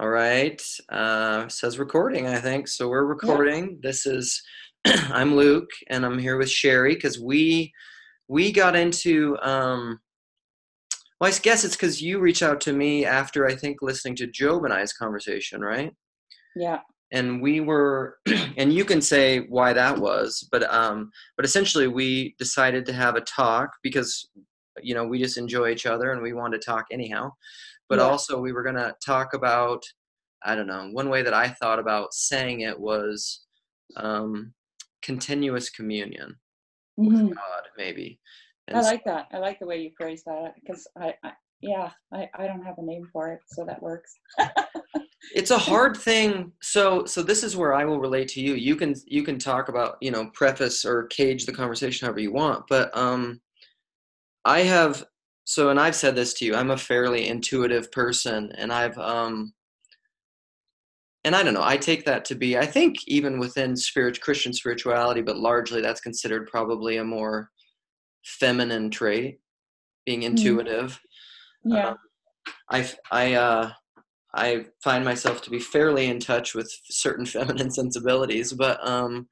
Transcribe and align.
All 0.00 0.08
right. 0.08 0.62
Uh, 0.90 1.48
says 1.48 1.76
recording, 1.76 2.28
I 2.28 2.38
think. 2.38 2.68
So 2.68 2.88
we're 2.88 3.04
recording. 3.04 3.70
Yeah. 3.70 3.76
This 3.82 4.06
is 4.06 4.40
I'm 4.86 5.34
Luke, 5.34 5.70
and 5.90 6.06
I'm 6.06 6.20
here 6.20 6.36
with 6.36 6.48
Sherry 6.48 6.94
because 6.94 7.18
we 7.18 7.72
we 8.28 8.52
got 8.52 8.76
into. 8.76 9.36
Um, 9.42 9.98
well, 11.20 11.32
I 11.32 11.36
guess 11.38 11.64
it's 11.64 11.74
because 11.74 12.00
you 12.00 12.20
reached 12.20 12.44
out 12.44 12.60
to 12.60 12.72
me 12.72 13.06
after 13.06 13.44
I 13.48 13.56
think 13.56 13.78
listening 13.82 14.14
to 14.16 14.28
Job 14.28 14.64
and 14.64 14.72
I's 14.72 14.92
conversation, 14.92 15.62
right? 15.62 15.92
Yeah. 16.54 16.78
And 17.10 17.42
we 17.42 17.58
were, 17.58 18.18
and 18.56 18.72
you 18.72 18.84
can 18.84 19.00
say 19.00 19.40
why 19.48 19.72
that 19.72 19.98
was, 19.98 20.46
but 20.52 20.62
um, 20.72 21.10
but 21.36 21.44
essentially 21.44 21.88
we 21.88 22.36
decided 22.38 22.86
to 22.86 22.92
have 22.92 23.16
a 23.16 23.22
talk 23.22 23.70
because 23.82 24.28
you 24.80 24.94
know 24.94 25.04
we 25.04 25.18
just 25.18 25.38
enjoy 25.38 25.70
each 25.70 25.86
other 25.86 26.12
and 26.12 26.22
we 26.22 26.34
wanted 26.34 26.60
to 26.60 26.64
talk 26.64 26.84
anyhow 26.92 27.32
but 27.88 27.98
yeah. 27.98 28.04
also 28.04 28.40
we 28.40 28.52
were 28.52 28.62
going 28.62 28.74
to 28.74 28.94
talk 29.04 29.34
about 29.34 29.82
i 30.44 30.54
don't 30.54 30.66
know 30.66 30.88
one 30.92 31.08
way 31.08 31.22
that 31.22 31.34
i 31.34 31.48
thought 31.48 31.78
about 31.78 32.12
saying 32.12 32.60
it 32.60 32.78
was 32.78 33.44
um, 33.96 34.52
continuous 35.02 35.70
communion 35.70 36.34
mm-hmm. 36.98 37.26
with 37.26 37.34
god 37.34 37.62
maybe 37.76 38.18
and 38.66 38.76
i 38.76 38.80
like 38.80 39.04
that 39.04 39.26
i 39.32 39.38
like 39.38 39.58
the 39.58 39.66
way 39.66 39.80
you 39.80 39.90
phrase 39.96 40.22
that 40.24 40.54
because 40.60 40.86
I, 40.96 41.14
I 41.24 41.32
yeah 41.60 41.90
I, 42.12 42.28
I 42.34 42.46
don't 42.46 42.64
have 42.64 42.78
a 42.78 42.82
name 42.82 43.08
for 43.12 43.32
it 43.32 43.40
so 43.48 43.64
that 43.64 43.82
works 43.82 44.14
it's 45.34 45.50
a 45.50 45.58
hard 45.70 45.96
thing 45.96 46.52
so 46.62 47.04
so 47.04 47.22
this 47.22 47.42
is 47.42 47.56
where 47.56 47.74
i 47.74 47.84
will 47.84 48.00
relate 48.00 48.28
to 48.28 48.40
you 48.40 48.54
you 48.54 48.76
can 48.76 48.94
you 49.06 49.22
can 49.22 49.38
talk 49.38 49.68
about 49.68 49.96
you 50.00 50.10
know 50.10 50.30
preface 50.34 50.84
or 50.84 51.06
cage 51.06 51.46
the 51.46 51.52
conversation 51.52 52.06
however 52.06 52.20
you 52.20 52.32
want 52.32 52.64
but 52.68 52.96
um 52.96 53.40
i 54.44 54.60
have 54.60 55.04
so 55.48 55.70
and 55.70 55.80
i've 55.80 55.96
said 55.96 56.14
this 56.14 56.34
to 56.34 56.44
you 56.44 56.54
i'm 56.54 56.70
a 56.70 56.76
fairly 56.76 57.26
intuitive 57.26 57.90
person 57.90 58.52
and 58.58 58.70
i've 58.70 58.98
um 58.98 59.50
and 61.24 61.34
i 61.34 61.42
don't 61.42 61.54
know 61.54 61.64
i 61.64 61.74
take 61.74 62.04
that 62.04 62.22
to 62.22 62.34
be 62.34 62.58
i 62.58 62.66
think 62.66 62.96
even 63.06 63.38
within 63.38 63.74
spirit 63.74 64.20
christian 64.20 64.52
spirituality 64.52 65.22
but 65.22 65.38
largely 65.38 65.80
that's 65.80 66.02
considered 66.02 66.46
probably 66.48 66.98
a 66.98 67.04
more 67.04 67.48
feminine 68.24 68.90
trait 68.90 69.40
being 70.04 70.20
mm-hmm. 70.20 70.36
intuitive 70.36 71.00
yeah 71.64 71.88
um, 71.88 71.96
i 72.70 72.90
i 73.10 73.32
uh 73.32 73.70
i 74.34 74.66
find 74.84 75.02
myself 75.02 75.40
to 75.40 75.48
be 75.48 75.58
fairly 75.58 76.08
in 76.08 76.20
touch 76.20 76.54
with 76.54 76.70
certain 76.90 77.24
feminine 77.36 77.70
sensibilities 77.70 78.52
but 78.52 78.86
um 78.86 79.26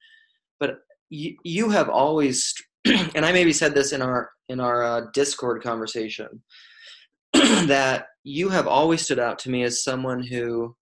but 0.58 0.78
you, 1.10 1.36
you 1.44 1.68
have 1.68 1.90
always 1.90 2.54
and 3.14 3.24
I 3.24 3.32
maybe 3.32 3.52
said 3.52 3.74
this 3.74 3.92
in 3.92 4.02
our 4.02 4.30
in 4.48 4.60
our 4.60 4.84
uh, 4.84 5.02
Discord 5.12 5.62
conversation 5.62 6.42
that 7.32 8.06
you 8.24 8.48
have 8.48 8.66
always 8.66 9.02
stood 9.02 9.18
out 9.18 9.38
to 9.40 9.50
me 9.50 9.62
as 9.64 9.82
someone 9.82 10.22
who 10.22 10.74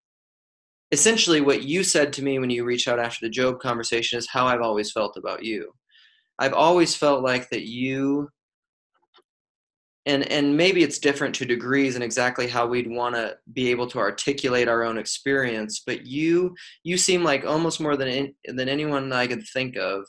essentially 0.93 1.41
what 1.41 1.63
you 1.63 1.83
said 1.83 2.13
to 2.13 2.23
me 2.23 2.39
when 2.39 2.51
you 2.51 2.65
reached 2.65 2.89
out 2.89 2.99
after 2.99 3.19
the 3.23 3.31
Job 3.31 3.59
conversation 3.61 4.19
is 4.19 4.29
how 4.31 4.47
I've 4.47 4.61
always 4.61 4.93
felt 4.93 5.17
about 5.17 5.45
you. 5.45 5.73
I've 6.39 6.53
always 6.53 6.95
felt 6.95 7.23
like 7.23 7.49
that 7.51 7.67
you 7.67 8.29
and 10.07 10.31
and 10.31 10.57
maybe 10.57 10.83
it's 10.83 10.99
different 10.99 11.35
to 11.37 11.47
degrees 11.47 11.95
and 11.95 12.05
exactly 12.05 12.47
how 12.47 12.67
we'd 12.67 12.91
want 12.91 13.15
to 13.15 13.37
be 13.53 13.71
able 13.71 13.87
to 13.87 13.99
articulate 13.99 14.69
our 14.69 14.83
own 14.83 14.99
experience 14.99 15.83
but 15.87 16.05
you 16.05 16.55
you 16.83 16.99
seem 16.99 17.25
like 17.25 17.47
almost 17.47 17.81
more 17.81 17.97
than 17.97 18.35
than 18.47 18.69
anyone 18.69 19.11
I 19.13 19.27
could 19.27 19.43
think 19.53 19.77
of 19.77 20.05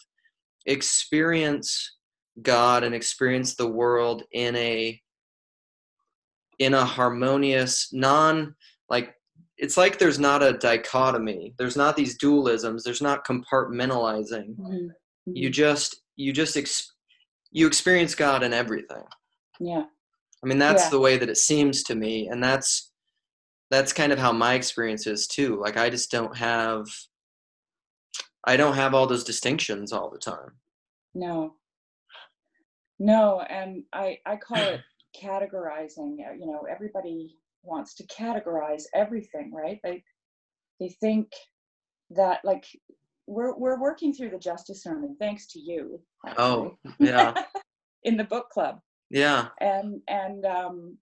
experience 0.65 1.95
God 2.41 2.83
and 2.83 2.93
experience 2.93 3.55
the 3.55 3.67
world 3.67 4.23
in 4.31 4.55
a 4.55 4.99
in 6.59 6.73
a 6.73 6.85
harmonious 6.85 7.89
non 7.91 8.55
like 8.89 9.13
it's 9.57 9.77
like 9.77 9.97
there's 9.97 10.19
not 10.19 10.43
a 10.43 10.53
dichotomy. 10.53 11.53
There's 11.57 11.77
not 11.77 11.95
these 11.95 12.17
dualisms. 12.17 12.83
There's 12.83 13.01
not 13.01 13.25
compartmentalizing. 13.25 14.55
Mm-hmm. 14.57 14.87
you 15.25 15.49
just 15.49 16.01
you 16.15 16.33
just 16.33 16.57
ex- 16.57 16.93
you 17.51 17.67
experience 17.67 18.15
god 18.15 18.43
in 18.43 18.53
everything. 18.53 19.03
Yeah. 19.59 19.83
I 20.43 20.47
mean 20.47 20.59
that's 20.59 20.83
yeah. 20.83 20.89
the 20.89 20.99
way 20.99 21.17
that 21.17 21.29
it 21.29 21.37
seems 21.37 21.83
to 21.83 21.95
me 21.95 22.27
and 22.27 22.43
that's 22.43 22.91
that's 23.71 23.93
kind 23.93 24.11
of 24.11 24.19
how 24.19 24.31
my 24.31 24.53
experience 24.53 25.07
is 25.07 25.27
too. 25.27 25.59
Like 25.59 25.77
i 25.77 25.89
just 25.89 26.11
don't 26.11 26.35
have 26.37 26.85
I 28.45 28.57
don't 28.57 28.75
have 28.75 28.93
all 28.93 29.07
those 29.07 29.23
distinctions 29.23 29.91
all 29.91 30.09
the 30.09 30.19
time. 30.19 30.51
No. 31.13 31.55
No, 32.99 33.41
and 33.41 33.83
I 33.91 34.19
I 34.25 34.37
call 34.37 34.57
it 34.57 34.81
categorizing. 35.21 36.17
Uh, 36.27 36.33
you 36.37 36.45
know, 36.45 36.65
everybody 36.69 37.37
wants 37.63 37.95
to 37.95 38.07
categorize 38.07 38.83
everything, 38.93 39.51
right? 39.53 39.79
They 39.83 40.03
they 40.79 40.89
think 41.01 41.31
that 42.11 42.39
like 42.43 42.65
we're 43.27 43.57
we're 43.57 43.79
working 43.79 44.13
through 44.13 44.29
the 44.29 44.37
justice 44.37 44.83
sermon 44.83 45.15
thanks 45.19 45.47
to 45.47 45.59
you. 45.59 45.99
Actually, 46.25 46.45
oh, 46.45 46.77
yeah. 46.99 47.33
in 48.03 48.17
the 48.17 48.23
book 48.23 48.49
club. 48.49 48.79
Yeah. 49.09 49.47
And 49.59 50.01
and 50.07 50.45
um 50.45 50.97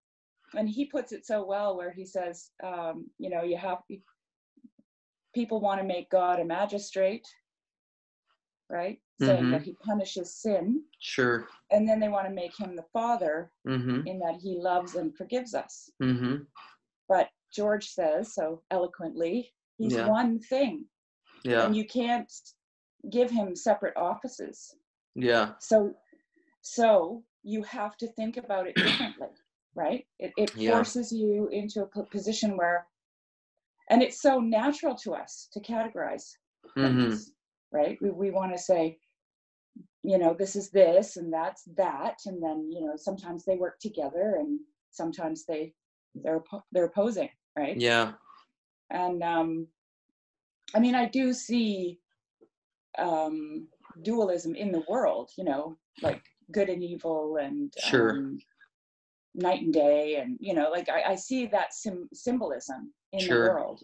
and 0.56 0.70
he 0.70 0.86
puts 0.86 1.12
it 1.12 1.26
so 1.26 1.46
well 1.46 1.76
where 1.76 1.92
he 1.92 2.06
says 2.06 2.50
um 2.64 3.08
you 3.18 3.30
know 3.30 3.44
you 3.44 3.58
have 3.58 3.80
people 5.34 5.60
want 5.60 5.80
to 5.82 5.88
make 5.88 6.10
God 6.10 6.40
a 6.40 6.46
magistrate, 6.46 7.28
right? 8.70 9.00
Saying 9.22 9.44
mm-hmm. 9.44 9.52
that 9.52 9.64
he 9.64 9.76
punishes 9.86 10.36
sin. 10.36 10.84
Sure. 11.00 11.48
And 11.72 11.88
then 11.88 12.00
they 12.00 12.10
want 12.10 12.28
to 12.28 12.34
make 12.34 12.58
him 12.58 12.76
the 12.76 12.86
father 12.94 13.52
mm-hmm. 13.68 14.08
in 14.08 14.20
that 14.20 14.40
he 14.42 14.58
loves 14.60 14.96
and 14.96 15.16
forgives 15.16 15.54
us. 15.54 15.90
Mm-hmm. 16.02 16.44
But 17.08 17.30
George 17.54 17.88
says 17.88 18.34
so 18.34 18.62
eloquently, 18.72 19.54
he's 19.78 19.94
yeah. 19.94 20.08
one 20.08 20.40
thing. 20.40 20.86
Yeah. 21.44 21.66
And 21.66 21.76
you 21.76 21.86
can't 21.86 22.32
give 23.12 23.30
him 23.30 23.56
separate 23.56 23.96
offices. 23.98 24.76
Yeah. 25.16 25.52
So 25.60 25.94
so 26.62 27.24
you 27.44 27.62
have 27.64 27.98
to 27.98 28.08
think 28.08 28.38
about 28.38 28.68
it 28.68 28.76
differently, 28.76 29.28
right? 29.76 30.06
It, 30.20 30.32
it 30.38 30.52
forces 30.52 31.12
yeah. 31.12 31.26
you 31.26 31.50
into 31.52 31.84
a 31.84 32.04
position 32.04 32.56
where 32.56 32.88
and 33.94 34.02
it's 34.02 34.20
so 34.20 34.40
natural 34.40 34.96
to 34.96 35.14
us 35.14 35.48
to 35.54 35.60
categorize 35.60 36.32
mm-hmm. 36.76 37.00
things, 37.00 37.32
right? 37.72 38.00
We, 38.02 38.10
we 38.10 38.32
want 38.32 38.52
to 38.52 38.58
say 38.58 38.98
you 40.04 40.18
know 40.18 40.36
this 40.38 40.56
is 40.56 40.70
this 40.70 41.18
and 41.18 41.32
that's 41.32 41.64
that 41.78 42.18
and 42.26 42.44
then 42.44 42.70
you 42.72 42.82
know 42.82 42.94
sometimes 42.96 43.46
they 43.46 43.56
work 43.56 43.80
together 43.80 44.36
and 44.40 44.60
sometimes 44.92 45.46
they 45.46 45.74
they're 46.16 46.44
they're 46.72 46.86
opposing 46.86 47.30
right? 47.58 47.78
Yeah. 47.78 48.14
And 48.90 49.24
um 49.24 49.68
i 50.76 50.80
mean 50.80 50.96
i 50.96 51.06
do 51.08 51.34
see 51.34 52.00
um 52.98 53.68
dualism 54.02 54.56
in 54.56 54.72
the 54.72 54.84
world 54.88 55.30
you 55.38 55.44
know 55.44 55.78
like 56.02 56.22
good 56.52 56.70
and 56.70 56.84
evil 56.84 57.38
and 57.38 57.74
sure. 57.80 58.12
um, 58.12 58.38
night 59.36 59.62
and 59.62 59.74
day 59.74 60.18
and 60.18 60.38
you 60.40 60.54
know 60.54 60.70
like 60.70 60.90
i, 60.90 61.14
I 61.14 61.16
see 61.16 61.48
that 61.48 61.74
sim- 61.74 62.10
symbolism 62.14 62.94
in 63.12 63.20
sure. 63.20 63.46
the 63.46 63.54
world. 63.54 63.84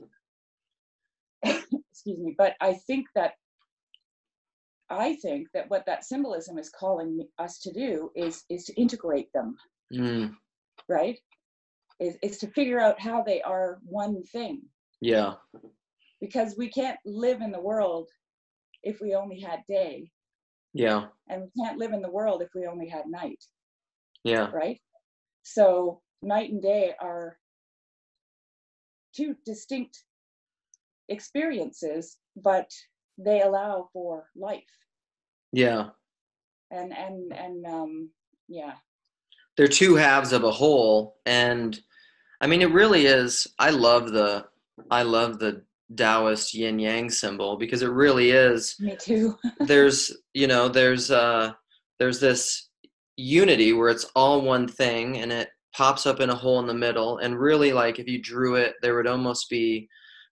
Excuse 1.43 2.19
me 2.19 2.35
but 2.37 2.53
i 2.61 2.73
think 2.73 3.07
that 3.15 3.33
i 4.89 5.15
think 5.15 5.47
that 5.53 5.69
what 5.69 5.85
that 5.85 6.05
symbolism 6.05 6.57
is 6.57 6.69
calling 6.69 7.27
us 7.39 7.59
to 7.59 7.71
do 7.71 8.11
is 8.15 8.43
is 8.49 8.65
to 8.65 8.73
integrate 8.79 9.31
them. 9.33 9.55
Mm. 9.93 10.35
right? 10.87 11.17
Is, 11.99 12.15
is 12.21 12.37
to 12.37 12.47
figure 12.51 12.79
out 12.79 13.01
how 13.01 13.23
they 13.23 13.41
are 13.41 13.79
one 13.83 14.21
thing. 14.23 14.61
Yeah. 15.01 15.33
Because 16.21 16.55
we 16.57 16.69
can't 16.69 16.99
live 17.05 17.41
in 17.41 17.51
the 17.51 17.59
world 17.59 18.07
if 18.83 19.01
we 19.01 19.15
only 19.15 19.41
had 19.41 19.61
day. 19.67 20.11
Yeah. 20.73 21.07
And 21.27 21.41
we 21.41 21.63
can't 21.63 21.79
live 21.79 21.91
in 21.91 22.01
the 22.01 22.11
world 22.11 22.43
if 22.43 22.49
we 22.53 22.67
only 22.67 22.87
had 22.87 23.07
night. 23.07 23.43
Yeah. 24.23 24.51
Right 24.51 24.79
so 25.43 26.01
night 26.21 26.51
and 26.51 26.61
day 26.61 26.93
are 26.99 27.37
two 29.15 29.35
distinct 29.45 30.03
experiences, 31.09 32.17
but 32.35 32.69
they 33.17 33.41
allow 33.41 33.89
for 33.91 34.29
life. 34.35 34.63
Yeah. 35.51 35.89
And 36.71 36.95
and 36.95 37.33
and 37.33 37.65
um 37.65 38.09
yeah. 38.47 38.73
They're 39.57 39.67
two 39.67 39.95
halves 39.95 40.31
of 40.31 40.43
a 40.43 40.51
whole 40.51 41.17
and 41.25 41.79
I 42.39 42.47
mean 42.47 42.61
it 42.61 42.71
really 42.71 43.05
is 43.05 43.47
I 43.57 43.71
love 43.71 44.11
the 44.11 44.45
I 44.89 45.03
love 45.03 45.39
the 45.39 45.63
Taoist 45.93 46.53
yin 46.53 46.77
yang 46.77 47.09
symbol 47.09 47.57
because 47.57 47.81
it 47.81 47.89
really 47.89 48.29
is 48.31 48.75
Me 48.79 48.95
too. 48.95 49.35
there's 49.61 50.15
you 50.33 50.47
know 50.47 50.69
there's 50.69 51.09
uh 51.09 51.51
there's 51.97 52.19
this 52.19 52.68
unity 53.19 53.73
where 53.73 53.89
it's 53.89 54.05
all 54.15 54.41
one 54.41 54.67
thing 54.67 55.17
and 55.17 55.31
it 55.31 55.49
pops 55.75 56.05
up 56.05 56.19
in 56.19 56.29
a 56.29 56.35
hole 56.35 56.59
in 56.59 56.67
the 56.67 56.73
middle. 56.73 57.17
And 57.17 57.39
really 57.39 57.73
like 57.73 57.99
if 57.99 58.07
you 58.07 58.21
drew 58.21 58.55
it 58.55 58.75
there 58.81 58.95
would 58.95 59.07
almost 59.07 59.49
be 59.49 59.87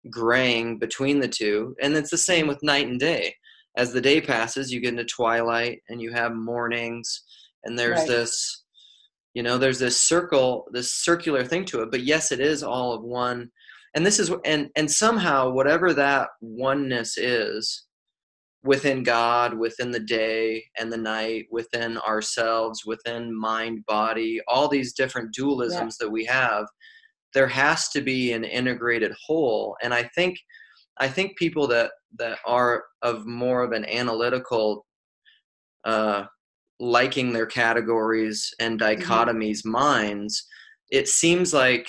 graying 0.10 0.80
between 0.80 1.20
the 1.20 1.28
two. 1.28 1.76
And 1.82 1.96
it's 1.96 2.10
the 2.10 2.18
same 2.18 2.48
with 2.48 2.64
night 2.64 2.88
and 2.88 3.00
day. 3.00 3.36
As 3.76 3.92
the 3.92 4.02
day 4.02 4.22
passes 4.22 4.72
you 4.72 4.80
get 4.80 4.92
into 4.92 5.06
twilight 5.06 5.82
and 5.90 6.02
you 6.02 6.12
have 6.12 6.34
mornings 6.34 7.24
and 7.64 7.78
there's 7.78 8.00
right. 8.00 8.08
this 8.08 8.64
you 9.34 9.44
know 9.44 9.58
there's 9.58 9.80
this 9.80 10.00
circle 10.00 10.66
this 10.72 10.94
circular 10.94 11.44
thing 11.44 11.66
to 11.66 11.82
it. 11.82 11.92
But 11.92 12.04
yes 12.04 12.32
it 12.32 12.40
is 12.40 12.64
all 12.64 12.94
of 12.94 13.04
one. 13.04 13.52
And 13.96 14.06
this 14.06 14.18
is 14.18 14.32
and 14.46 14.70
and 14.76 14.90
somehow 14.90 15.50
whatever 15.50 15.94
that 15.94 16.30
oneness 16.42 17.18
is 17.18 17.87
within 18.64 19.04
god 19.04 19.54
within 19.54 19.92
the 19.92 20.00
day 20.00 20.64
and 20.80 20.92
the 20.92 20.98
night 20.98 21.46
within 21.52 21.98
ourselves 22.00 22.86
within 22.86 23.38
mind 23.38 23.86
body 23.86 24.42
all 24.48 24.68
these 24.68 24.94
different 24.94 25.34
dualisms 25.36 25.72
yeah. 25.72 25.90
that 26.06 26.10
we 26.10 26.26
have 26.26 26.66
there 27.34 27.48
has 27.48 27.90
to 27.90 28.02
be 28.02 28.34
an 28.34 28.44
integrated 28.44 29.14
whole 29.26 29.78
and 29.82 29.94
i 29.94 30.04
think 30.16 30.38
i 31.00 31.08
think 31.08 31.38
people 31.38 31.68
that 31.68 31.92
that 32.18 32.40
are 32.46 32.84
of 33.04 33.26
more 33.26 33.64
of 33.64 33.72
an 33.74 33.86
analytical 33.86 34.86
uh 35.86 36.24
liking 36.80 37.34
their 37.34 37.46
categories 37.46 38.54
and 38.60 38.80
mm-hmm. 38.80 39.02
dichotomies 39.02 39.60
mm-hmm. 39.60 39.72
minds 39.72 40.46
it 40.90 41.08
seems 41.08 41.54
like 41.54 41.88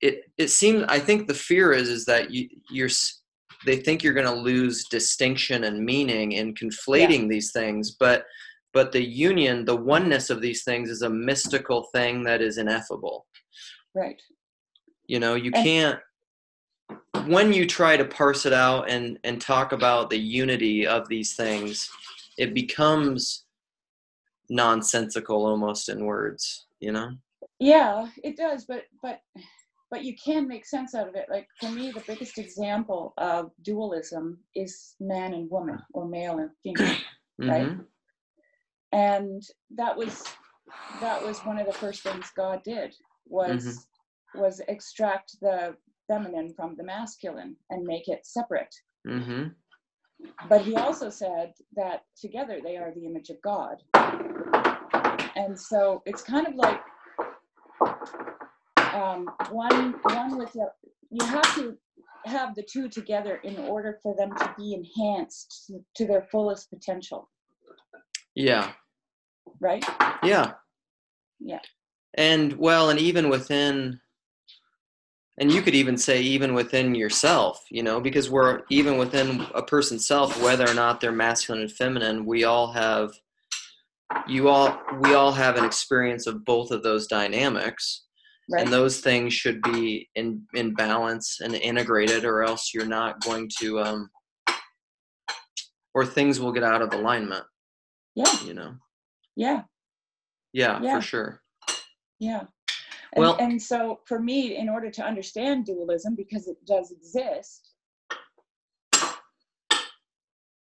it 0.00 0.22
it 0.38 0.48
seems 0.48 0.84
i 0.88 0.98
think 0.98 1.26
the 1.26 1.34
fear 1.34 1.72
is 1.72 1.88
is 1.88 2.04
that 2.04 2.30
you 2.30 2.48
you're 2.70 2.90
they 3.64 3.76
think 3.76 4.02
you're 4.02 4.14
going 4.14 4.26
to 4.26 4.32
lose 4.32 4.84
distinction 4.84 5.64
and 5.64 5.84
meaning 5.84 6.32
in 6.32 6.54
conflating 6.54 7.22
yeah. 7.22 7.28
these 7.28 7.52
things 7.52 7.92
but 7.92 8.24
but 8.74 8.92
the 8.92 9.02
union 9.02 9.64
the 9.64 9.76
oneness 9.76 10.28
of 10.28 10.42
these 10.42 10.64
things 10.64 10.90
is 10.90 11.02
a 11.02 11.08
mystical 11.08 11.88
thing 11.94 12.24
that 12.24 12.42
is 12.42 12.58
ineffable. 12.58 13.26
Right. 13.94 14.20
You 15.06 15.20
know 15.20 15.34
you 15.34 15.52
and- 15.54 15.64
can't 15.64 15.98
when 17.26 17.52
you 17.52 17.66
try 17.66 17.96
to 17.96 18.04
parse 18.04 18.44
it 18.44 18.52
out 18.52 18.90
and 18.90 19.18
and 19.24 19.40
talk 19.40 19.72
about 19.72 20.10
the 20.10 20.18
unity 20.18 20.86
of 20.86 21.08
these 21.08 21.34
things 21.34 21.88
it 22.36 22.52
becomes 22.52 23.44
nonsensical 24.50 25.46
almost 25.46 25.88
in 25.88 26.04
words 26.04 26.66
you 26.80 26.92
know? 26.92 27.12
Yeah 27.60 28.08
it 28.22 28.36
does 28.36 28.66
but 28.66 28.82
but 29.02 29.20
but 29.94 30.04
you 30.04 30.16
can 30.16 30.48
make 30.48 30.66
sense 30.66 30.92
out 30.92 31.06
of 31.06 31.14
it 31.14 31.26
like 31.30 31.46
for 31.60 31.70
me 31.70 31.92
the 31.92 32.02
biggest 32.04 32.36
example 32.36 33.14
of 33.16 33.52
dualism 33.62 34.36
is 34.56 34.96
man 34.98 35.32
and 35.34 35.48
woman 35.48 35.78
or 35.92 36.04
male 36.08 36.38
and 36.38 36.50
female 36.64 36.96
mm-hmm. 37.40 37.48
right 37.48 37.76
and 38.90 39.40
that 39.70 39.96
was 39.96 40.24
that 41.00 41.24
was 41.24 41.38
one 41.44 41.58
of 41.60 41.66
the 41.66 41.72
first 41.72 42.02
things 42.02 42.26
god 42.36 42.60
did 42.64 42.92
was 43.26 43.64
mm-hmm. 43.64 44.40
was 44.40 44.60
extract 44.66 45.36
the 45.40 45.76
feminine 46.08 46.52
from 46.56 46.74
the 46.76 46.82
masculine 46.82 47.54
and 47.70 47.84
make 47.84 48.08
it 48.08 48.26
separate 48.26 48.74
mm-hmm. 49.06 49.44
but 50.48 50.60
he 50.60 50.74
also 50.74 51.08
said 51.08 51.52
that 51.76 52.02
together 52.20 52.58
they 52.64 52.76
are 52.76 52.92
the 52.96 53.06
image 53.06 53.30
of 53.30 53.40
god 53.42 53.76
and 55.36 55.56
so 55.56 56.02
it's 56.04 56.22
kind 56.22 56.48
of 56.48 56.56
like 56.56 56.80
um, 58.94 59.30
one 59.50 59.94
one 60.02 60.38
with 60.38 60.52
the, 60.52 60.70
you 61.10 61.24
have 61.26 61.54
to 61.56 61.76
have 62.24 62.54
the 62.54 62.62
two 62.62 62.88
together 62.88 63.36
in 63.44 63.58
order 63.58 63.98
for 64.02 64.14
them 64.16 64.34
to 64.36 64.54
be 64.56 64.74
enhanced 64.74 65.70
to 65.96 66.06
their 66.06 66.22
fullest 66.30 66.70
potential. 66.70 67.28
Yeah. 68.34 68.72
Right? 69.60 69.84
Yeah. 70.22 70.52
Yeah. 71.40 71.60
And 72.14 72.54
well, 72.54 72.90
and 72.90 72.98
even 72.98 73.28
within 73.28 74.00
and 75.38 75.50
you 75.50 75.62
could 75.62 75.74
even 75.74 75.96
say 75.96 76.20
even 76.20 76.54
within 76.54 76.94
yourself, 76.94 77.64
you 77.68 77.82
know, 77.82 78.00
because 78.00 78.30
we're 78.30 78.62
even 78.70 78.98
within 78.98 79.44
a 79.54 79.62
person's 79.62 80.06
self, 80.06 80.40
whether 80.40 80.68
or 80.68 80.74
not 80.74 81.00
they're 81.00 81.12
masculine 81.12 81.62
and 81.62 81.72
feminine, 81.72 82.24
we 82.24 82.44
all 82.44 82.72
have 82.72 83.10
you 84.28 84.48
all 84.48 84.78
we 85.00 85.14
all 85.14 85.32
have 85.32 85.56
an 85.56 85.64
experience 85.64 86.26
of 86.26 86.44
both 86.44 86.70
of 86.70 86.82
those 86.82 87.06
dynamics 87.06 88.03
right. 88.50 88.62
and 88.62 88.72
those 88.72 89.00
things 89.00 89.32
should 89.32 89.60
be 89.62 90.08
in 90.14 90.42
in 90.54 90.74
balance 90.74 91.40
and 91.40 91.54
integrated 91.54 92.24
or 92.24 92.42
else 92.42 92.72
you're 92.72 92.86
not 92.86 93.22
going 93.24 93.50
to 93.60 93.80
um 93.80 94.08
or 95.94 96.04
things 96.04 96.40
will 96.40 96.52
get 96.52 96.64
out 96.64 96.82
of 96.82 96.92
alignment. 96.92 97.44
Yeah. 98.14 98.42
You 98.44 98.54
know? 98.54 98.74
Yeah. 99.36 99.62
Yeah, 100.52 100.80
yeah. 100.82 100.96
for 100.96 101.02
sure. 101.02 101.40
Yeah. 102.18 102.44
And, 103.14 103.22
well 103.22 103.36
and 103.38 103.62
so 103.62 104.00
for 104.06 104.18
me 104.18 104.56
in 104.56 104.68
order 104.68 104.90
to 104.90 105.02
understand 105.02 105.66
dualism 105.66 106.16
because 106.16 106.48
it 106.48 106.56
does 106.66 106.90
exist 106.90 107.70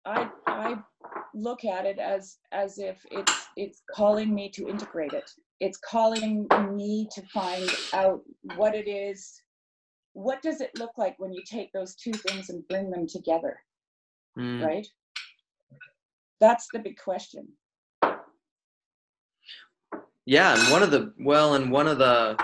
i 0.06 0.30
i 0.46 0.76
look 1.34 1.66
at 1.66 1.88
it 1.88 1.98
as 1.98 2.38
as 2.52 2.78
if 2.78 3.04
it's 3.10 3.48
it's 3.58 3.82
calling 3.96 4.34
me 4.36 4.50
to 4.50 4.70
integrate 4.70 5.14
it 5.14 5.32
it's 5.60 5.78
calling 5.78 6.48
me 6.74 7.08
to 7.14 7.22
find 7.34 7.70
out 7.94 8.22
what 8.56 8.76
it 8.76 8.88
is 8.88 9.42
what 10.14 10.42
does 10.42 10.62
it 10.62 10.72
look 10.78 10.92
like 10.98 11.16
when 11.18 11.34
you 11.34 11.42
take 11.46 11.72
those 11.74 11.96
two 11.96 12.14
things 12.14 12.50
and 12.50 12.68
bring 12.68 12.90
them 12.90 13.08
together 13.08 13.58
mm. 14.38 14.66
right 14.66 14.88
that's 16.40 16.68
the 16.74 16.80
big 16.80 16.98
question 16.98 17.48
yeah 20.26 20.58
and 20.58 20.72
one 20.72 20.84
of 20.84 20.92
the 20.92 21.14
well 21.20 21.56
and 21.56 21.72
one 21.72 21.88
of 21.88 21.98
the 21.98 22.38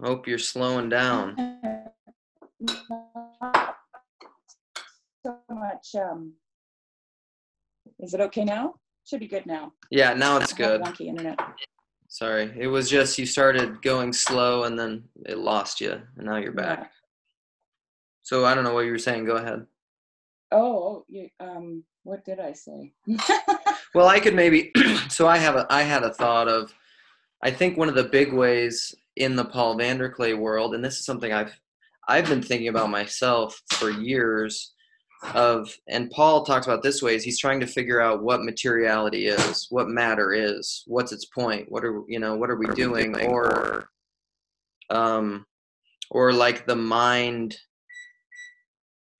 hope 0.00 0.26
you're 0.26 0.38
slowing 0.38 0.88
down 0.88 1.36
so 5.24 5.38
much. 5.50 5.94
Um, 5.94 6.34
is 7.98 8.14
it 8.14 8.20
okay 8.20 8.44
now? 8.44 8.74
Should 9.06 9.20
be 9.20 9.28
good 9.28 9.46
now. 9.46 9.72
Yeah, 9.90 10.14
now 10.14 10.38
it's 10.38 10.52
good. 10.52 10.80
Wonky 10.80 11.06
internet. 11.06 11.38
Sorry, 12.08 12.52
it 12.56 12.68
was 12.68 12.88
just 12.88 13.18
you 13.18 13.26
started 13.26 13.82
going 13.82 14.12
slow 14.12 14.64
and 14.64 14.78
then 14.78 15.04
it 15.26 15.38
lost 15.38 15.80
you, 15.80 16.00
and 16.16 16.26
now 16.26 16.36
you're 16.36 16.52
back. 16.52 16.78
Yeah. 16.78 16.86
So 18.22 18.44
I 18.44 18.54
don't 18.54 18.64
know 18.64 18.72
what 18.72 18.86
you 18.86 18.92
were 18.92 18.98
saying. 18.98 19.26
Go 19.26 19.36
ahead. 19.36 19.66
Oh, 20.50 21.04
you, 21.08 21.28
um, 21.40 21.84
what 22.04 22.24
did 22.24 22.40
I 22.40 22.52
say? 22.52 22.92
well, 23.94 24.08
I 24.08 24.20
could 24.20 24.34
maybe. 24.34 24.70
so 25.08 25.26
I 25.26 25.36
have 25.38 25.56
a. 25.56 25.66
I 25.68 25.82
had 25.82 26.02
a 26.02 26.14
thought 26.14 26.48
of. 26.48 26.72
I 27.42 27.50
think 27.50 27.76
one 27.76 27.88
of 27.88 27.94
the 27.94 28.04
big 28.04 28.32
ways 28.32 28.94
in 29.16 29.36
the 29.36 29.44
Paul 29.44 29.76
VanderKlay 29.76 30.38
world, 30.38 30.74
and 30.74 30.84
this 30.84 30.98
is 30.98 31.04
something 31.04 31.32
I've 31.32 31.58
I've 32.08 32.28
been 32.28 32.42
thinking 32.42 32.68
about 32.68 32.90
myself 32.90 33.60
for 33.70 33.90
years, 33.90 34.73
of 35.34 35.76
and 35.88 36.10
paul 36.10 36.44
talks 36.44 36.66
about 36.66 36.82
this 36.82 37.02
way 37.02 37.14
is 37.14 37.24
he's 37.24 37.38
trying 37.38 37.60
to 37.60 37.66
figure 37.66 38.00
out 38.00 38.22
what 38.22 38.44
materiality 38.44 39.26
is 39.26 39.66
what 39.70 39.88
matter 39.88 40.32
is 40.32 40.84
what's 40.86 41.12
its 41.12 41.24
point 41.24 41.70
what 41.70 41.84
are 41.84 42.02
you 42.08 42.18
know 42.18 42.36
what 42.36 42.50
are 42.50 42.56
we 42.56 42.66
doing 42.68 43.16
or 43.26 43.88
um 44.90 45.46
or 46.10 46.32
like 46.32 46.66
the 46.66 46.76
mind 46.76 47.56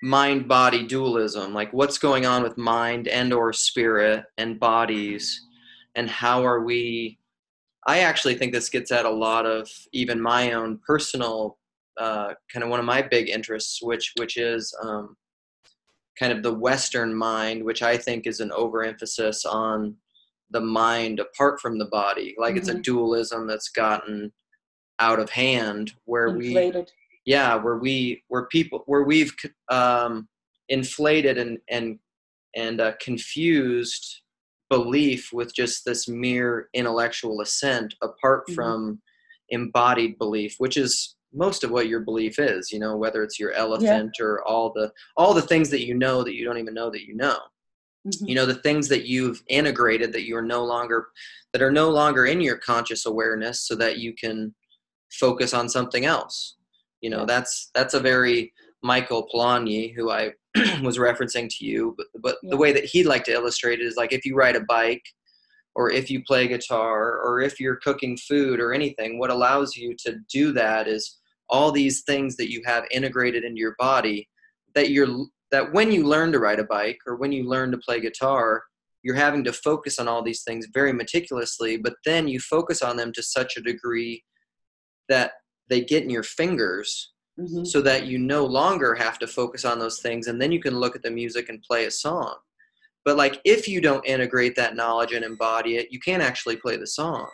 mind 0.03 0.47
body 0.47 0.87
dualism 0.87 1.55
like 1.55 1.73
what's 1.73 1.99
going 1.99 2.27
on 2.27 2.43
with 2.43 2.59
mind 2.59 3.09
and 3.09 3.33
or 3.33 3.53
spirit 3.53 4.25
and 4.37 4.61
bodies 4.61 5.47
and 5.95 6.11
how 6.11 6.45
are 6.45 6.63
we 6.63 7.19
i 7.87 8.01
actually 8.01 8.35
think 8.35 8.53
this 8.53 8.69
gets 8.69 8.93
at 8.93 9.07
a 9.07 9.11
lot 9.11 9.47
of 9.47 9.69
even 9.93 10.21
my 10.21 10.53
own 10.53 10.79
personal 10.87 11.59
uh, 11.97 12.35
kind 12.53 12.65
of 12.65 12.71
one 12.71 12.81
of 12.81 12.85
my 12.85 13.01
big 13.01 13.29
interests 13.29 13.81
which 13.81 14.13
which 14.17 14.37
is 14.37 14.75
um, 14.83 15.17
kind 16.19 16.33
of 16.33 16.43
the 16.43 16.55
Western 16.55 17.15
mind, 17.15 17.65
which 17.65 17.83
I 17.83 17.97
think 17.97 18.27
is 18.27 18.41
an 18.41 18.53
overemphasis 18.53 19.45
on 19.45 19.97
the 20.51 20.61
mind 20.61 21.21
apart 21.21 21.61
from 21.61 21.79
the 21.79 21.87
body. 21.87 22.35
Like 22.39 22.51
mm-hmm. 22.51 22.59
it's 22.59 22.69
a 22.69 22.73
mm-hmm. 22.73 22.83
dualism 22.83 23.47
that's 23.47 23.69
gotten 23.69 24.33
out 25.01 25.19
of 25.19 25.31
hand 25.31 25.93
where 26.05 26.29
inflated. 26.29 26.91
we, 27.27 27.33
yeah, 27.33 27.57
where 27.57 27.79
we, 27.79 28.23
where 28.29 28.47
people, 28.47 28.83
where 28.87 29.03
we've 29.03 29.35
um, 29.69 30.29
inflated 30.69 31.39
and, 31.39 31.59
and, 31.69 31.99
and 32.55 32.81
uh, 32.81 32.93
confused 33.01 34.21
belief 34.71 35.31
with 35.33 35.55
just 35.55 35.85
this 35.85 36.09
mere 36.09 36.69
intellectual 36.75 37.41
assent 37.41 37.95
apart 38.03 38.45
mm-hmm. 38.47 38.55
from 38.55 39.03
embodied 39.51 40.19
belief, 40.19 40.55
which 40.59 40.77
is 40.77 41.17
most 41.35 41.65
of 41.65 41.71
what 41.71 41.89
your 41.89 42.01
belief 42.01 42.39
is 42.39 42.71
you 42.71 42.79
know 42.79 42.97
whether 42.97 43.23
it's 43.23 43.39
your 43.39 43.53
elephant 43.53 44.13
yeah. 44.19 44.25
or 44.25 44.43
all 44.45 44.73
the 44.73 44.91
all 45.17 45.35
the 45.35 45.43
things 45.43 45.71
that 45.71 45.85
you 45.85 45.95
know 45.95 46.23
that 46.23 46.35
you 46.35 46.45
don't 46.45 46.59
even 46.59 46.75
know 46.75 46.91
that 46.91 47.07
you 47.07 47.15
know 47.15 47.39
mm-hmm. 48.07 48.27
you 48.27 48.35
know 48.35 48.47
the 48.47 48.55
things 48.55 48.89
that 48.89 49.07
you've 49.07 49.43
integrated 49.49 50.13
that 50.13 50.27
you 50.27 50.37
are 50.37 50.43
no 50.43 50.65
longer 50.65 51.09
that 51.53 51.63
are 51.63 51.73
no 51.73 51.91
longer 51.91 52.27
in 52.27 52.41
your 52.41 52.57
conscious 52.57 53.07
awareness 53.07 53.67
so 53.67 53.75
that 53.75 53.99
you 53.99 54.15
can 54.15 54.55
focus 55.13 55.55
on 55.55 55.69
something 55.69 56.05
else 56.05 56.57
you 57.01 57.11
know 57.11 57.27
that's 57.27 57.71
that's 57.75 57.95
a 57.95 58.01
very 58.01 58.53
michael 58.83 59.29
polanyi 59.33 59.95
who 59.95 60.11
i 60.11 60.31
was 60.83 60.99
referencing 60.99 61.49
to 61.49 61.65
you 61.65 61.95
but, 61.97 62.07
but 62.23 62.37
yeah. 62.43 62.51
the 62.51 62.57
way 62.57 62.73
that 62.73 62.85
he'd 62.85 63.07
like 63.07 63.25
to 63.25 63.33
illustrate 63.33 63.81
it 63.81 63.87
is 63.87 63.97
like 63.97 64.13
if 64.13 64.25
you 64.25 64.37
ride 64.37 64.57
a 64.57 64.65
bike 64.69 65.03
or 65.75 65.91
if 65.91 66.11
you 66.11 66.23
play 66.23 66.47
guitar 66.47 67.19
or 67.19 67.41
if 67.41 67.59
you're 67.59 67.77
cooking 67.77 68.17
food 68.17 68.61
or 68.61 68.73
anything 68.73 69.19
what 69.19 69.31
allows 69.31 69.77
you 69.77 69.95
to 69.99 70.17
do 70.31 70.53
that 70.53 70.87
is 70.87 71.19
all 71.55 71.71
these 71.71 72.03
things 72.03 72.35
that 72.37 72.51
you 72.51 72.61
have 72.67 72.85
integrated 72.91 73.45
into 73.45 73.61
your 73.61 73.77
body 73.79 74.29
that 74.75 74.91
you're 74.91 75.09
that 75.53 75.73
when 75.73 75.93
you 75.93 76.03
learn 76.05 76.33
to 76.33 76.41
ride 76.41 76.59
a 76.59 76.65
bike 76.65 76.99
or 77.07 77.15
when 77.15 77.31
you 77.31 77.45
learn 77.49 77.71
to 77.71 77.79
play 77.79 78.01
guitar 78.01 78.65
you're 79.05 79.15
having 79.27 79.45
to 79.45 79.53
focus 79.53 79.99
on 80.01 80.09
all 80.09 80.23
these 80.23 80.43
things 80.43 80.67
very 80.75 80.93
meticulously 80.93 81.77
but 81.77 81.95
then 82.05 82.27
you 82.27 82.41
focus 82.41 82.83
on 82.83 82.97
them 82.97 83.13
to 83.13 83.23
such 83.23 83.57
a 83.57 83.61
degree 83.63 84.25
that 85.09 85.31
they 85.71 85.81
get 85.81 86.03
in 86.03 86.11
your 86.11 86.25
fingers 86.41 87.13
Mhm. 87.37 87.67
so 87.67 87.81
that 87.83 88.07
you 88.07 88.17
no 88.19 88.45
longer 88.47 88.95
have 88.95 89.19
to 89.19 89.27
focus 89.27 89.65
on 89.65 89.79
those 89.81 89.99
things 90.01 90.27
and 90.29 90.41
then 90.41 90.53
you 90.53 90.61
can 90.67 90.79
look 90.83 90.95
at 90.97 91.03
the 91.03 91.11
music 91.11 91.49
and 91.49 91.63
play 91.69 91.85
a 91.87 91.91
song. 91.91 92.37
But 93.05 93.17
like 93.17 93.41
if 93.45 93.67
you 93.73 93.81
don't 93.81 94.07
integrate 94.15 94.55
that 94.57 94.77
knowledge 94.81 95.13
and 95.13 95.25
embody 95.25 95.73
it 95.79 95.89
you 95.95 96.01
can't 96.09 96.23
actually 96.29 96.59
play 96.65 96.77
the 96.77 96.87
song. 97.01 97.29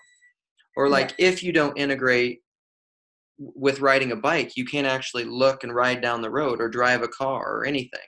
Or 0.77 0.89
like 0.89 1.11
if 1.19 1.43
you 1.45 1.53
don't 1.53 1.77
integrate 1.85 2.41
with 3.41 3.81
riding 3.81 4.13
a 4.13 4.17
bike 4.17 4.55
you 4.55 4.65
can't 4.67 4.87
actually 4.87 5.25
look 5.25 5.65
and 5.65 5.75
ride 5.75 6.03
down 6.03 6.21
the 6.21 6.31
road 6.31 6.61
or 6.61 6.69
drive 6.69 7.03
a 7.03 7.09
car 7.09 7.57
or 7.57 7.65
anything 7.65 8.01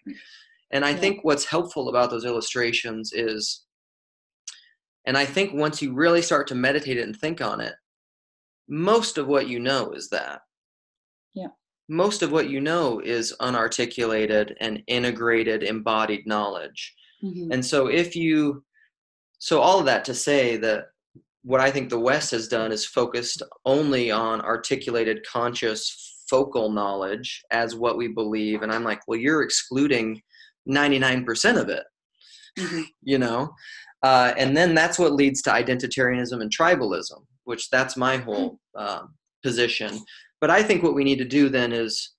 and 0.70 0.84
i 0.84 0.90
Yeah. 0.90 0.96
think 0.96 1.24
what's 1.24 1.46
helpful 1.46 1.88
about 1.88 2.10
those 2.10 2.26
illustrations 2.26 3.12
is 3.14 3.64
and 5.06 5.16
i 5.16 5.24
think 5.24 5.54
once 5.54 5.80
you 5.80 5.94
really 5.94 6.20
start 6.20 6.46
to 6.48 6.54
meditate 6.54 6.98
it 6.98 7.04
and 7.06 7.16
think 7.16 7.40
on 7.40 7.60
it 7.60 7.74
most 8.68 9.16
of 9.16 9.26
what 9.26 9.48
you 9.48 9.58
know 9.58 9.92
is 9.92 10.08
that 10.10 10.42
Yeah. 11.32 11.48
most 11.88 12.20
of 12.22 12.30
what 12.30 12.50
you 12.50 12.60
know 12.60 13.00
is 13.00 13.34
unarticulated 13.40 14.54
and 14.60 14.82
integrated 14.86 15.62
embodied 15.62 16.26
knowledge 16.26 16.94
Mhm. 17.22 17.48
and 17.54 17.64
so 17.64 17.86
if 17.86 18.14
you 18.14 18.62
so 19.38 19.60
all 19.60 19.80
of 19.80 19.86
that 19.86 20.04
to 20.04 20.14
say 20.14 20.56
that 20.58 20.88
what 21.42 21.60
I 21.60 21.70
think 21.70 21.90
the 21.90 21.98
West 21.98 22.30
has 22.30 22.48
done 22.48 22.72
is 22.72 22.86
focused 22.86 23.42
only 23.64 24.10
on 24.10 24.40
articulated 24.40 25.24
conscious 25.26 26.24
focal 26.30 26.70
knowledge 26.70 27.42
as 27.50 27.74
what 27.74 27.96
we 27.96 28.08
believe 28.08 28.62
and 28.62 28.72
I'm 28.72 28.84
like, 28.84 29.00
well 29.06 29.18
you're 29.18 29.42
excluding 29.42 30.22
99% 30.68 31.60
of 31.60 31.68
it, 31.68 31.84
Mhm. 32.58 32.84
you 33.02 33.18
know? 33.18 33.54
Uh, 34.02 34.32
and 34.36 34.56
then 34.56 34.74
that's 34.74 34.98
what 34.98 35.12
leads 35.12 35.42
to 35.42 35.50
identitarianism 35.50 36.40
and 36.40 36.50
tribalism, 36.56 37.24
which 37.44 37.70
that's 37.70 37.96
my 37.96 38.16
whole 38.16 38.58
um, 38.76 39.14
position. 39.42 39.98
But 40.40 40.50
I 40.50 40.62
think 40.62 40.82
what 40.82 40.94
we 40.94 41.04
need 41.04 41.18
to 41.18 41.24
do 41.24 41.48
then 41.48 41.72
is 41.72 42.12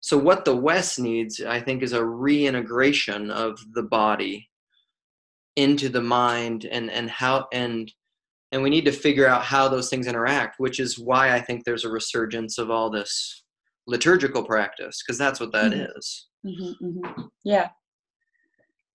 so 0.00 0.16
what 0.16 0.44
the 0.44 0.56
West 0.56 0.98
needs, 0.98 1.40
I 1.42 1.60
think, 1.60 1.82
is 1.82 1.92
a 1.92 2.04
reintegration 2.04 3.30
of 3.30 3.60
the 3.74 3.82
body 3.82 4.48
into 5.56 5.88
the 5.88 6.00
mind 6.00 6.64
and 6.64 6.90
and 6.90 7.10
how 7.10 7.46
and 7.52 7.92
and 8.52 8.62
we 8.62 8.70
need 8.70 8.84
to 8.84 8.92
figure 8.92 9.26
out 9.26 9.42
how 9.44 9.68
those 9.68 9.88
things 9.88 10.06
interact, 10.06 10.58
which 10.58 10.80
is 10.80 10.98
why 10.98 11.34
I 11.34 11.40
think 11.40 11.64
there's 11.64 11.84
a 11.84 11.90
resurgence 11.90 12.58
of 12.58 12.70
all 12.70 12.90
this 12.90 13.44
liturgical 13.86 14.44
practice 14.44 15.02
because 15.02 15.18
that's 15.18 15.40
what 15.40 15.52
that 15.52 15.72
Mhm. 15.72 15.96
is. 15.96 16.26
hmm 16.42 16.72
hmm 16.72 17.22
Yeah. 17.44 17.70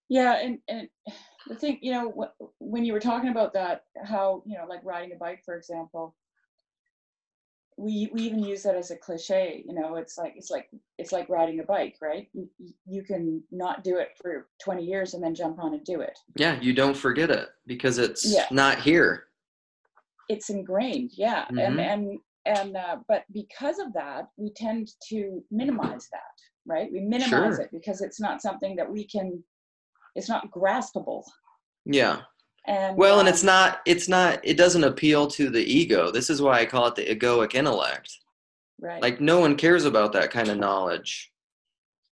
Yeah, 0.08 0.34
and 0.36 0.60
and 0.68 0.88
the 1.48 1.56
thing, 1.56 1.80
you 1.82 1.92
know, 1.92 2.12
wh- 2.12 2.62
when 2.62 2.86
you 2.86 2.94
were 2.94 3.00
talking 3.00 3.30
about 3.30 3.54
that, 3.54 3.86
how 4.04 4.44
you 4.46 4.56
know, 4.58 4.66
like 4.68 4.84
riding 4.84 5.12
a 5.14 5.16
bike, 5.16 5.42
for 5.44 5.56
example, 5.58 6.16
we 7.78 8.10
we 8.14 8.22
even 8.22 8.40
use 8.44 8.62
that 8.64 8.76
as 8.76 8.92
a 8.92 8.98
cliche. 8.98 9.64
You 9.68 9.74
know, 9.74 9.96
it's 9.96 10.16
like 10.18 10.34
it's 10.38 10.52
like 10.52 10.70
it's 11.00 11.12
like 11.12 11.28
riding 11.28 11.60
a 11.60 11.64
bike, 11.64 11.98
right? 12.02 12.30
You, 12.34 12.48
you- 12.60 12.74
you 12.86 13.04
can 13.04 13.44
not 13.52 13.84
do 13.84 13.98
it 13.98 14.10
for 14.22 14.48
20 14.64 14.84
years 14.86 15.14
and 15.16 15.24
then 15.24 15.34
jump 15.34 15.58
on 15.60 15.74
and 15.74 15.84
do 15.84 16.02
it. 16.02 16.18
Yeah, 16.36 16.60
you 16.62 16.74
don't 16.74 16.96
forget 16.96 17.32
it 17.32 17.50
because 17.66 17.98
it's 17.98 18.26
Yeah. 18.32 18.46
not 18.52 18.80
here. 18.82 19.26
It's 20.30 20.50
ingrained, 20.50 21.12
yeah, 21.14 21.46
Mhm. 21.52 21.68
and 21.68 21.80
and 21.80 22.20
and 22.46 22.78
uh, 22.78 22.98
but 23.08 23.26
because 23.32 23.80
of 23.80 23.92
that, 23.94 24.28
we 24.38 24.52
tend 24.52 24.90
to 25.10 25.44
minimize 25.52 26.08
that, 26.12 26.36
right? 26.66 26.92
We 26.92 27.00
minimize 27.02 27.30
Sure. 27.56 27.62
it 27.62 27.72
because 27.72 28.02
it's 28.02 28.20
not 28.20 28.42
something 28.42 28.76
that 28.76 28.90
we 28.90 29.06
can. 29.06 29.44
It's 30.16 30.30
not 30.30 30.50
graspable. 30.52 31.24
Yeah. 31.86 32.22
And 32.68 32.98
Well, 32.98 33.20
and 33.20 33.28
it's 33.30 33.42
um, 33.44 33.48
not 33.48 33.82
it's 33.86 34.08
not 34.08 34.40
it 34.44 34.58
doesn't 34.58 34.84
appeal 34.84 35.28
to 35.28 35.50
the 35.50 35.64
ego. 35.64 36.10
This 36.12 36.30
is 36.30 36.42
why 36.42 36.60
I 36.60 36.66
call 36.66 36.88
it 36.88 36.96
the 36.96 37.06
egoic 37.06 37.54
intellect. 37.56 38.12
right. 38.80 39.02
Like 39.02 39.22
no 39.22 39.40
one 39.40 39.56
cares 39.56 39.86
about 39.86 40.12
that 40.14 40.32
kind 40.32 40.50
of 40.50 40.58
knowledge 40.58 41.32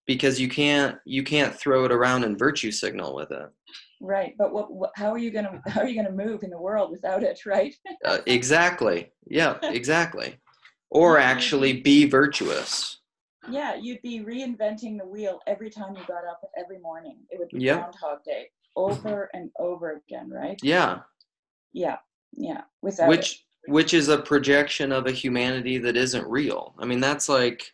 because 0.06 0.40
you 0.40 0.48
can't 0.48 0.98
you 1.04 1.22
can't 1.24 1.54
throw 1.54 1.84
it 1.84 1.92
around 1.92 2.24
and 2.24 2.38
virtue 2.38 2.70
signal 2.70 3.14
with 3.14 3.30
it. 3.32 3.48
Right. 4.00 4.34
But 4.38 4.52
what, 4.52 4.72
what? 4.72 4.90
How 4.94 5.10
are 5.12 5.18
you 5.18 5.30
gonna? 5.30 5.60
How 5.66 5.82
are 5.82 5.88
you 5.88 5.96
gonna 6.00 6.14
move 6.14 6.42
in 6.42 6.50
the 6.50 6.58
world 6.60 6.90
without 6.90 7.22
it? 7.22 7.40
Right. 7.46 7.74
Uh, 8.04 8.18
exactly. 8.26 9.12
Yeah, 9.26 9.58
exactly. 9.62 10.36
Or 10.90 11.18
actually 11.18 11.80
be 11.80 12.06
virtuous. 12.06 12.98
yeah, 13.48 13.74
you'd 13.74 14.02
be 14.02 14.20
reinventing 14.20 14.98
the 14.98 15.06
wheel 15.06 15.40
every 15.46 15.68
time 15.70 15.94
you 15.94 16.02
got 16.06 16.24
up 16.24 16.40
every 16.56 16.78
morning. 16.78 17.18
It 17.30 17.38
would 17.38 17.48
be 17.50 17.58
Yep. 17.64 17.76
Groundhog 17.76 18.24
Day 18.24 18.50
over 18.76 19.30
and 19.34 19.50
over 19.58 20.02
again, 20.08 20.30
right? 20.30 20.58
Yeah. 20.62 21.00
Yeah. 21.72 21.98
Yeah. 22.36 22.62
Without 22.82 23.08
which 23.08 23.44
it. 23.66 23.70
which 23.72 23.94
is 23.94 24.08
a 24.08 24.18
projection 24.18 24.92
of 24.92 25.06
a 25.06 25.12
humanity 25.12 25.78
that 25.78 25.96
isn't 25.96 26.26
real 26.28 26.74
i 26.78 26.84
mean 26.84 27.00
that's 27.00 27.28
like 27.28 27.72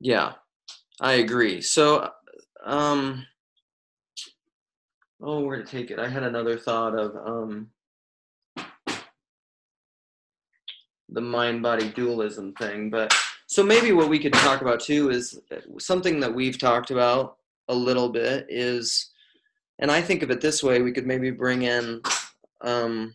yeah 0.00 0.32
i 1.00 1.12
agree 1.12 1.60
so 1.60 2.10
um 2.64 3.24
oh 5.22 5.40
where 5.40 5.62
to 5.62 5.64
take 5.64 5.90
it? 5.90 5.98
I 5.98 6.08
had 6.08 6.22
another 6.22 6.58
thought 6.58 6.98
of 6.98 7.16
um 7.16 7.70
the 11.12 11.20
mind 11.20 11.62
body 11.62 11.90
dualism 11.90 12.52
thing 12.54 12.90
but 12.90 13.14
so 13.46 13.62
maybe 13.62 13.92
what 13.92 14.08
we 14.08 14.18
could 14.18 14.32
talk 14.32 14.62
about 14.62 14.80
too 14.80 15.10
is 15.10 15.38
uh, 15.52 15.56
something 15.78 16.18
that 16.20 16.34
we've 16.34 16.58
talked 16.58 16.90
about 16.90 17.36
a 17.68 17.74
little 17.74 18.08
bit 18.08 18.46
is 18.48 19.10
and 19.78 19.90
i 19.90 20.00
think 20.00 20.22
of 20.22 20.30
it 20.30 20.40
this 20.40 20.62
way 20.62 20.80
we 20.80 20.92
could 20.92 21.06
maybe 21.06 21.30
bring 21.30 21.62
in 21.62 22.00
um 22.62 23.14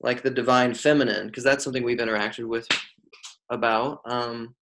like 0.00 0.22
the 0.22 0.30
divine 0.30 0.72
feminine 0.72 1.26
because 1.26 1.44
that's 1.44 1.62
something 1.62 1.82
we've 1.82 1.98
interacted 1.98 2.46
with 2.46 2.66
about 3.50 4.00
um 4.06 4.54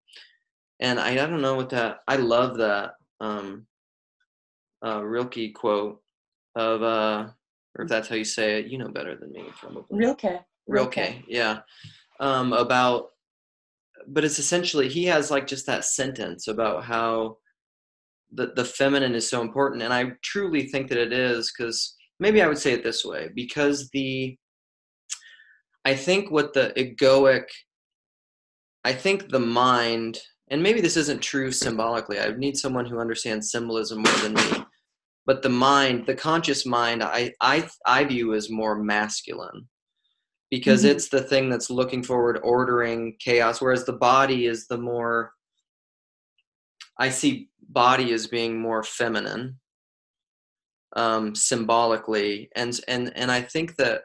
and 0.81 0.99
i, 0.99 1.11
I 1.13 1.15
don't 1.15 1.43
know 1.43 1.55
what 1.55 1.71
that 1.71 2.01
i 2.09 2.17
love 2.17 2.57
that 2.57 2.95
um 3.21 3.67
uh 4.85 5.03
rilke 5.05 5.55
quote 5.55 6.01
of 6.59 6.83
uh 6.83 7.29
or 7.77 7.85
if 7.85 7.89
that's 7.89 8.09
how 8.09 8.17
you 8.17 8.25
say 8.25 8.61
it 8.61 8.67
you 8.67 8.77
know 8.77 8.89
better 8.89 9.17
than 9.17 9.33
me 9.33 9.45
probably 9.59 9.85
Rilke. 9.91 10.45
Rilke, 10.69 11.25
yeah, 11.27 11.61
um, 12.21 12.53
about, 12.53 13.09
but 14.07 14.25
it's 14.25 14.39
essentially 14.39 14.89
he 14.89 15.05
has 15.07 15.31
like 15.31 15.47
just 15.47 15.67
that 15.67 15.85
sentence 15.85 16.47
about 16.47 16.85
how 16.85 17.39
the 18.33 18.53
the 18.55 18.65
feminine 18.65 19.15
is 19.15 19.29
so 19.29 19.41
important, 19.41 19.83
and 19.83 19.93
I 19.93 20.13
truly 20.23 20.67
think 20.67 20.89
that 20.89 20.99
it 20.99 21.13
is 21.13 21.51
because 21.57 21.97
maybe 22.21 22.43
I 22.43 22.47
would 22.47 22.59
say 22.59 22.73
it 22.73 22.85
this 22.85 23.05
way 23.05 23.31
because 23.35 23.89
the, 23.91 24.37
I 25.87 25.95
think 25.97 26.31
what 26.31 26.53
the 26.53 26.73
egoic, 26.77 27.45
I 28.85 28.93
think 28.93 29.31
the 29.31 29.41
mind, 29.41 30.19
and 30.51 30.63
maybe 30.63 30.83
this 30.83 30.99
isn't 30.99 31.23
true 31.23 31.51
symbolically. 31.51 32.21
I 32.21 32.31
need 32.33 32.59
someone 32.59 32.85
who 32.85 33.01
understands 33.01 33.51
symbolism 33.51 34.03
more 34.03 34.17
than 34.19 34.35
me. 34.35 34.65
But 35.29 35.43
the 35.43 35.51
mind, 35.51 36.07
the 36.07 36.15
conscious 36.15 36.65
mind, 36.65 37.03
I 37.03 37.35
I 37.43 37.69
I 37.85 38.05
view 38.05 38.33
as 38.35 38.49
more 38.49 38.83
masculine 38.83 39.69
because 40.51 40.85
Mhm. 40.85 40.89
it's 40.93 41.09
the 41.11 41.21
thing 41.21 41.51
that's 41.51 41.69
looking 41.69 42.03
forward, 42.03 42.41
ordering 42.43 43.15
chaos, 43.19 43.61
whereas 43.61 43.85
the 43.85 43.93
body 43.93 44.47
is 44.47 44.67
the 44.69 44.79
more. 44.79 45.35
I 46.99 47.11
see 47.11 47.51
body 47.61 48.15
as 48.15 48.27
being 48.27 48.59
more 48.59 48.83
feminine, 48.83 49.61
um, 50.97 51.35
symbolically, 51.35 52.49
and 52.57 52.81
and 52.89 53.15
and 53.15 53.31
I 53.31 53.43
think 53.43 53.77
that 53.77 54.05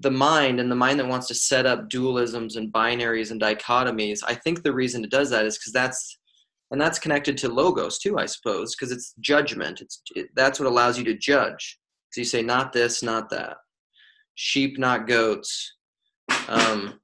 the 0.00 0.10
mind 0.10 0.58
and 0.58 0.72
the 0.72 0.82
mind 0.84 0.98
that 0.98 1.06
wants 1.06 1.28
to 1.28 1.34
set 1.34 1.66
up 1.66 1.88
dualisms 1.88 2.56
and 2.56 2.72
binaries 2.72 3.30
and 3.30 3.40
dichotomies, 3.40 4.24
I 4.26 4.34
think 4.34 4.64
the 4.64 4.72
reason 4.72 5.04
it 5.04 5.10
does 5.10 5.30
that 5.30 5.46
is 5.46 5.56
because 5.56 5.72
that's 5.72 6.19
and 6.70 6.80
that's 6.80 6.98
connected 6.98 7.36
to 7.38 7.48
logos 7.48 7.98
too, 7.98 8.18
I 8.18 8.26
suppose, 8.26 8.74
because 8.74 8.92
it's 8.92 9.14
judgment. 9.20 9.80
It's 9.80 10.02
it, 10.14 10.28
that's 10.34 10.60
what 10.60 10.68
allows 10.68 10.98
you 10.98 11.04
to 11.04 11.14
judge. 11.16 11.78
so 12.12 12.20
you 12.20 12.24
say 12.24 12.42
not 12.42 12.72
this, 12.72 13.02
not 13.02 13.28
that 13.30 13.56
sheep, 14.34 14.78
not 14.78 15.06
goats. 15.06 15.74
Um, 16.48 17.00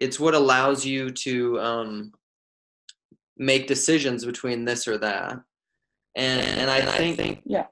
it's 0.00 0.18
what 0.18 0.34
allows 0.34 0.84
you 0.84 1.10
to 1.10 1.60
um, 1.60 2.12
make 3.36 3.66
decisions 3.68 4.24
between 4.24 4.64
this 4.64 4.88
or 4.88 4.98
that. 4.98 5.38
And 6.16 6.40
and 6.60 6.70
I 6.70 6.80
think 6.80 7.42
Yeah. 7.44 7.66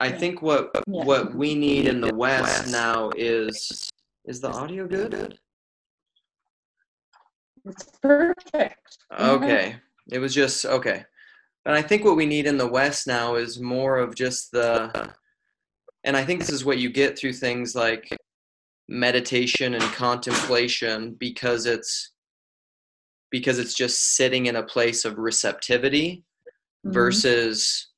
I 0.00 0.10
think 0.12 0.42
what 0.42 0.70
Yeah. 0.74 1.04
what 1.04 1.34
we 1.34 1.54
need 1.54 1.86
in 1.88 2.00
the 2.00 2.14
West 2.14 2.70
now 2.70 3.10
is 3.16 3.90
is 4.24 4.40
the 4.40 4.48
audio 4.50 4.86
good? 4.86 5.38
It's 7.64 7.84
perfect. 8.00 8.98
Okay. 9.18 9.76
It 10.10 10.18
was 10.18 10.34
just 10.34 10.64
okay. 10.64 11.04
And 11.66 11.76
I 11.76 11.82
think 11.82 12.04
what 12.04 12.16
we 12.16 12.26
need 12.26 12.46
in 12.46 12.56
the 12.56 12.66
West 12.66 13.06
now 13.06 13.34
is 13.34 13.60
more 13.60 13.98
of 13.98 14.14
just 14.14 14.52
the 14.52 15.12
and 16.04 16.16
I 16.16 16.24
think 16.24 16.40
this 16.40 16.50
is 16.50 16.64
what 16.64 16.78
you 16.78 16.90
get 16.90 17.18
through 17.18 17.34
things 17.34 17.74
like 17.74 18.08
meditation 18.88 19.74
and 19.74 19.82
contemplation 19.92 21.14
because 21.14 21.66
it's 21.66 22.12
because 23.30 23.58
it's 23.58 23.74
just 23.74 24.16
sitting 24.16 24.46
in 24.46 24.56
a 24.56 24.62
place 24.62 25.04
of 25.04 25.18
receptivity 25.18 26.24
Mhm. 26.86 26.92
versus 26.94 27.88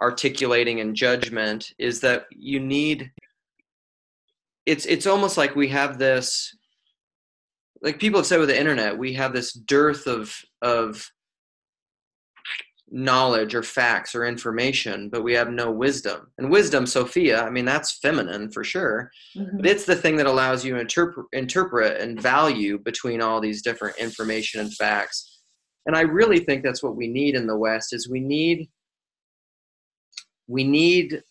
articulating 0.00 0.80
and 0.80 0.94
judgment 0.94 1.72
is 1.78 2.00
that 2.00 2.26
you 2.30 2.60
need 2.60 3.10
it's 4.64 4.86
it's 4.86 5.06
almost 5.06 5.36
like 5.36 5.56
we 5.56 5.68
have 5.68 5.98
this 5.98 6.54
like 7.82 7.98
people 7.98 8.20
have 8.20 8.26
said 8.26 8.40
with 8.40 8.48
the 8.48 8.58
internet, 8.58 8.96
we 8.98 9.12
have 9.14 9.32
this 9.32 9.52
dearth 9.52 10.06
of 10.06 10.34
of 10.62 11.10
knowledge 12.90 13.54
or 13.54 13.62
facts 13.62 14.14
or 14.14 14.24
information, 14.24 15.08
but 15.08 15.22
we 15.22 15.34
have 15.34 15.50
no 15.50 15.70
wisdom. 15.70 16.30
And 16.38 16.50
wisdom, 16.50 16.86
Sophia, 16.86 17.42
I 17.42 17.50
mean, 17.50 17.64
that's 17.64 17.98
feminine 17.98 18.50
for 18.50 18.64
sure. 18.64 19.10
Mhm. 19.36 19.58
But 19.58 19.66
it's 19.66 19.84
the 19.84 19.96
thing 19.96 20.16
that 20.16 20.26
allows 20.26 20.64
you 20.64 20.74
to 20.74 20.80
interpret, 20.80 21.26
interpret 21.32 22.00
and 22.00 22.20
value 22.20 22.78
between 22.78 23.20
all 23.20 23.40
these 23.40 23.62
different 23.62 23.98
information 23.98 24.60
and 24.60 24.74
facts. 24.74 25.40
And 25.86 25.96
I 25.96 26.02
really 26.02 26.40
think 26.40 26.62
that's 26.62 26.82
what 26.82 26.96
we 26.96 27.08
need 27.08 27.34
in 27.34 27.46
the 27.46 27.56
West 27.56 27.92
is 27.92 28.08
we 28.08 28.20
need 28.20 28.68
we 30.50 30.64
need 30.64 31.22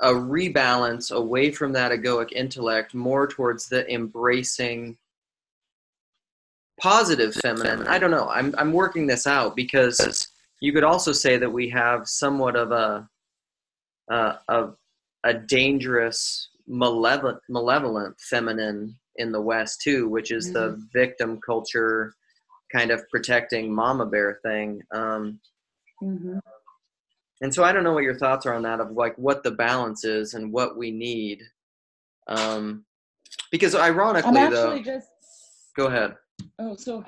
a 0.00 0.10
rebalance 0.10 1.12
away 1.12 1.52
from 1.52 1.72
that 1.72 1.92
egoic 1.92 2.32
intellect 2.32 2.94
more 2.94 3.26
towards 3.26 3.68
the 3.68 3.88
embracing 3.92 4.98
positive 6.80 7.34
feminine. 7.34 7.86
I 7.86 7.98
don't 7.98 8.10
know. 8.10 8.28
I'm 8.28 8.54
I'm 8.58 8.72
working 8.72 9.06
this 9.06 9.26
out 9.26 9.56
because 9.56 10.27
you 10.60 10.72
could 10.72 10.84
also 10.84 11.12
say 11.12 11.36
that 11.36 11.50
we 11.50 11.68
have 11.70 12.08
somewhat 12.08 12.56
of 12.56 12.72
a 12.72 13.08
uh, 14.10 14.36
a 14.48 14.68
a 15.24 15.34
dangerous 15.34 16.50
malevolent 16.66 17.38
malevolent 17.48 18.18
feminine 18.20 18.94
in 19.16 19.32
the 19.32 19.40
West 19.40 19.80
too, 19.82 20.08
which 20.08 20.30
is 20.30 20.52
the 20.52 20.80
victim 20.92 21.40
culture 21.44 22.14
kind 22.72 22.90
of 22.90 23.08
protecting 23.08 23.74
mama 23.74 24.06
bear 24.06 24.38
thing. 24.42 24.80
Um, 24.92 25.40
Mhm. 26.02 26.40
and 27.40 27.52
so 27.52 27.64
I 27.64 27.72
don't 27.72 27.82
know 27.82 27.92
what 27.92 28.04
your 28.04 28.14
thoughts 28.18 28.46
are 28.46 28.54
on 28.54 28.62
that 28.62 28.78
of 28.80 28.92
like 28.92 29.16
what 29.16 29.42
the 29.42 29.50
balance 29.50 30.04
is 30.04 30.34
and 30.34 30.52
what 30.52 30.76
we 30.76 30.90
need. 30.92 31.42
Um, 32.28 32.84
because 33.50 33.74
I'm 33.74 33.94
ironically 33.94 34.38
actually 34.40 34.82
though, 34.82 34.82
just 34.82 35.08
go 35.76 35.86
ahead. 35.86 36.16
oh 36.58 36.76
so 36.76 37.04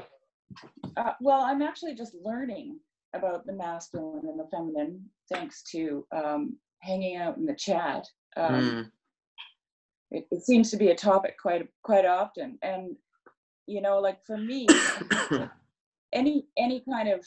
uh, 0.96 1.12
well 1.20 1.42
I'm 1.42 1.62
actually 1.62 1.94
just 1.94 2.14
learning 2.14 2.80
about 3.14 3.46
the 3.46 3.52
masculine 3.52 4.26
and 4.26 4.38
the 4.38 4.48
feminine 4.50 5.04
thanks 5.32 5.62
to 5.64 6.06
um, 6.12 6.56
hanging 6.80 7.16
out 7.16 7.36
in 7.36 7.46
the 7.46 7.54
chat. 7.54 8.06
Um, 8.36 8.54
Mm, 8.54 8.90
it, 10.12 10.26
it 10.30 10.44
seems 10.44 10.70
to 10.70 10.76
be 10.76 10.88
a 10.88 10.94
topic 10.94 11.36
quite 11.40 11.68
quite 11.82 12.04
often, 12.04 12.58
and 12.62 12.96
you 13.66 13.80
know, 13.80 14.00
like 14.00 14.24
for 14.24 14.36
me, 14.36 14.66
any 16.12 16.46
any 16.56 16.82
kind 16.88 17.08
of 17.08 17.24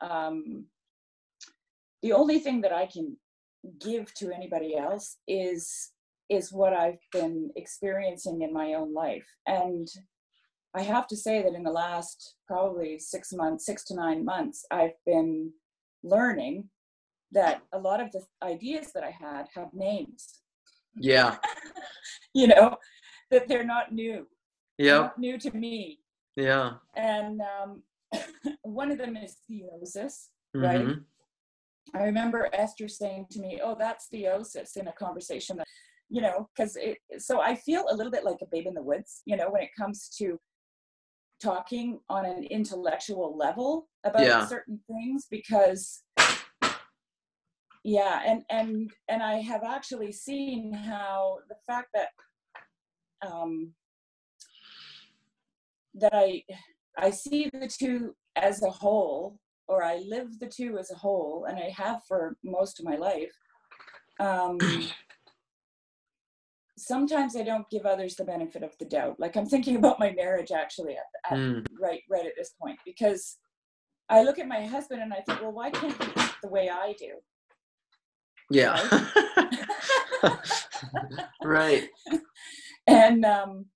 um, 0.00 0.66
the 2.02 2.12
only 2.12 2.38
thing 2.38 2.60
that 2.60 2.72
I 2.72 2.86
can 2.86 3.16
give 3.80 4.12
to 4.14 4.32
anybody 4.32 4.76
else 4.76 5.16
is 5.26 5.90
is 6.28 6.52
what 6.52 6.72
I've 6.72 7.00
been 7.12 7.50
experiencing 7.56 8.42
in 8.42 8.52
my 8.52 8.74
own 8.74 8.92
life. 8.92 9.26
And 9.46 9.88
I 10.74 10.82
have 10.82 11.06
to 11.08 11.16
say 11.16 11.42
that 11.42 11.54
in 11.54 11.62
the 11.62 11.70
last 11.70 12.34
probably 12.46 12.98
six 12.98 13.32
months, 13.32 13.64
six 13.66 13.84
to 13.84 13.94
nine 13.94 14.24
months, 14.24 14.64
I've 14.70 14.96
been 15.06 15.52
learning 16.02 16.68
that 17.32 17.62
a 17.72 17.78
lot 17.78 18.00
of 18.00 18.10
the 18.12 18.22
ideas 18.42 18.92
that 18.94 19.02
I 19.04 19.10
had 19.10 19.46
have 19.54 19.68
names, 19.72 20.40
yeah. 20.96 21.36
you 22.34 22.46
know, 22.46 22.76
that 23.30 23.48
they're 23.48 23.64
not 23.64 23.92
new, 23.92 24.26
Yeah. 24.78 25.10
new 25.18 25.38
to 25.38 25.50
me. 25.54 26.00
Yeah. 26.36 26.74
And 26.96 27.40
um, 27.40 27.82
one 28.62 28.90
of 28.90 28.98
them 28.98 29.16
is 29.16 29.36
theosis, 29.50 30.28
right? 30.54 30.86
Mhm. 30.86 31.04
I 31.94 32.02
remember 32.04 32.48
Esther 32.52 32.86
saying 32.88 33.26
to 33.30 33.40
me, 33.40 33.60
"Oh, 33.62 33.74
that's 33.78 34.08
theosis," 34.12 34.76
in 34.76 34.88
a 34.88 34.92
conversation 34.92 35.56
that, 35.56 35.66
you 36.10 36.20
know, 36.20 36.48
because 36.54 36.76
it. 36.76 36.98
So 37.18 37.40
I 37.40 37.54
feel 37.54 37.86
a 37.90 37.94
little 37.96 38.12
bit 38.12 38.24
like 38.24 38.36
a 38.42 38.46
babe 38.52 38.66
in 38.66 38.74
the 38.74 38.82
woods, 38.82 39.22
you 39.24 39.36
know, 39.36 39.50
when 39.50 39.62
it 39.62 39.70
comes 39.76 40.08
to 40.18 40.38
talking 41.40 42.00
on 42.08 42.24
an 42.26 42.44
intellectual 42.44 43.36
level 43.36 43.88
about 44.04 44.22
Yeah. 44.22 44.46
certain 44.46 44.80
things, 44.86 45.26
because 45.30 46.02
yeah, 47.84 48.22
and 48.24 48.44
and 48.50 48.90
and 49.08 49.22
I 49.22 49.36
have 49.36 49.62
actually 49.62 50.12
seen 50.12 50.72
how 50.72 51.38
the 51.48 51.56
fact 51.66 51.88
that 51.94 52.08
um, 53.26 53.74
that 55.94 56.12
I 56.14 56.44
I 56.96 57.10
see 57.10 57.48
the 57.52 57.68
two 57.68 58.14
as 58.36 58.62
a 58.62 58.70
whole, 58.70 59.38
or 59.68 59.82
I 59.82 59.96
live 59.96 60.38
the 60.38 60.48
two 60.48 60.78
as 60.78 60.90
a 60.90 60.96
whole, 60.96 61.46
and 61.48 61.58
I 61.58 61.70
have 61.70 62.02
for 62.06 62.36
most 62.42 62.78
of 62.80 62.84
my 62.86 62.96
life. 62.96 63.32
Um, 64.20 64.58
sometimes 66.78 67.36
I 67.36 67.42
don't 67.42 67.68
give 67.70 67.86
others 67.86 68.14
the 68.14 68.24
benefit 68.24 68.62
of 68.62 68.76
the 68.78 68.84
doubt. 68.84 69.18
Like 69.18 69.36
I'm 69.36 69.46
thinking 69.46 69.76
about 69.76 69.98
my 69.98 70.12
marriage 70.12 70.52
actually 70.52 70.96
at, 70.96 71.32
at 71.32 71.38
Mm, 71.38 71.66
right 71.80 72.02
right 72.10 72.26
at 72.26 72.32
this 72.36 72.54
point 72.60 72.78
because 72.84 73.36
I 74.08 74.22
look 74.22 74.38
at 74.38 74.48
my 74.48 74.64
husband 74.66 75.02
and 75.02 75.12
I 75.12 75.20
think, 75.20 75.42
well, 75.42 75.52
why 75.52 75.70
can't 75.70 76.02
he 76.02 76.10
act 76.16 76.36
the 76.42 76.48
way 76.48 76.70
I 76.70 76.94
do? 76.98 77.14
yeah. 78.50 78.80
right. 81.44 81.88
and 82.86 83.24
um 83.24 83.66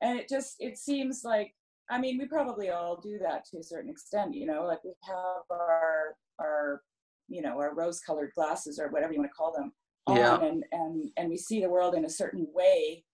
and 0.00 0.18
it 0.18 0.28
just 0.28 0.56
it 0.58 0.78
seems 0.78 1.22
like 1.24 1.54
i 1.90 1.98
mean 1.98 2.18
we 2.18 2.26
probably 2.26 2.70
all 2.70 2.98
do 3.00 3.18
that 3.18 3.44
to 3.44 3.58
a 3.58 3.62
certain 3.62 3.90
extent 3.90 4.34
you 4.34 4.46
know 4.46 4.64
like 4.64 4.82
we 4.82 4.92
have 5.02 5.42
our 5.50 6.16
our 6.40 6.80
you 7.28 7.42
know 7.42 7.58
our 7.58 7.74
rose 7.74 8.00
colored 8.00 8.32
glasses 8.34 8.78
or 8.78 8.88
whatever 8.88 9.12
you 9.12 9.18
want 9.18 9.30
to 9.30 9.34
call 9.34 9.52
them 9.52 9.72
on 10.06 10.16
Yeah. 10.16 10.40
and 10.40 10.64
and 10.72 11.10
and 11.16 11.28
we 11.30 11.36
see 11.36 11.60
the 11.60 11.68
world 11.70 11.94
in 11.94 12.04
a 12.04 12.10
certain 12.10 12.46
way 12.52 13.04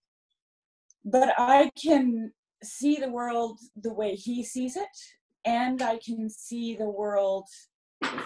but 1.05 1.33
i 1.39 1.71
can 1.81 2.33
see 2.63 2.97
the 2.97 3.11
world 3.11 3.59
the 3.77 3.93
way 3.93 4.15
he 4.15 4.43
sees 4.45 4.77
it 4.77 4.97
and 5.45 5.83
i 5.83 5.99
can 5.99 6.29
see 6.31 6.75
the 6.77 6.89
world 6.89 7.47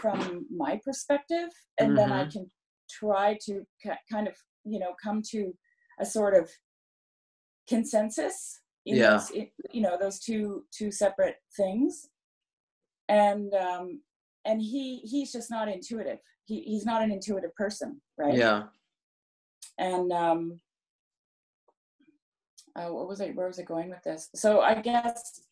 from 0.01 0.47
my 0.51 0.81
perspective 0.85 1.49
and 1.79 1.97
then 1.99 2.13
i 2.13 2.25
Mhm. 2.25 2.33
can 2.33 2.51
try 2.91 3.39
to 3.47 3.67
ki- 3.83 4.05
kind 4.11 4.29
of 4.29 4.35
you 4.65 4.79
know 4.79 4.95
come 5.03 5.23
to 5.33 5.57
a 5.99 6.07
sort 6.07 6.35
of 6.35 6.51
consensus 7.69 8.61
in 8.87 8.97
Yeah. 8.97 9.13
those, 9.13 9.33
i- 9.33 9.53
you 9.73 9.81
know 9.81 9.97
those 9.99 10.19
two 10.21 10.67
two 10.73 10.91
separate 10.91 11.37
things 11.57 12.09
and 13.09 13.55
um 13.55 14.03
and 14.45 14.61
he 14.61 14.99
he's 14.99 15.33
just 15.33 15.51
not 15.51 15.69
intuitive 15.69 16.19
he, 16.45 16.61
he's 16.63 16.85
not 16.85 17.03
an 17.03 17.11
intuitive 17.13 17.55
person 17.55 18.01
right 18.19 18.35
Yeah. 18.37 18.65
and 19.79 20.13
um 20.13 20.61
uh, 22.77 22.87
what 22.89 23.09
was 23.09 23.21
it 23.21 23.35
where 23.37 23.47
was 23.49 23.59
it 23.59 23.67
going 23.67 23.91
with 23.91 24.03
this 24.03 24.29
so 24.35 24.61
i 24.61 24.75
guess 24.75 25.43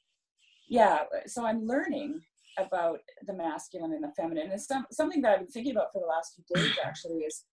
yeah 0.69 1.01
so 1.27 1.45
i'm 1.45 1.67
learning 1.67 2.21
about 2.59 3.01
the 3.27 3.33
masculine 3.33 3.93
and 3.93 4.03
the 4.05 4.13
feminine 4.17 4.45
and 4.45 4.53
it's 4.53 4.67
some, 4.67 4.87
something 4.91 5.21
that 5.23 5.33
i've 5.33 5.39
been 5.41 5.49
thinking 5.49 5.73
about 5.73 5.93
for 5.93 6.01
the 6.01 6.07
last 6.07 6.35
few 6.35 6.45
days 6.57 6.73
actually 6.85 7.19
is 7.21 7.45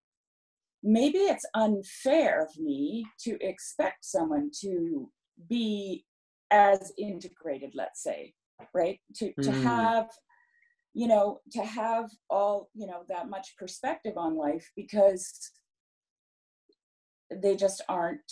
maybe 0.84 1.18
it's 1.20 1.46
unfair 1.54 2.44
of 2.44 2.58
me 2.58 3.06
to 3.20 3.38
expect 3.42 4.06
someone 4.06 4.50
to 4.62 5.10
be 5.50 6.06
as 6.52 6.94
integrated 6.98 7.72
let's 7.76 8.02
say 8.02 8.34
right 8.74 9.00
to 9.16 9.34
to 9.42 9.52
Mm. 9.52 9.64
have 9.64 10.08
you 10.98 11.08
know 11.08 11.40
to 11.52 11.64
have 11.64 12.10
all 12.28 12.70
you 12.74 12.88
know 12.88 13.04
that 13.08 13.30
much 13.30 13.56
perspective 13.56 14.14
on 14.18 14.36
life 14.36 14.72
because 14.76 15.52
they 17.44 17.56
just 17.56 17.84
aren't 17.88 18.32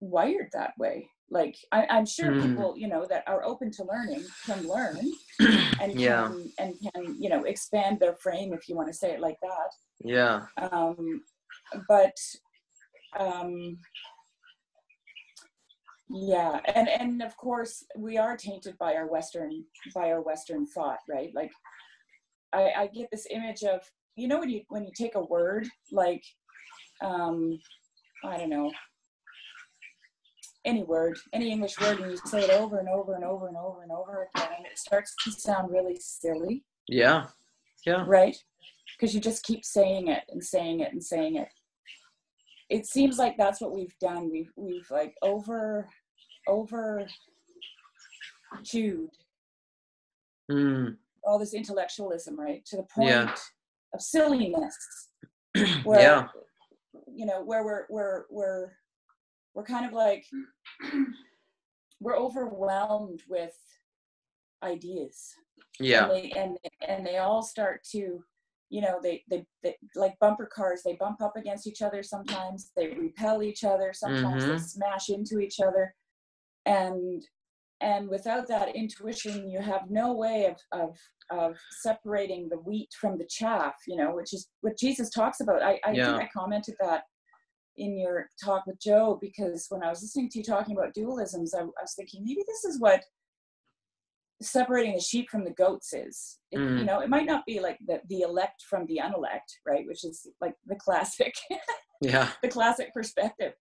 wired 0.00 0.48
that 0.52 0.72
way 0.76 1.08
like 1.30 1.56
I, 1.70 1.86
i'm 1.88 2.04
sure 2.04 2.32
Mm. 2.32 2.42
people 2.42 2.74
you 2.76 2.88
know 2.88 3.06
that 3.08 3.22
are 3.28 3.44
open 3.44 3.70
to 3.72 3.84
learning 3.84 4.26
can 4.44 4.66
learn 4.66 4.98
and 5.80 6.00
Yeah. 6.00 6.26
can 6.26 6.52
and 6.58 6.74
can 6.82 7.16
you 7.22 7.30
know 7.30 7.44
expand 7.44 8.00
their 8.00 8.16
frame 8.16 8.52
if 8.52 8.68
you 8.68 8.74
want 8.74 8.88
to 8.88 8.94
say 9.02 9.12
it 9.12 9.20
like 9.20 9.38
that 9.42 9.70
Yeah. 10.02 10.46
um, 10.60 11.22
but 11.86 12.16
um, 13.16 13.78
yeah 16.08 16.58
and 16.74 16.88
and 16.88 17.22
of 17.22 17.36
course 17.36 17.84
we 17.96 18.18
are 18.18 18.36
tainted 18.36 18.76
by 18.78 18.94
our 18.96 19.06
western 19.06 19.64
by 19.94 20.10
our 20.10 20.22
western 20.22 20.66
thought 20.66 20.98
right 21.08 21.30
like 21.36 21.52
i 22.52 22.70
i 22.76 22.86
get 22.88 23.08
this 23.10 23.26
image 23.30 23.62
of 23.62 23.80
you 24.16 24.28
know 24.28 24.38
when 24.38 24.50
you 24.50 24.62
when 24.68 24.84
you 24.84 24.90
take 24.96 25.14
a 25.14 25.24
word 25.24 25.66
like 25.92 26.22
um 27.02 27.58
i 28.24 28.36
don't 28.36 28.50
know 28.50 28.70
any 30.64 30.82
word 30.84 31.16
any 31.32 31.50
english 31.50 31.78
word 31.80 31.98
and 32.00 32.10
you 32.10 32.16
say 32.26 32.40
it 32.42 32.50
over 32.50 32.78
and 32.78 32.88
over 32.88 33.14
and 33.14 33.24
over 33.24 33.48
and 33.48 33.56
over 33.56 33.82
and 33.82 33.92
over 33.92 34.28
again 34.34 34.48
and 34.58 34.66
it 34.66 34.78
starts 34.78 35.14
to 35.24 35.30
sound 35.32 35.70
really 35.70 35.96
silly 36.00 36.62
Yeah. 36.88 37.26
Yeah. 37.86 38.04
right? 38.06 38.36
Because 38.98 39.14
you 39.14 39.20
just 39.22 39.42
keep 39.42 39.64
saying 39.64 40.08
it 40.08 40.24
and 40.28 40.44
saying 40.44 40.80
it 40.80 40.92
and 40.92 41.02
saying 41.02 41.36
it. 41.36 41.48
It 42.68 42.84
seems 42.86 43.16
like 43.18 43.38
that's 43.38 43.58
what 43.60 43.74
we've 43.74 43.96
done. 44.00 44.30
We've 44.30 44.52
we've 44.56 44.90
like 44.90 45.14
over 45.22 45.88
over 46.46 47.06
chewed 48.64 49.08
Mm, 50.50 50.96
all 51.24 51.38
this 51.38 51.54
intellectualism, 51.54 52.38
right? 52.38 52.64
To 52.66 52.76
the 52.76 52.84
point 52.94 53.08
Yeah. 53.08 53.34
of 53.94 54.00
silliness. 54.00 54.76
Where 55.84 56.00
yeah. 56.00 56.28
you 57.12 57.26
know, 57.26 57.42
where 57.42 57.64
we're 57.64 57.86
we're 57.90 58.24
we're 58.30 58.70
we're 59.54 59.64
kind 59.64 59.84
of 59.86 59.92
like 59.92 60.24
we're 62.00 62.16
overwhelmed 62.16 63.22
with 63.28 63.54
ideas 64.62 65.34
Yeah. 65.78 66.04
and 66.04 66.10
they 66.12 66.30
and 66.36 66.56
and 66.86 67.06
they 67.06 67.18
all 67.18 67.42
start 67.42 67.82
to 67.92 68.22
you 68.68 68.80
know 68.80 69.00
they, 69.02 69.24
they 69.28 69.44
they 69.62 69.76
like 69.96 70.18
bumper 70.20 70.46
cars 70.46 70.82
they 70.84 70.94
bump 71.00 71.20
up 71.22 71.36
against 71.36 71.66
each 71.66 71.82
other 71.82 72.02
sometimes 72.02 72.70
they 72.76 72.88
repel 72.88 73.42
each 73.42 73.64
other 73.64 73.92
sometimes 73.92 74.44
they 74.44 74.52
Mhm. 74.52 74.60
smash 74.60 75.08
into 75.08 75.40
each 75.40 75.60
other 75.60 75.94
and 76.66 77.22
and 77.80 78.08
without 78.08 78.46
that 78.48 78.74
intuition 78.76 79.48
you 79.48 79.60
have 79.60 79.82
no 79.90 80.12
way 80.12 80.46
of 80.46 80.56
of 80.80 80.96
of 81.30 81.56
separating 81.82 82.48
the 82.48 82.58
wheat 82.58 82.88
from 83.00 83.16
the 83.18 83.26
chaff 83.30 83.74
you 83.86 83.96
know 83.96 84.14
which 84.14 84.32
is 84.32 84.48
what 84.60 84.78
jesus 84.78 85.10
talks 85.10 85.40
about 85.40 85.62
i, 85.62 85.78
I 85.84 85.92
Yeah. 85.92 86.06
think 86.18 86.22
i 86.22 86.28
commented 86.36 86.74
that 86.80 87.02
in 87.76 87.98
your 87.98 88.28
talk 88.42 88.66
with 88.66 88.80
joe 88.80 89.18
because 89.20 89.66
when 89.70 89.82
i 89.82 89.88
was 89.88 90.02
listening 90.02 90.28
to 90.30 90.38
you 90.38 90.44
talking 90.44 90.76
about 90.76 90.94
dualisms 90.94 91.54
i, 91.54 91.60
I 91.60 91.64
was 91.64 91.94
thinking 91.96 92.22
maybe 92.24 92.42
this 92.46 92.64
is 92.64 92.80
what 92.80 93.02
separating 94.42 94.94
the 94.94 95.00
sheep 95.00 95.28
from 95.30 95.44
the 95.44 95.50
goats 95.52 95.92
is 95.92 96.38
it, 96.50 96.58
you 96.58 96.66
Mm. 96.84 96.86
know 96.86 97.00
it 97.00 97.10
might 97.10 97.26
not 97.26 97.44
be 97.46 97.60
like 97.60 97.78
the, 97.86 98.00
the 98.08 98.20
elect 98.22 98.62
from 98.68 98.86
the 98.86 98.98
unelect 98.98 99.58
right 99.66 99.86
which 99.86 100.04
is 100.04 100.26
like 100.40 100.54
the 100.66 100.76
classic 100.76 101.34
Yeah. 102.02 102.30
the 102.42 102.48
classic 102.48 102.92
perspective 102.94 103.52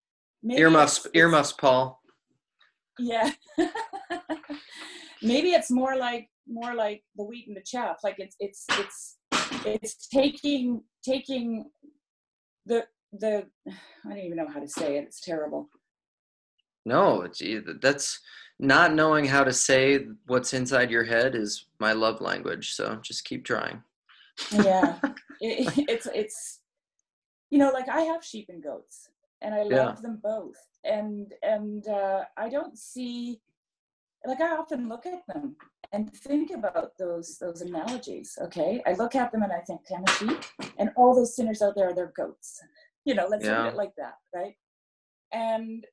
Maybe 0.42 0.62
Earmuffs. 0.62 1.06
Earmuffs, 1.14 1.52
Paul. 1.52 2.02
Yeah 3.00 3.32
maybe 5.22 5.50
it's 5.52 5.72
more 5.72 5.96
like 5.96 6.30
more 6.48 6.74
like 6.76 7.04
the 7.16 7.24
wheat 7.24 7.48
and 7.48 7.56
the 7.58 7.62
chaff 7.62 7.98
like 8.04 8.16
it's 8.18 8.36
it's 8.40 8.66
it's 8.80 9.18
it's 9.66 10.08
taking 10.08 10.82
taking 11.04 11.66
the 12.66 12.86
the 13.14 13.46
i 14.06 14.10
don't 14.10 14.18
even 14.20 14.38
know 14.38 14.48
how 14.54 14.60
to 14.60 14.68
say 14.68 14.98
it 14.98 15.04
it's 15.06 15.22
terrible 15.22 15.70
No, 16.86 17.22
it's 17.22 17.42
either, 17.42 17.74
that's 17.82 18.20
not 18.60 18.94
knowing 18.94 19.26
how 19.26 19.44
to 19.44 19.54
say 19.54 20.06
what's 20.28 20.54
inside 20.54 20.90
your 20.92 21.04
head 21.04 21.36
is 21.36 21.68
my 21.80 21.94
love 21.94 22.20
language. 22.22 22.74
So 22.74 22.96
just 23.04 23.26
keep 23.26 23.46
trying. 23.46 23.84
yeah 24.52 24.98
it, 25.42 25.74
it's 25.88 26.08
it's 26.14 26.60
you 27.52 27.60
know 27.60 27.72
like 27.72 27.90
i 27.90 28.02
have 28.02 28.24
sheep 28.24 28.48
and 28.50 28.64
goats 28.64 29.10
and 29.42 29.54
i 29.54 29.64
love 29.64 29.96
Yeah. 29.96 30.02
them 30.02 30.20
both 30.24 30.58
and 30.84 31.34
and 31.44 31.88
uh, 31.88 32.24
i 32.38 32.48
don't 32.50 32.78
see 32.78 33.42
like 34.26 34.42
i 34.42 34.52
often 34.56 34.88
look 34.90 35.06
at 35.06 35.22
them 35.28 35.56
and 35.92 36.12
think 36.14 36.52
about 36.52 36.92
those 36.98 37.38
those 37.40 37.62
analogies 37.62 38.38
okay? 38.42 38.82
I 38.86 38.94
look 38.94 39.16
at 39.16 39.32
them 39.32 39.42
and 39.44 39.52
i 39.52 39.60
think 39.60 39.82
a 39.90 40.12
sheep 40.12 40.40
and 40.78 40.92
all 40.96 41.16
those 41.16 41.36
sinners 41.36 41.62
out 41.62 41.74
there 41.76 41.90
are 41.90 41.96
their 41.96 42.14
goats. 42.16 42.62
You 43.06 43.16
know 43.16 43.28
let's 43.28 43.46
Yeah. 43.46 43.62
at 43.66 43.74
it 43.74 43.78
like 43.78 43.94
that 43.98 44.16
right? 44.36 44.56
And 45.32 45.86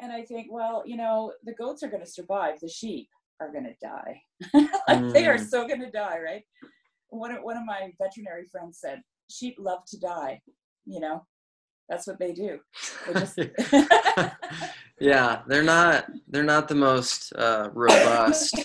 and 0.00 0.12
i 0.12 0.22
think 0.22 0.46
well 0.50 0.82
you 0.86 0.96
know 0.96 1.32
the 1.44 1.54
goats 1.54 1.82
are 1.82 1.88
going 1.88 2.04
to 2.04 2.10
survive 2.10 2.58
the 2.60 2.68
sheep 2.68 3.08
are 3.40 3.52
going 3.52 3.64
to 3.64 3.76
die. 3.82 4.22
Like 4.88 5.12
they 5.12 5.26
are 5.26 5.36
Mm. 5.36 5.48
so 5.50 5.66
going 5.68 5.80
to 5.80 5.90
die 5.90 6.18
right? 6.20 6.44
One 7.10 7.32
of, 7.32 7.42
one 7.42 7.56
of 7.56 7.64
my 7.64 7.92
veterinary 8.02 8.46
friends 8.52 8.78
said 8.80 9.02
sheep 9.30 9.56
love 9.58 9.82
to 9.88 9.98
die 10.00 10.40
you 10.86 11.00
know 11.00 11.26
that's 11.88 12.06
what 12.06 12.18
they 12.18 12.32
do 12.32 12.58
they 13.06 13.20
just 13.20 13.38
yeah, 15.00 15.42
they're 15.46 15.62
not 15.62 16.06
they're 16.28 16.42
not 16.42 16.68
the 16.68 16.74
most 16.74 17.32
uh, 17.36 17.70
robust, 17.72 18.64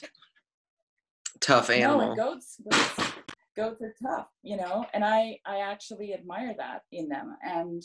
tough 1.39 1.69
no 1.69 1.75
animal. 1.75 2.01
and 2.01 2.17
goats, 2.17 2.57
goats 2.69 3.13
goats 3.55 3.81
are 3.81 3.93
tough 4.01 4.27
you 4.41 4.57
know 4.57 4.85
and 4.93 5.05
i 5.05 5.37
i 5.45 5.59
actually 5.59 6.13
admire 6.13 6.55
that 6.57 6.81
in 6.91 7.07
them 7.07 7.35
and 7.43 7.83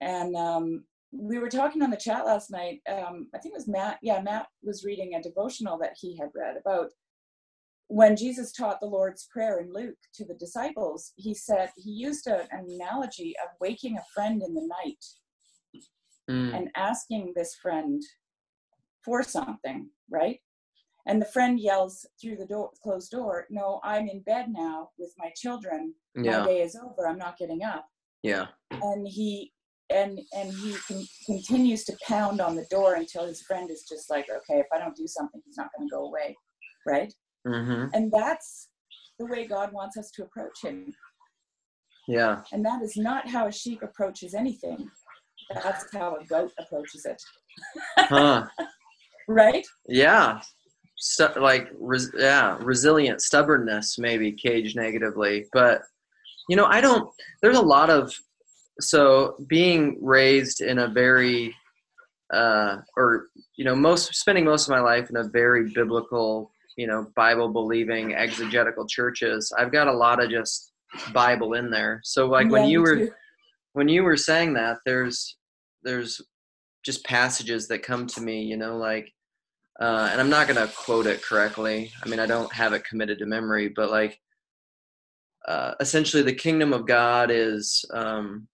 and 0.00 0.36
um 0.36 0.84
we 1.10 1.38
were 1.38 1.48
talking 1.48 1.82
on 1.82 1.90
the 1.90 1.96
chat 1.96 2.24
last 2.24 2.50
night 2.50 2.80
um 2.88 3.28
i 3.34 3.38
think 3.38 3.52
it 3.52 3.58
was 3.58 3.68
matt 3.68 3.98
yeah 4.02 4.20
matt 4.20 4.46
was 4.62 4.84
reading 4.84 5.14
a 5.14 5.22
devotional 5.22 5.78
that 5.78 5.96
he 6.00 6.16
had 6.16 6.28
read 6.34 6.56
about 6.56 6.90
when 7.88 8.16
jesus 8.16 8.52
taught 8.52 8.80
the 8.80 8.86
lord's 8.86 9.28
prayer 9.32 9.58
in 9.60 9.72
luke 9.72 9.98
to 10.14 10.24
the 10.24 10.34
disciples 10.34 11.12
he 11.16 11.34
said 11.34 11.70
he 11.76 11.90
used 11.90 12.26
a, 12.26 12.42
an 12.52 12.66
analogy 12.68 13.34
of 13.44 13.50
waking 13.60 13.96
a 13.96 14.04
friend 14.14 14.42
in 14.42 14.54
the 14.54 14.66
night 14.82 15.04
Mm, 16.30 16.54
and 16.56 16.68
asking 16.76 17.32
this 17.34 17.54
friend 17.60 18.00
for 19.04 19.22
something, 19.22 19.90
right? 20.10 20.38
And 21.06 21.20
the 21.20 21.26
friend 21.26 21.58
yells 21.58 22.06
through 22.20 22.36
the 22.36 22.46
door, 22.46 22.70
closed 22.82 23.10
door, 23.10 23.46
"No, 23.50 23.80
I'm 23.82 24.08
in 24.08 24.20
bed 24.20 24.46
now 24.50 24.90
with 24.98 25.12
my 25.18 25.32
children. 25.34 25.94
My 26.14 26.22
yeah, 26.24 26.44
day 26.44 26.62
is 26.62 26.76
over. 26.76 27.08
I'm 27.08 27.18
not 27.18 27.38
getting 27.38 27.64
up." 27.64 27.88
yeah, 28.22 28.46
And 28.70 29.06
he 29.08 29.52
and 29.90 30.20
and 30.32 30.52
he 30.54 30.76
con- 30.86 31.08
continues 31.26 31.84
to 31.86 31.98
pound 32.06 32.40
on 32.40 32.54
the 32.54 32.66
door 32.70 32.94
until 32.94 33.26
his 33.26 33.42
friend 33.42 33.68
is 33.68 33.84
just 33.88 34.08
like, 34.08 34.30
"Okay, 34.30 34.60
if 34.60 34.66
I 34.72 34.78
don't 34.78 34.96
do 34.96 35.08
something, 35.08 35.42
he's 35.44 35.56
not 35.56 35.70
going 35.76 35.88
to 35.88 35.92
go 35.92 36.04
away," 36.04 36.36
right? 36.86 37.12
Hmm 37.46 37.86
And 37.92 38.10
that's 38.12 38.68
the 39.18 39.26
way 39.26 39.46
God 39.46 39.72
wants 39.72 39.96
us 39.96 40.10
to 40.12 40.22
approach 40.24 40.62
Him. 40.62 40.92
yeah, 42.08 42.42
And 42.52 42.64
that 42.64 42.82
is 42.82 42.96
not 42.96 43.28
how 43.28 43.46
a 43.46 43.52
sheep 43.52 43.82
approaches 43.82 44.34
anything. 44.34 44.88
That's 45.62 45.84
how 45.92 46.16
a 46.16 46.24
goat 46.24 46.52
approaches 46.58 47.04
it, 47.04 47.20
huh? 47.98 48.46
right? 49.28 49.66
Yeah, 49.88 50.40
Stu- 50.96 51.40
like 51.40 51.68
res- 51.78 52.12
yeah, 52.16 52.56
resilient 52.60 53.20
stubbornness 53.22 53.98
maybe 53.98 54.32
caged 54.32 54.76
negatively, 54.76 55.46
but 55.52 55.82
you 56.48 56.56
know 56.56 56.66
I 56.66 56.80
don't. 56.80 57.10
There's 57.42 57.58
a 57.58 57.62
lot 57.62 57.90
of 57.90 58.14
so 58.80 59.36
being 59.48 59.98
raised 60.00 60.60
in 60.60 60.78
a 60.78 60.88
very 60.88 61.54
uh, 62.32 62.78
or 62.96 63.26
you 63.56 63.64
know 63.64 63.74
most 63.74 64.14
spending 64.14 64.44
most 64.44 64.68
of 64.68 64.70
my 64.70 64.80
life 64.80 65.10
in 65.10 65.16
a 65.16 65.24
very 65.24 65.70
biblical 65.74 66.50
you 66.76 66.86
know 66.86 67.06
Bible 67.14 67.48
believing 67.48 68.14
exegetical 68.14 68.86
churches. 68.86 69.52
I've 69.56 69.72
got 69.72 69.88
a 69.88 69.92
lot 69.92 70.22
of 70.22 70.30
just 70.30 70.72
Bible 71.12 71.54
in 71.54 71.70
there. 71.70 72.00
So 72.04 72.26
like 72.26 72.50
when 72.50 72.68
you 72.68 72.82
were 72.82 72.96
too. 72.96 73.10
when 73.72 73.88
you 73.88 74.02
were 74.02 74.16
saying 74.16 74.54
that 74.54 74.78
there's 74.84 75.36
there's 75.82 76.20
just 76.84 77.04
passages 77.04 77.68
that 77.68 77.82
come 77.82 78.06
to 78.06 78.20
me 78.20 78.42
you 78.42 78.56
know 78.56 78.76
like 78.76 79.12
uh, 79.80 80.08
and 80.10 80.20
i'm 80.20 80.30
not 80.30 80.48
going 80.48 80.56
to 80.56 80.72
quote 80.74 81.06
it 81.06 81.22
correctly 81.22 81.92
i 82.04 82.08
mean 82.08 82.20
i 82.20 82.26
don't 82.26 82.52
have 82.52 82.72
it 82.72 82.84
committed 82.84 83.18
to 83.18 83.26
memory 83.26 83.68
but 83.68 83.90
like 83.90 84.18
uh, 85.48 85.74
essentially 85.80 86.22
the 86.22 86.32
kingdom 86.32 86.72
of 86.72 86.86
god 86.86 87.30
is 87.30 87.84
um, 87.92 88.46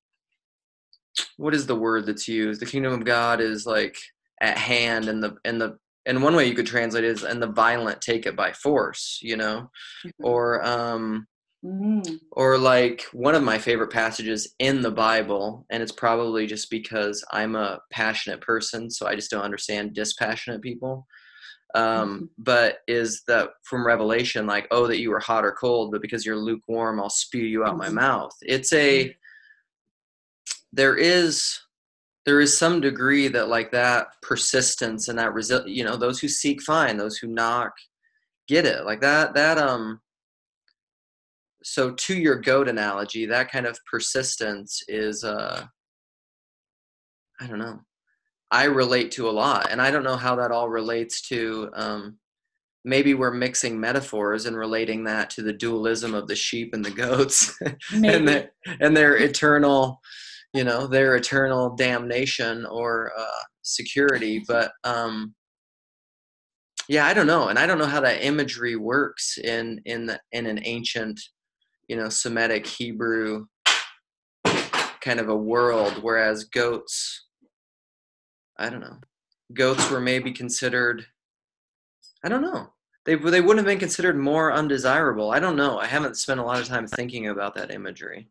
what 1.37 1.55
is 1.55 1.67
the 1.67 1.77
word 1.77 2.07
that's 2.07 2.29
used 2.29 2.61
the 2.61 2.67
kingdom 2.67 2.93
of 2.93 3.05
god 3.05 3.41
is 3.41 3.67
like 3.67 3.97
at 4.41 4.57
hand 4.57 5.09
and 5.09 5.23
the 5.23 5.37
and 5.45 5.61
the 5.61 5.77
and 6.09 6.23
one 6.23 6.35
way 6.35 6.49
you 6.49 6.55
could 6.55 6.67
translate 6.67 7.05
it 7.05 7.11
is 7.11 7.23
and 7.23 7.41
the 7.41 7.47
violent 7.47 8.01
take 8.01 8.27
it 8.27 8.35
by 8.35 8.53
force 8.53 9.21
you 9.23 9.37
know? 9.37 9.71
Or 10.21 10.65
um 10.67 11.27
Mm, 11.65 12.21
or 12.31 12.57
like 12.57 13.03
one 13.13 13.35
of 13.35 13.43
my 13.43 13.59
favorite 13.59 13.91
passages 13.91 14.55
in 14.61 14.81
the 14.81 14.93
Bible, 14.93 15.67
and 15.71 15.83
it's 15.83 15.93
probably 15.93 16.47
just 16.47 16.71
because 16.71 17.25
I'm 17.33 17.57
a 17.57 17.81
passionate 17.91 18.41
person, 18.41 18.91
so 18.91 19.09
I 19.09 19.17
just 19.17 19.31
don't 19.31 19.43
understand 19.43 19.95
dispassionate 19.95 20.63
people. 20.63 21.07
Um, 21.75 22.31
but 22.39 22.79
is 22.87 23.23
that 23.27 23.51
from 23.65 23.85
Revelation, 23.85 24.47
like, 24.47 24.69
oh, 24.71 24.87
that 24.87 25.01
you 25.01 25.11
were 25.11 25.19
hot 25.19 25.45
or 25.45 25.53
cold, 25.53 25.91
but 25.91 26.01
because 26.01 26.25
you're 26.25 26.37
lukewarm, 26.37 27.01
I'll 27.01 27.11
spew 27.11 27.45
you 27.45 27.65
out 27.65 27.77
my 27.77 27.91
mouth. 27.91 28.33
It's 28.43 28.73
a 28.73 29.15
there 30.73 30.97
is 30.97 31.59
there 32.29 32.43
is 32.43 32.59
some 32.59 32.79
degree 32.79 33.27
that 33.27 33.49
like 33.49 33.73
that 33.73 34.09
persistence 34.21 35.09
and 35.09 35.19
that 35.19 35.33
resi- 35.33 35.75
you 35.75 35.83
know 35.83 35.97
those 35.97 36.21
who 36.21 36.29
seek 36.29 36.61
find 36.61 37.01
those 37.01 37.17
who 37.17 37.27
knock 37.27 37.73
get 38.47 38.67
it. 38.67 38.85
Like 38.85 39.01
that 39.01 39.33
that 39.33 39.57
um 39.57 40.03
so 41.63 41.93
to 41.93 42.15
your 42.15 42.35
goat 42.35 42.69
analogy 42.69 43.25
that 43.25 43.51
kind 43.51 43.65
of 43.65 43.79
persistence 43.91 44.83
is 44.89 45.25
uh 45.25 45.65
i 47.41 47.47
don't 47.47 47.59
know. 47.59 47.81
I 48.51 48.65
relate 48.65 49.11
to 49.13 49.31
a 49.31 49.33
lot 49.45 49.69
and 49.71 49.81
i 49.81 49.91
don't 49.91 50.05
know 50.05 50.17
how 50.17 50.37
that 50.37 50.53
all 50.53 50.69
relates 50.69 51.23
to 51.29 51.71
um 51.73 52.19
maybe 52.85 53.15
we're 53.15 53.31
mixing 53.31 53.81
metaphors 53.81 54.45
and 54.45 54.55
relating 54.55 55.05
that 55.05 55.31
to 55.31 55.43
the 55.43 55.55
dualism 55.55 56.13
of 56.13 56.29
the 56.29 56.37
sheep 56.37 56.75
and 56.75 56.85
the 56.85 56.91
goats. 56.91 57.59
And 57.93 58.29
their, 58.29 58.51
and 58.81 58.95
their 58.95 59.17
eternal 59.17 60.03
you 60.55 60.65
know 60.65 60.87
their 60.87 61.17
eternal 61.17 61.75
damnation 61.77 62.65
or 62.67 63.13
uh 63.17 63.43
security 63.63 64.43
but 64.49 64.73
um 64.85 65.35
yeah 66.89 67.07
i 67.07 67.13
don't 67.13 67.27
know 67.27 67.49
and 67.49 67.59
i 67.59 67.67
don't 67.67 67.79
know 67.79 67.87
how 67.87 68.01
that 68.01 68.25
imagery 68.25 68.77
works 68.77 69.39
in 69.39 69.81
in 69.85 70.07
the, 70.07 70.21
in 70.33 70.47
an 70.47 70.61
ancient 70.65 71.21
you 71.89 71.97
know 71.97 72.09
semitic 72.09 72.67
hebrew 72.67 73.45
kind 75.01 75.21
of 75.21 75.29
a 75.29 75.37
world 75.37 76.03
whereas 76.03 76.45
goats 76.45 77.27
i 78.59 78.69
don't 78.71 78.81
know 78.81 78.97
goats 79.55 79.91
were 79.91 80.01
maybe 80.01 80.33
considered 80.33 81.05
i 82.25 82.29
don't 82.29 82.43
know 82.43 82.69
they, 83.05 83.15
they 83.15 83.41
wouldn't 83.41 83.59
have 83.59 83.67
been 83.67 83.79
considered 83.79 84.19
more 84.19 84.53
undesirable 84.53 85.31
i 85.31 85.39
don't 85.39 85.57
know 85.57 85.79
i 85.79 85.87
haven't 85.87 86.17
spent 86.17 86.41
a 86.41 86.43
lot 86.43 86.61
of 86.61 86.67
time 86.67 86.87
thinking 86.87 87.29
about 87.29 87.55
that 87.55 87.71
imagery 87.71 88.29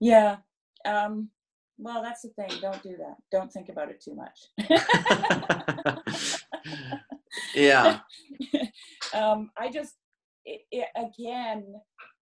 Yeah. 0.00 0.36
Um, 0.84 1.30
well, 1.78 2.02
that's 2.02 2.22
the 2.22 2.28
thing. 2.28 2.50
Don't 2.60 2.82
do 2.82 2.96
that. 2.98 3.16
Don't 3.32 3.50
think 3.52 3.68
about 3.68 3.90
it 3.90 4.02
too 4.02 4.14
much. 4.14 4.38
Yeah. 7.54 8.00
um, 9.14 9.50
I 9.56 9.70
just, 9.70 9.94
it, 10.44 10.62
it, 10.70 10.88
again, 10.96 11.74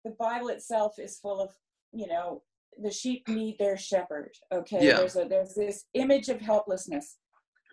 the 0.05 0.15
Bible 0.19 0.49
itself 0.49 0.95
is 0.99 1.19
full 1.19 1.41
of, 1.41 1.51
you 1.93 2.07
know, 2.07 2.43
the 2.83 2.91
sheep 2.91 3.27
need 3.29 3.57
their 3.59 3.77
shepherd. 3.77 4.31
Okay. 4.53 4.87
Yeah. 4.87 4.99
There's 4.99 5.17
a 5.17 5.25
there's 5.25 5.55
this 5.55 5.85
image 5.95 6.29
of 6.29 6.41
helplessness. 6.41 7.17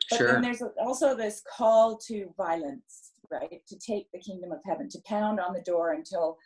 But 0.09 0.17
Sure. 0.17 0.31
then 0.33 0.41
there's 0.41 0.61
also 0.81 1.15
this 1.15 1.41
call 1.57 1.97
to 2.07 2.33
violence, 2.37 3.11
right? 3.31 3.61
To 3.67 3.79
take 3.79 4.07
the 4.11 4.19
kingdom 4.19 4.51
of 4.51 4.59
heaven, 4.65 4.89
to 4.89 4.99
pound 5.05 5.39
on 5.39 5.53
the 5.53 5.61
door 5.61 5.93
until, 5.93 6.37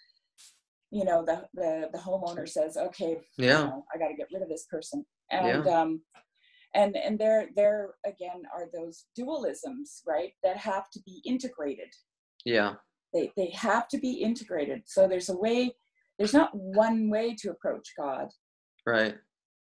you 0.92 1.04
know, 1.06 1.24
the 1.26 1.48
the, 1.54 1.90
the 1.92 2.00
homeowner 2.00 2.48
says, 2.48 2.78
okay, 2.78 3.18
you 3.38 3.48
Yeah. 3.48 3.66
know, 3.66 3.86
I 3.94 3.98
got 3.98 4.08
to 4.10 4.16
get 4.16 4.28
rid 4.34 4.42
of 4.44 4.50
this 4.50 4.66
person. 4.66 5.06
And 5.32 5.68
um, 5.68 6.02
and 6.76 6.96
and 6.96 7.18
there 7.20 7.50
there 7.56 7.96
again 8.06 8.44
are 8.56 8.68
those 8.74 9.06
dualisms, 9.20 10.02
right? 10.06 10.32
That 10.44 10.58
have 10.58 10.90
to 10.92 11.00
be 11.06 11.22
integrated. 11.26 11.90
Yeah. 12.46 12.76
They 13.14 13.32
they 13.36 13.50
have 13.52 13.88
to 13.90 13.98
be 13.98 14.14
integrated. 14.14 14.84
So 14.86 15.08
there's 15.08 15.30
a 15.30 15.38
way. 15.38 15.74
There's 16.18 16.34
not 16.34 16.50
one 16.56 17.10
way 17.10 17.36
to 17.42 17.52
approach 17.52 17.94
God 17.98 18.30
Right. 18.86 19.16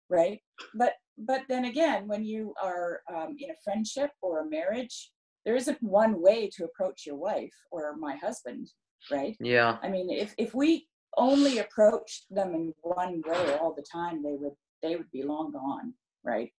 right 0.09 0.39
but 0.73 0.93
but 1.17 1.41
then 1.49 1.65
again 1.65 2.07
when 2.07 2.23
you 2.23 2.53
are 2.63 3.01
um, 3.13 3.35
in 3.39 3.51
a 3.51 3.61
friendship 3.63 4.09
or 4.21 4.39
a 4.41 4.49
marriage 4.49 5.11
there 5.45 5.55
isn't 5.55 5.77
one 5.83 6.21
way 6.21 6.49
to 6.55 6.63
approach 6.65 7.05
your 7.05 7.17
wife 7.17 7.53
or 7.71 7.95
my 7.97 8.15
husband 8.15 8.67
right 9.11 9.35
Yeah. 9.39 9.77
i 9.83 9.89
mean 9.89 10.09
if 10.09 10.33
if 10.37 10.55
we 10.55 10.87
only 11.17 11.59
approached 11.59 12.25
them 12.29 12.53
in 12.53 12.73
one 12.81 13.21
way 13.27 13.55
all 13.55 13.73
the 13.73 13.85
time 13.91 14.23
they 14.23 14.35
would 14.39 14.53
they 14.81 14.95
would 14.95 15.11
be 15.11 15.23
long 15.23 15.51
gone 15.51 15.93
right 16.23 16.51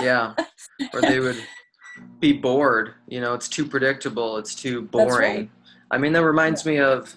Yeah. 0.00 0.34
Or 0.94 1.00
they 1.00 1.18
would 1.18 1.42
be 2.20 2.32
bored. 2.32 2.94
You 3.08 3.20
know, 3.20 3.34
it's 3.34 3.48
too 3.48 3.66
predictable. 3.66 4.36
It's 4.36 4.54
too 4.54 4.82
boring. 4.82 5.36
right. 5.36 5.50
I 5.90 5.98
mean, 5.98 6.12
that 6.12 6.24
reminds 6.24 6.64
me 6.64 6.78
of. 6.78 7.14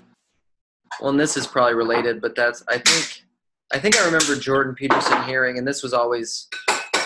Well, 0.99 1.12
and 1.12 1.19
this 1.19 1.38
is 1.38 1.45
probably 1.45 1.75
related, 1.75 2.21
but 2.21 2.36
that's. 2.36 2.63
I 2.67 2.80
think. 2.80 3.23
I 3.71 3.80
think 3.80 3.97
I 3.97 4.06
remember 4.06 4.36
Jordan 4.36 4.73
Peterson 4.75 5.23
hearing, 5.23 5.58
and 5.58 5.67
this 5.67 5.84
was 5.84 5.93
always. 5.93 6.47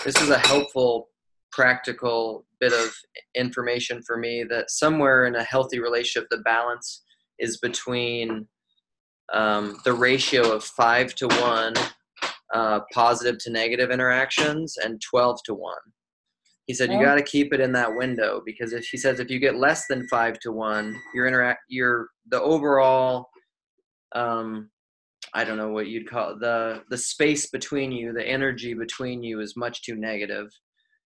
This 0.04 0.18
was 0.18 0.30
a 0.30 0.38
helpful, 0.38 1.08
practical 1.52 2.46
bit 2.58 2.72
of 2.72 2.94
information 3.34 4.02
for 4.02 4.16
me 4.16 4.44
that 4.48 4.70
somewhere 4.70 5.26
in 5.26 5.36
a 5.36 5.42
healthy 5.42 5.78
relationship, 5.78 6.28
the 6.30 6.38
balance 6.38 7.02
is 7.38 7.58
between 7.58 8.48
um, 9.32 9.78
the 9.84 9.92
ratio 9.92 10.52
of 10.52 10.64
five 10.64 11.14
to 11.16 11.26
one 11.28 11.74
uh, 12.54 12.80
positive 12.92 13.38
to 13.40 13.50
negative 13.50 13.90
interactions 13.90 14.76
and 14.82 15.00
12 15.10 15.40
to 15.44 15.54
1 15.54 15.74
he 16.66 16.74
said 16.74 16.92
you 16.92 17.00
got 17.00 17.16
to 17.16 17.22
keep 17.22 17.52
it 17.52 17.60
in 17.60 17.72
that 17.72 17.94
window 17.94 18.40
because 18.44 18.72
if 18.72 18.86
he 18.86 18.96
says 18.96 19.18
if 19.20 19.30
you 19.30 19.38
get 19.38 19.56
less 19.56 19.86
than 19.88 20.06
5 20.08 20.38
to 20.40 20.52
1 20.52 20.96
your 21.14 21.26
interact 21.26 21.60
your 21.68 22.08
the 22.30 22.40
overall 22.40 23.28
um 24.14 24.70
i 25.34 25.42
don't 25.42 25.56
know 25.58 25.70
what 25.70 25.88
you'd 25.88 26.08
call 26.08 26.30
it, 26.30 26.40
the 26.40 26.82
the 26.90 26.96
space 26.96 27.50
between 27.50 27.90
you 27.90 28.12
the 28.12 28.26
energy 28.26 28.74
between 28.74 29.22
you 29.22 29.40
is 29.40 29.56
much 29.56 29.82
too 29.82 29.96
negative 29.96 30.48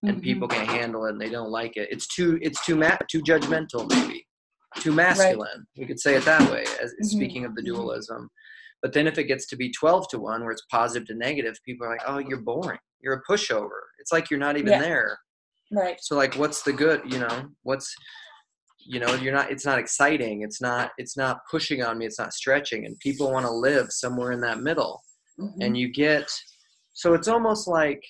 and 0.03 0.17
Mhm. 0.19 0.23
people 0.23 0.49
can't 0.49 0.69
handle 0.69 1.05
it 1.07 1.11
and 1.13 1.21
they 1.21 1.29
don't 1.29 1.51
like 1.51 1.77
it. 1.77 1.89
It's 1.91 2.07
too 2.07 2.39
it's 2.41 2.65
too 2.65 2.75
ma- 2.77 2.97
too 3.11 3.21
judgmental 3.23 3.87
maybe 3.89 4.27
too 4.79 4.93
masculine 4.93 5.67
we 5.77 5.85
could 5.85 5.99
say 5.99 6.15
it 6.15 6.25
that 6.25 6.49
way 6.51 6.65
as 6.83 6.93
Mhm. 7.03 7.05
speaking 7.07 7.45
of 7.45 7.55
the 7.55 7.63
dualism. 7.63 8.29
But 8.83 8.93
then 8.95 9.07
if 9.07 9.19
it 9.19 9.25
gets 9.25 9.47
to 9.49 9.57
be 9.57 9.71
12 9.73 10.09
to 10.09 10.19
1 10.19 10.43
where 10.43 10.53
it's 10.53 10.65
positive 10.71 11.07
to 11.09 11.15
negative 11.15 11.57
people 11.65 11.87
are 11.87 11.91
like 11.91 12.03
oh 12.07 12.19
you're 12.19 12.41
boring. 12.43 12.79
You're 13.01 13.15
a 13.15 13.23
pushover. 13.31 13.81
It's 13.99 14.13
like 14.13 14.31
you're 14.31 14.39
not 14.41 14.57
even 14.57 14.73
Yeah. 14.73 14.81
there. 14.81 15.19
Right. 15.73 15.99
So 16.01 16.17
like 16.17 16.35
what's 16.37 16.63
the 16.63 16.73
good 16.73 17.03
you 17.13 17.19
know? 17.19 17.49
What's 17.63 17.95
you 18.79 18.99
know 19.01 19.15
you're 19.15 19.35
not 19.35 19.51
it's 19.51 19.67
not 19.67 19.79
exciting. 19.79 20.43
It's 20.43 20.61
not 20.61 20.93
it's 20.99 21.17
not 21.17 21.39
pushing 21.51 21.83
on 21.83 21.99
me. 21.99 22.07
It's 22.07 22.19
not 22.19 22.33
stretching. 22.33 22.87
And 22.87 22.99
people 23.01 23.31
want 23.33 23.45
to 23.47 23.53
live 23.53 23.91
somewhere 23.91 24.33
in 24.33 24.41
that 24.43 24.61
middle. 24.61 25.03
Mhm. 25.39 25.55
and 25.65 25.77
you 25.77 25.89
get 25.89 26.31
so 26.93 27.15
it's 27.15 27.29
almost 27.29 27.67
like 27.67 28.03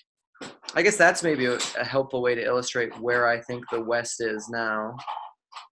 i 0.75 0.83
guess 0.83 0.97
that's 0.97 1.23
maybe 1.23 1.45
a, 1.47 1.59
a 1.79 1.85
helpful 1.85 2.23
way 2.23 2.35
to 2.35 2.43
illustrate 2.43 2.91
where 3.01 3.29
i 3.29 3.39
think 3.43 3.63
the 3.71 3.81
west 3.81 4.21
is 4.21 4.49
now 4.49 4.97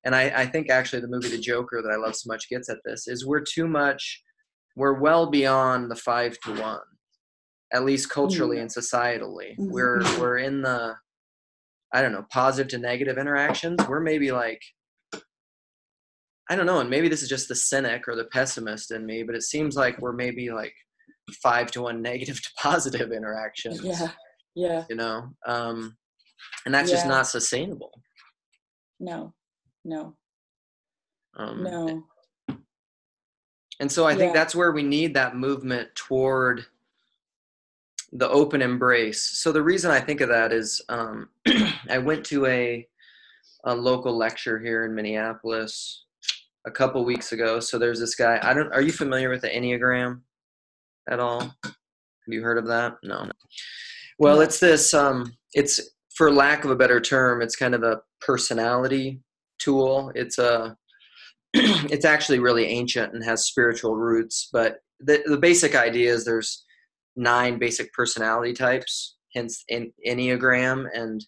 and 0.04 0.14
I, 0.14 0.42
I 0.42 0.46
think 0.46 0.70
actually 0.70 1.00
the 1.00 1.08
movie 1.08 1.28
the 1.28 1.38
joker 1.38 1.82
that 1.82 1.92
i 1.92 1.96
love 1.96 2.14
so 2.16 2.28
much 2.28 2.48
gets 2.48 2.68
at 2.68 2.78
this 2.84 3.08
is 3.08 3.26
we're 3.26 3.40
too 3.44 3.66
much 3.68 4.22
we're 4.76 5.00
well 5.00 5.28
beyond 5.30 5.90
the 5.90 5.96
five 5.96 6.38
to 6.44 6.54
one 6.60 6.80
at 7.72 7.84
least 7.84 8.08
culturally 8.08 8.60
and 8.60 8.70
societally. 8.70 9.56
Mhm. 9.58 9.70
we're 9.70 10.00
we're 10.18 10.38
in 10.38 10.62
the 10.62 10.94
i 11.92 12.00
don't 12.00 12.12
know 12.12 12.24
positive 12.32 12.68
to 12.70 12.78
negative 12.78 13.18
interactions. 13.18 13.78
We're 13.88 14.00
maybe 14.00 14.30
like 14.30 14.60
i 16.50 16.56
don't 16.56 16.66
know 16.66 16.80
and 16.80 16.88
maybe 16.90 17.08
this 17.08 17.22
is 17.22 17.28
just 17.28 17.48
the 17.48 17.54
cynic 17.54 18.08
or 18.08 18.14
the 18.16 18.24
pessimist 18.26 18.90
in 18.90 19.04
me 19.04 19.22
but 19.22 19.34
it 19.34 19.42
seems 19.42 19.76
like 19.76 19.98
we're 20.00 20.12
maybe 20.12 20.50
like 20.50 20.72
five 21.42 21.70
to 21.72 21.82
one 21.82 22.00
negative 22.10 22.36
to 22.42 22.50
positive 22.56 23.12
interactions. 23.12 23.82
Yeah 23.82 24.10
yeah. 24.54 24.84
You 24.88 24.96
know 24.96 25.30
um 25.46 25.96
and 26.64 26.74
that's 26.74 26.90
just 26.90 27.06
not 27.06 27.26
sustainable. 27.26 27.90
No 29.00 29.34
no. 29.88 30.14
Um 31.36 31.62
no. 31.62 32.02
and 33.80 33.90
so 33.90 34.06
i 34.06 34.14
think 34.14 34.34
Yeah. 34.34 34.40
that's 34.40 34.54
where 34.54 34.72
we 34.72 34.82
need 34.82 35.14
that 35.14 35.36
movement 35.36 35.88
toward 35.94 36.66
the 38.12 38.28
open 38.30 38.62
embrace. 38.62 39.22
So 39.22 39.52
the 39.52 39.62
reason 39.62 39.90
i 39.90 40.00
think 40.00 40.20
of 40.20 40.28
that 40.30 40.52
is 40.52 40.80
um 40.88 41.28
i 41.90 41.98
went 41.98 42.24
to 42.26 42.46
a 42.46 42.86
a 43.64 43.74
local 43.74 44.16
lecture 44.16 44.58
here 44.58 44.84
in 44.84 44.94
minneapolis 44.94 46.04
a 46.66 46.70
couple 46.70 47.04
weeks 47.04 47.32
ago. 47.32 47.60
So 47.60 47.78
there's 47.78 48.00
this 48.00 48.14
guy 48.14 48.38
i 48.42 48.52
don't 48.54 48.72
are 48.72 48.82
you 48.82 48.92
familiar 48.92 49.28
with 49.30 49.42
the 49.42 49.48
enneagram 49.48 50.20
at 51.10 51.20
all? 51.20 51.40
Have 51.64 52.34
you 52.34 52.42
heard 52.42 52.58
of 52.58 52.66
that? 52.66 52.96
No. 53.02 53.30
Well 54.18 54.40
it's 54.40 54.58
this 54.60 54.92
um 54.94 55.36
it's 55.54 55.80
for 56.14 56.32
lack 56.32 56.64
of 56.64 56.70
a 56.70 56.76
better 56.76 57.00
term 57.00 57.42
it's 57.42 57.56
kind 57.56 57.74
of 57.74 57.82
a 57.84 58.00
personality 58.20 59.20
tool 59.58 60.12
it's 60.14 60.38
a 60.38 60.76
it's 61.54 62.04
actually 62.04 62.38
really 62.38 62.66
ancient 62.66 63.12
and 63.14 63.24
has 63.24 63.46
spiritual 63.46 63.96
roots 63.96 64.48
but 64.52 64.78
the, 65.00 65.22
the 65.26 65.36
basic 65.38 65.74
idea 65.74 66.12
is 66.12 66.24
there's 66.24 66.64
nine 67.16 67.58
basic 67.58 67.92
personality 67.92 68.52
types 68.52 69.16
hence 69.34 69.64
in 69.68 69.92
enneagram 70.06 70.86
and 70.94 71.24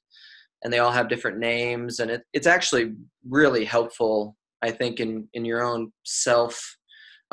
and 0.63 0.73
they 0.73 0.79
all 0.79 0.93
have 0.93 1.09
different 1.09 1.39
names 1.39 2.01
and 2.01 2.11
it, 2.11 2.23
it's 2.33 2.47
actually 2.47 2.93
really 3.29 3.65
helpful 3.65 4.37
i 4.63 4.71
think 4.71 5.01
in 5.01 5.27
in 5.35 5.45
your 5.45 5.63
own 5.63 5.91
self 6.05 6.77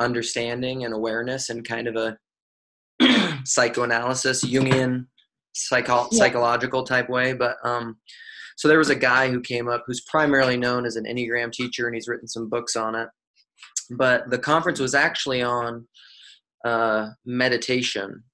understanding 0.00 0.84
and 0.84 0.94
awareness 0.94 1.50
and 1.50 1.66
kind 1.66 1.88
of 1.88 1.96
a 1.96 2.16
psychoanalysis 3.44 4.44
jungian 4.44 5.06
psycho- 5.54 6.08
Yeah. 6.10 6.18
psychological 6.18 6.84
type 6.84 7.08
way 7.08 7.32
but 7.32 7.56
um 7.64 7.96
so 8.58 8.66
there 8.66 8.78
was 8.78 8.90
a 8.90 8.96
guy 8.96 9.30
who 9.30 9.40
came 9.40 9.68
up 9.68 9.84
who's 9.86 10.00
primarily 10.00 10.56
known 10.56 10.84
as 10.84 10.96
an 10.96 11.04
enneagram 11.04 11.52
teacher 11.52 11.86
and 11.86 11.94
he's 11.94 12.08
written 12.08 12.26
some 12.26 12.48
books 12.48 12.74
on 12.74 12.96
it. 12.96 13.08
But 13.96 14.30
the 14.30 14.38
conference 14.38 14.80
was 14.80 14.96
actually 14.96 15.42
on 15.42 15.86
uh, 16.64 17.10
meditation 17.24 18.24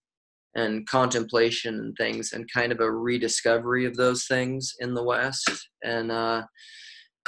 and 0.54 0.88
contemplation 0.88 1.74
and 1.74 1.94
things 1.98 2.32
and 2.32 2.50
kind 2.50 2.72
of 2.72 2.80
a 2.80 2.90
rediscovery 2.90 3.84
of 3.84 3.96
those 3.96 4.26
things 4.26 4.72
in 4.80 4.94
the 4.94 5.02
west. 5.02 5.50
And 5.82 6.10
uh 6.10 6.44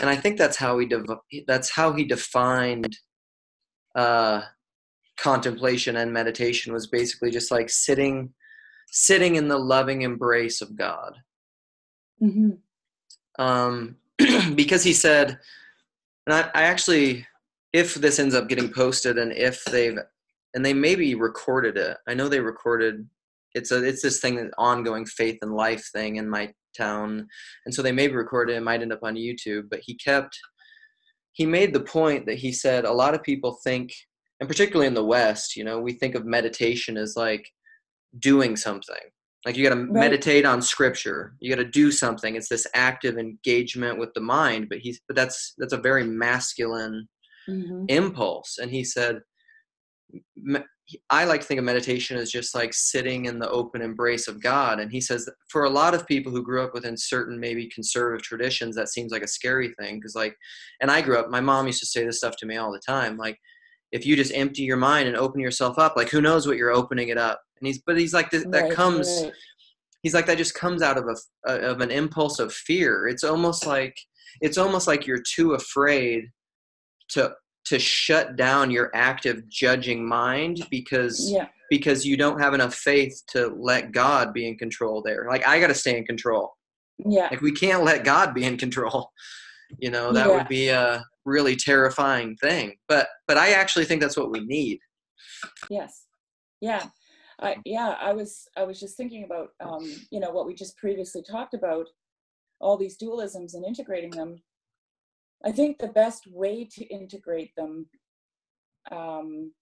and 0.01 0.11
i 0.11 0.15
think 0.17 0.39
that's 0.39 0.57
how 0.57 0.79
he 0.79 0.89
that's 1.47 1.71
how 1.71 1.93
he 1.93 2.05
defined 2.05 2.97
uh 3.97 4.43
contemplation 5.19 5.97
and 5.97 6.13
meditation 6.13 6.73
was 6.73 6.87
basically 6.87 7.31
just 7.31 7.51
like 7.51 7.69
sitting 7.69 8.33
sitting 8.91 9.37
in 9.37 9.49
the 9.49 9.59
loving 9.59 10.03
embrace 10.03 10.63
of 10.63 10.77
god. 10.77 11.15
Hmm 12.21 12.51
um, 13.39 13.97
because 14.55 14.83
he 14.83 14.93
said, 14.93 15.39
and 16.27 16.35
I, 16.35 16.51
I 16.55 16.63
actually, 16.63 17.27
if 17.73 17.95
this 17.95 18.19
ends 18.19 18.35
up 18.35 18.49
getting 18.49 18.73
posted, 18.73 19.19
and 19.19 19.33
if 19.33 19.65
they've, 19.65 19.99
and 20.55 20.65
they 20.65 20.73
maybe 20.73 21.15
recorded 21.15 21.77
it. 21.77 21.99
I 22.09 22.15
know 22.15 22.29
they 22.29 22.41
recorded. 22.41 23.07
It's 23.55 23.71
a, 23.73 23.85
it's 23.85 24.03
this 24.03 24.21
thing, 24.21 24.37
that 24.37 24.51
ongoing 24.59 25.05
faith 25.05 25.39
and 25.43 25.55
life 25.55 25.89
thing 25.93 26.17
in 26.17 26.29
my 26.29 26.53
town, 26.77 27.27
and 27.65 27.75
so 27.75 27.83
they 27.83 27.93
maybe 27.93 28.15
recorded 28.15 28.55
it. 28.55 28.59
It 28.59 28.63
might 28.63 28.83
end 28.83 28.93
up 28.93 29.03
on 29.03 29.15
YouTube, 29.15 29.69
but 29.71 29.81
he 29.83 29.95
kept, 29.95 30.39
he 31.33 31.47
made 31.47 31.73
the 31.73 31.81
point 31.81 32.27
that 32.27 32.39
he 32.39 32.53
said 32.53 32.85
a 32.85 32.93
lot 32.93 33.15
of 33.15 33.23
people 33.23 33.59
think, 33.65 33.93
and 34.41 34.49
particularly 34.49 34.87
in 34.87 34.95
the 34.95 35.05
West, 35.05 35.57
you 35.57 35.65
know, 35.65 35.81
we 35.81 35.93
think 35.93 36.15
of 36.15 36.25
meditation 36.25 36.97
as 36.97 37.17
like 37.17 37.47
doing 38.19 38.57
something 38.57 38.97
like 39.47 39.57
you 39.57 39.63
got 39.67 39.75
to 39.75 39.81
Right. 39.81 39.93
meditate 39.93 40.45
on 40.45 40.61
scripture 40.61 41.35
you 41.41 41.49
got 41.55 41.63
to 41.63 41.69
do 41.71 41.91
something 41.91 42.35
it's 42.37 42.49
this 42.49 42.67
active 42.75 43.17
engagement 43.17 43.99
with 43.99 44.13
the 44.15 44.21
mind 44.21 44.69
but 44.69 44.79
he's 44.79 45.01
but 45.07 45.17
that's 45.17 45.55
that's 45.59 45.73
a 45.73 45.79
very 45.79 46.05
masculine 46.05 47.09
hmm 47.47 47.85
impulse 47.89 48.59
and 48.61 48.71
he 48.71 48.83
said 48.85 49.21
"Me- 50.37 50.65
I 51.11 51.25
like 51.25 51.41
to 51.41 51.47
think 51.47 51.59
of 51.59 51.65
meditation 51.65 52.17
as 52.17 52.31
just 52.31 52.55
like 52.55 52.73
sitting 52.73 53.25
in 53.25 53.41
the 53.41 53.51
open 53.51 53.83
embrace 53.83 54.29
of 54.29 54.41
God. 54.41 54.79
And 54.79 54.91
he 54.91 55.01
says 55.01 55.29
for 55.49 55.65
a 55.65 55.71
lot 55.71 55.95
of 55.95 56.07
people 56.07 56.31
who 56.31 56.45
grew 56.45 56.63
up 56.63 56.75
within 56.75 56.97
certain 56.97 57.41
maybe 57.41 57.69
conservative 57.69 58.23
traditions, 58.25 58.77
that 58.77 58.89
seems 58.89 59.11
like 59.11 59.23
a 59.23 59.29
scary 59.29 59.75
thing. 59.81 60.01
Cause 60.01 60.15
like, 60.15 60.37
and 60.81 60.89
I 60.91 61.03
grew 61.03 61.19
up, 61.19 61.29
my 61.29 61.41
mom 61.41 61.67
used 61.67 61.81
to 61.81 61.87
say 61.87 62.05
this 62.05 62.19
stuff 62.19 62.37
to 62.37 62.47
me 62.47 62.57
all 62.57 62.73
the 62.73 62.81
time. 62.87 63.17
Like, 63.17 63.37
if 63.97 64.07
you 64.07 64.15
just 64.17 64.33
empty 64.35 64.63
your 64.63 64.77
mind 64.77 65.09
and 65.09 65.17
open 65.17 65.41
yourself 65.41 65.79
up, 65.79 65.97
like 65.97 66.11
who 66.11 66.21
knows 66.21 66.47
what 66.47 66.57
you're 66.59 66.71
opening 66.73 67.09
it 67.09 67.19
up. 67.19 67.41
And 67.61 67.67
he's, 67.67 67.81
but 67.87 67.99
he's 67.99 68.13
like, 68.15 68.31
that, 68.31 68.51
that 68.53 68.63
Right, 68.65 68.73
comes, 68.73 69.09
right. 69.25 69.33
he's 70.03 70.15
like, 70.15 70.27
that 70.27 70.39
just 70.39 70.55
comes 70.55 70.83
out 70.83 70.99
of 70.99 71.05
a, 71.47 71.51
of 71.71 71.81
an 71.81 71.91
impulse 71.91 72.39
of 72.39 72.53
fear. 72.53 73.09
It's 73.09 73.25
almost 73.25 73.67
like, 73.67 73.97
it's 74.43 74.59
almost 74.59 74.87
like 74.87 75.07
you're 75.07 75.23
too 75.35 75.55
afraid 75.55 76.25
to 77.11 77.33
to 77.67 77.79
shut 77.81 78.37
down 78.37 78.71
your 78.71 78.91
active 78.95 79.49
judging 79.49 80.07
mind 80.07 80.65
because 80.71 81.29
Yeah. 81.33 81.47
because 81.71 82.05
you 82.07 82.17
don't 82.17 82.39
have 82.41 82.55
enough 82.55 82.75
faith 82.75 83.21
to 83.33 83.49
let 83.59 83.91
God 83.91 84.33
be 84.33 84.47
in 84.47 84.57
control 84.57 85.03
there. 85.05 85.27
Like 85.29 85.45
I 85.49 85.59
got 85.59 85.69
to 85.69 85.75
stay 85.75 85.97
in 85.99 86.05
control. 86.05 86.53
Yeah. 86.99 87.27
Like 87.31 87.41
we 87.41 87.51
can't 87.53 87.83
let 87.83 88.05
God 88.05 88.35
be 88.35 88.45
in 88.45 88.57
control. 88.57 89.11
You 89.81 89.91
know, 89.91 90.13
that 90.13 90.29
Yeah. 90.29 90.37
would 90.37 90.47
be 90.49 90.69
a 90.69 91.03
really 91.27 91.57
terrifying 91.57 92.37
thing. 92.37 92.77
But 92.89 93.09
but 93.29 93.37
I 93.37 93.51
actually 93.51 93.85
think 93.85 94.01
that's 94.01 94.17
what 94.17 94.31
we 94.31 94.41
need. 94.41 94.79
Yes. 95.69 96.07
Yeah. 96.61 96.87
I 97.41 97.57
yeah, 97.67 97.97
I 98.01 98.15
was 98.15 98.49
I 98.57 98.63
was 98.63 98.81
just 98.81 98.97
thinking 98.97 99.25
about 99.25 99.49
um, 99.61 99.85
you 100.11 100.21
know, 100.21 100.31
what 100.31 100.47
we 100.47 100.55
just 100.55 100.79
previously 100.79 101.23
talked 101.23 101.53
about, 101.53 101.87
all 102.61 102.79
these 102.79 102.97
dualisms 102.97 103.53
and 103.53 103.65
integrating 103.65 104.11
them. 104.11 104.43
I 105.45 105.53
think 105.53 105.79
the 105.79 105.89
best 105.89 106.27
way 106.31 106.67
to 106.73 106.85
integrate 106.87 107.55
them 107.57 107.87
um 108.91 109.53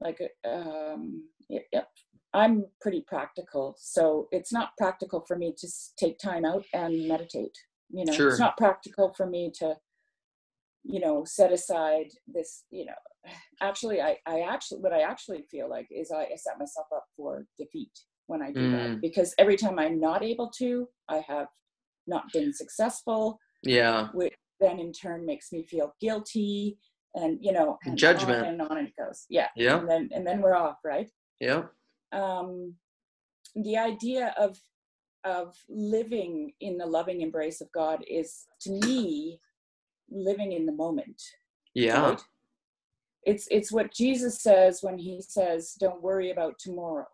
like 0.00 0.20
um 0.44 1.24
y- 1.48 1.64
yep, 1.72 1.88
I'm 2.32 2.66
pretty 2.80 3.04
practical, 3.08 3.74
so 3.78 4.28
it's 4.30 4.52
not 4.52 4.76
practical 4.78 5.24
for 5.26 5.36
me 5.36 5.54
to 5.58 5.68
take 5.98 6.18
time 6.18 6.44
out 6.44 6.64
and 6.74 7.08
meditate. 7.08 7.56
You 7.90 8.04
know, 8.04 8.12
Sure. 8.12 8.28
it's 8.28 8.38
not 8.38 8.56
practical 8.56 9.14
for 9.16 9.26
me 9.26 9.50
to 9.58 9.76
you 10.88 11.00
know 11.00 11.24
set 11.24 11.52
aside 11.52 12.06
this 12.26 12.64
you 12.70 12.84
know 12.84 12.92
actually 13.62 14.00
i 14.00 14.16
i 14.26 14.40
actually 14.40 14.80
what 14.80 14.92
i 14.92 15.00
actually 15.00 15.42
feel 15.50 15.68
like 15.68 15.86
is 15.90 16.10
i, 16.10 16.22
I 16.22 16.36
set 16.36 16.58
myself 16.58 16.86
up 16.94 17.04
for 17.16 17.46
defeat 17.58 17.92
when 18.26 18.42
i 18.42 18.52
do 18.52 18.60
Mm. 18.60 18.72
that 18.72 19.00
because 19.00 19.34
every 19.38 19.56
time 19.56 19.78
i'm 19.78 20.00
not 20.00 20.22
able 20.22 20.50
to 20.58 20.88
i 21.08 21.18
have 21.28 21.48
not 22.06 22.24
been 22.32 22.52
successful 22.52 23.38
Yeah. 23.62 24.08
which 24.14 24.34
then 24.60 24.78
in 24.78 24.92
turn 24.92 25.26
makes 25.26 25.52
me 25.52 25.64
feel 25.64 25.92
guilty 26.00 26.78
and 27.14 27.38
you 27.40 27.52
know 27.52 27.78
and 27.84 27.96
Judgment. 27.98 28.40
on 28.42 28.48
and 28.48 28.62
on 28.62 28.78
it 28.78 28.92
goes 28.98 29.26
yeah 29.28 29.48
Yeah. 29.56 29.78
and 29.78 29.88
then 29.88 30.08
and 30.12 30.26
then 30.26 30.40
we're 30.40 30.54
off 30.56 30.78
right 30.84 31.10
Yeah. 31.40 31.64
um 32.12 32.74
the 33.56 33.76
idea 33.76 34.34
of 34.38 34.58
of 35.24 35.54
living 35.68 36.52
in 36.60 36.78
the 36.78 36.86
loving 36.86 37.20
embrace 37.22 37.60
of 37.60 37.68
god 37.72 38.04
is 38.08 38.46
to 38.60 38.70
me 38.70 39.40
living 40.10 40.52
in 40.52 40.66
the 40.66 40.72
moment 40.72 41.20
Yeah. 41.74 42.10
right? 42.10 42.22
It's 43.24 43.48
it's 43.50 43.72
what 43.72 43.92
Jesus 43.92 44.40
says 44.40 44.82
when 44.82 44.98
he 44.98 45.20
says, 45.20 45.74
"Don't 45.80 46.00
worry 46.00 46.30
about 46.30 46.58
tomorrow." 46.60 47.08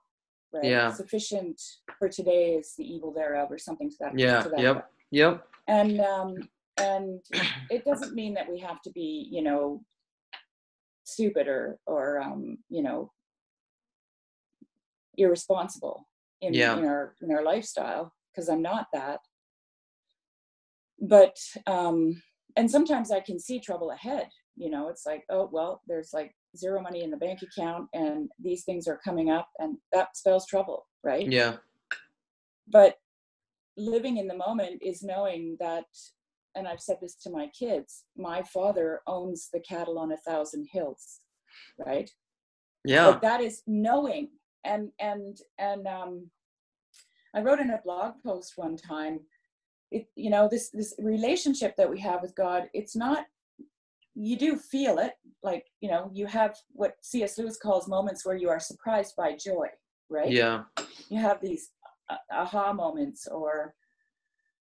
Right? 0.52 0.64
Yeah. 0.64 0.92
Sufficient 0.92 1.58
for 1.98 2.08
today 2.10 2.54
is 2.56 2.74
the 2.76 2.84
evil 2.84 3.12
thereof, 3.12 3.50
or 3.50 3.56
something 3.58 3.88
to 3.88 3.96
that. 4.00 4.18
Yeah. 4.18 4.42
To 4.42 4.50
that 4.50 4.60
Yep. 4.60 4.76
effect. 4.76 4.92
Yep. 5.10 5.48
And 5.68 6.00
um, 6.02 6.34
and 6.76 7.20
it 7.70 7.84
doesn't 7.86 8.14
mean 8.14 8.34
that 8.34 8.50
we 8.50 8.58
have 8.58 8.82
to 8.82 8.90
be, 8.90 9.26
you 9.30 9.40
know, 9.42 9.82
stupid 11.04 11.48
or 11.48 11.78
or 11.86 12.20
um, 12.20 12.58
you 12.68 12.82
know, 12.82 13.10
irresponsible 15.16 16.08
in, 16.42 16.52
Yeah. 16.54 16.76
in 16.76 16.84
our 16.84 17.14
in 17.22 17.32
our 17.32 17.42
lifestyle 17.42 18.12
because 18.30 18.48
I'm 18.50 18.62
not 18.62 18.88
that. 18.92 19.20
But 21.00 21.36
um, 21.66 22.22
and 22.56 22.70
sometimes 22.70 23.10
I 23.10 23.20
can 23.20 23.38
see 23.38 23.60
trouble 23.60 23.90
ahead. 23.90 24.28
You 24.56 24.70
know, 24.70 24.88
it's 24.88 25.06
like, 25.06 25.24
oh 25.30 25.48
well, 25.52 25.80
there's 25.86 26.10
like 26.12 26.34
zero 26.56 26.80
money 26.80 27.02
in 27.02 27.10
the 27.10 27.16
bank 27.16 27.40
account, 27.42 27.88
and 27.92 28.28
these 28.42 28.64
things 28.64 28.86
are 28.86 29.00
coming 29.04 29.30
up, 29.30 29.48
and 29.58 29.76
that 29.92 30.16
spells 30.16 30.46
trouble, 30.46 30.86
right? 31.02 31.30
Yeah. 31.30 31.56
But 32.68 32.96
living 33.76 34.18
in 34.18 34.26
the 34.26 34.36
moment 34.36 34.82
is 34.82 35.02
knowing 35.02 35.56
that, 35.60 35.84
and 36.54 36.68
I've 36.68 36.80
said 36.80 36.98
this 37.00 37.16
to 37.22 37.30
my 37.30 37.48
kids. 37.58 38.04
My 38.16 38.42
father 38.42 39.00
owns 39.06 39.48
the 39.52 39.60
cattle 39.60 39.98
on 39.98 40.12
a 40.12 40.18
thousand 40.18 40.68
hills, 40.70 41.20
right? 41.78 42.10
Yeah. 42.84 43.08
like 43.08 43.22
that 43.22 43.40
is 43.40 43.62
knowing 43.66 44.28
and 44.64 44.90
and 45.00 45.38
and 45.58 45.86
um 45.86 46.30
i 47.34 47.40
wrote 47.40 47.60
in 47.60 47.70
a 47.70 47.80
blog 47.84 48.14
post 48.24 48.54
one 48.56 48.76
time 48.76 49.20
it 49.92 50.08
you 50.16 50.30
know 50.30 50.48
this 50.48 50.70
this 50.70 50.94
relationship 50.98 51.76
that 51.76 51.88
we 51.88 52.00
have 52.00 52.22
with 52.22 52.34
god 52.34 52.68
it's 52.72 52.96
not 52.96 53.26
you 54.14 54.36
do 54.36 54.56
feel 54.56 54.98
it 54.98 55.14
like 55.42 55.66
you 55.80 55.90
know 55.90 56.10
you 56.12 56.26
have 56.26 56.56
what 56.72 56.96
cs 57.02 57.38
lewis 57.38 57.56
calls 57.56 57.88
moments 57.88 58.24
where 58.24 58.36
you 58.36 58.48
are 58.48 58.60
surprised 58.60 59.14
by 59.16 59.36
joy 59.36 59.68
right 60.08 60.30
Yeah. 60.30 60.64
you 61.08 61.18
have 61.18 61.40
these 61.40 61.70
uh, 62.10 62.16
aha 62.30 62.72
moments 62.72 63.26
or 63.26 63.74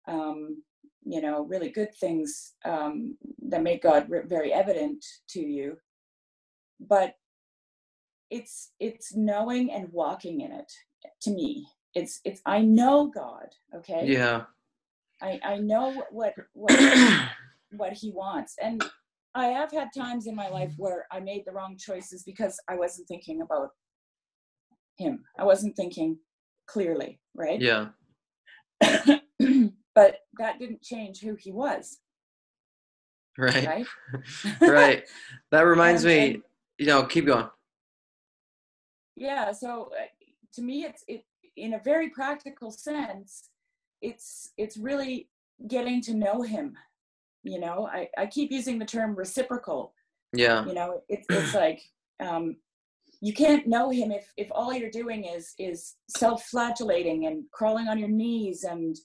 um, 0.08 0.62
you 1.04 1.20
know 1.20 1.44
really 1.44 1.70
good 1.70 1.94
things 1.94 2.54
um, 2.64 3.16
that 3.48 3.62
make 3.62 3.82
god 3.82 4.08
very 4.26 4.52
evident 4.52 5.04
to 5.28 5.40
you 5.40 5.76
but 6.80 7.14
it's 8.30 8.72
it's 8.80 9.14
knowing 9.14 9.70
and 9.72 9.88
walking 9.92 10.40
in 10.40 10.52
it 10.52 10.70
to 11.22 11.30
me 11.30 11.66
it's 11.94 12.20
it's 12.24 12.42
i 12.44 12.60
know 12.60 13.06
god 13.06 13.48
okay 13.74 14.02
Yeah. 14.06 14.44
I 15.22 15.38
i 15.44 15.56
know 15.58 16.02
what 16.10 16.34
what 16.52 16.74
what 17.76 17.92
he 17.92 18.10
wants 18.12 18.54
and 18.62 18.84
i 19.34 19.46
have 19.46 19.70
had 19.72 19.88
times 19.96 20.26
in 20.26 20.34
my 20.34 20.48
life 20.48 20.72
where 20.76 21.06
i 21.10 21.20
made 21.20 21.42
the 21.46 21.52
wrong 21.52 21.76
choices 21.78 22.22
because 22.22 22.58
i 22.68 22.74
wasn't 22.76 23.06
thinking 23.08 23.40
about 23.42 23.70
him 24.98 25.24
i 25.38 25.44
wasn't 25.44 25.74
thinking 25.76 26.16
clearly 26.66 27.20
right 27.34 27.60
Yeah. 27.60 27.88
but 28.80 30.18
that 30.38 30.58
didn't 30.58 30.82
change 30.82 31.20
who 31.20 31.34
he 31.38 31.52
was 31.52 31.98
Right. 33.38 33.66
right 33.66 33.86
right. 34.62 35.04
That 35.50 35.62
reminds 35.62 36.04
And- 36.04 36.12
me, 36.12 36.34
and- 36.34 36.42
you 36.78 36.86
know, 36.86 37.04
keep 37.04 37.26
going. 37.26 37.48
yeah 39.16 39.52
so 39.52 39.90
uh, 39.98 40.04
to 40.54 40.62
me 40.62 40.84
it's 40.84 41.04
it 41.08 41.24
in 41.56 41.74
a 41.74 41.78
very 41.84 42.10
practical 42.10 42.70
sense 42.70 43.48
it's 44.02 44.52
it's 44.56 44.76
really 44.76 45.28
getting 45.68 46.00
to 46.02 46.14
know 46.14 46.42
him 46.42 46.76
you 47.42 47.58
know 47.58 47.88
i 47.92 48.08
i 48.18 48.26
keep 48.26 48.50
using 48.50 48.78
the 48.78 48.84
term 48.84 49.14
reciprocal 49.14 49.94
Yeah. 50.32 50.64
you 50.66 50.74
know 50.74 51.02
it's 51.08 51.26
it's 51.30 51.54
like 51.54 51.80
um 52.20 52.56
you 53.22 53.32
can't 53.32 53.66
know 53.66 53.90
him 53.90 54.10
if 54.12 54.30
if 54.36 54.48
all 54.50 54.72
you're 54.74 54.90
doing 54.90 55.24
is 55.24 55.54
is 55.58 55.94
self-flagellating 56.08 57.26
and 57.26 57.44
crawling 57.52 57.88
on 57.88 57.98
your 57.98 58.08
knees 58.08 58.64
and 58.64 58.96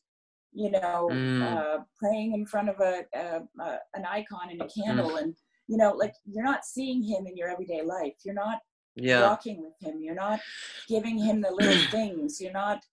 you 0.54 0.70
know 0.72 1.08
Mm. 1.12 1.42
uh 1.42 1.84
praying 1.98 2.34
in 2.34 2.46
front 2.46 2.68
of 2.70 2.80
a, 2.82 3.06
a, 3.16 3.42
a 3.62 3.80
an 3.94 4.06
icon 4.06 4.50
and 4.52 4.62
a 4.62 4.68
candle 4.68 5.16
and 5.16 5.36
you 5.68 5.78
know 5.78 5.92
like 5.92 6.14
you're 6.26 6.44
not 6.44 6.66
seeing 6.66 7.02
him 7.02 7.26
in 7.26 7.38
your 7.38 7.50
everyday 7.50 7.82
life 7.82 8.16
you're 8.26 8.34
not 8.46 8.60
Yeah. 8.96 9.22
walking 9.30 9.62
with 9.62 9.74
him 9.80 10.02
you're 10.02 10.22
not 10.28 10.42
giving 10.90 11.18
him 11.18 11.40
the 11.42 11.52
little 11.52 11.78
things 11.98 12.42
you're 12.42 12.52
not 12.66 12.84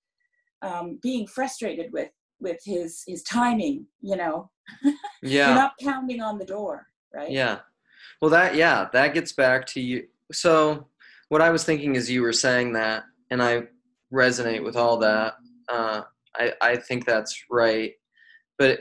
um, 0.62 0.98
being 1.02 1.26
frustrated 1.26 1.92
with 1.92 2.10
with 2.40 2.58
his 2.64 3.02
his 3.06 3.22
timing 3.24 3.86
you 4.00 4.16
know 4.16 4.50
Yeah. 5.22 5.48
you're 5.48 5.54
not 5.56 5.72
pounding 5.80 6.20
on 6.20 6.38
the 6.38 6.44
door 6.44 6.86
right 7.14 7.30
Yeah. 7.30 7.58
Well, 8.20 8.30
that, 8.32 8.56
yeah, 8.56 8.88
that 8.92 9.14
gets 9.14 9.32
back 9.32 9.64
to 9.68 9.80
you. 9.80 10.08
So, 10.32 10.88
what 11.28 11.40
I 11.40 11.50
was 11.50 11.62
thinking 11.64 11.94
is 11.94 12.10
you 12.10 12.22
were 12.22 12.32
saying 12.32 12.72
that, 12.72 13.04
and 13.30 13.40
I 13.40 13.62
resonate 14.12 14.64
with 14.64 14.76
all 14.76 14.96
that. 14.98 15.34
Uh, 15.68 16.02
I, 16.36 16.52
I 16.60 16.76
think 16.76 17.06
that's 17.06 17.44
right. 17.48 17.92
But 18.58 18.80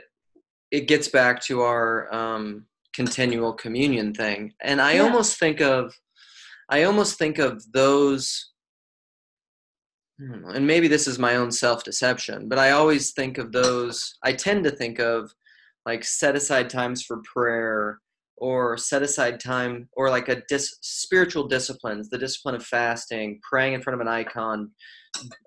it 0.72 0.88
gets 0.88 1.08
back 1.08 1.40
to 1.44 1.62
our 1.62 2.12
um, 2.14 2.66
continual 2.94 3.54
communion 3.54 4.12
thing. 4.14 4.54
And 4.62 4.82
I 4.82 4.94
Yeah. 4.94 5.02
almost 5.04 5.38
think 5.40 5.62
of, 5.62 5.94
I 6.70 6.84
almost 6.84 7.20
think 7.20 7.38
of 7.38 7.64
those, 7.74 8.24
I 8.26 8.26
don't 8.26 8.44
know, 8.44 8.57
and 10.20 10.66
maybe 10.66 10.88
this 10.88 11.08
is 11.08 11.20
my 11.20 11.36
own 11.36 11.52
self 11.52 11.84
deception, 11.84 12.48
but 12.48 12.58
I 12.60 12.72
always 12.72 13.12
think 13.12 13.38
of 13.38 13.52
those, 13.52 14.18
I 14.24 14.34
tend 14.34 14.64
to 14.64 14.72
think 14.72 15.00
of 15.00 15.32
like 15.86 16.04
set 16.04 16.36
aside 16.36 16.70
times 16.70 17.04
for 17.04 17.22
prayer 17.24 18.00
or 18.36 18.78
set 18.78 19.02
aside 19.02 19.40
time 19.40 19.90
or 19.94 20.10
like 20.10 20.30
a 20.30 20.44
dis- 20.48 20.78
spiritual 20.82 21.48
disciplines 21.48 22.08
the 22.10 22.18
discipline 22.18 22.54
of 22.54 22.64
fasting 22.64 23.40
praying 23.42 23.74
in 23.74 23.82
front 23.82 23.96
of 23.96 24.02
an 24.02 24.08
icon 24.08 24.70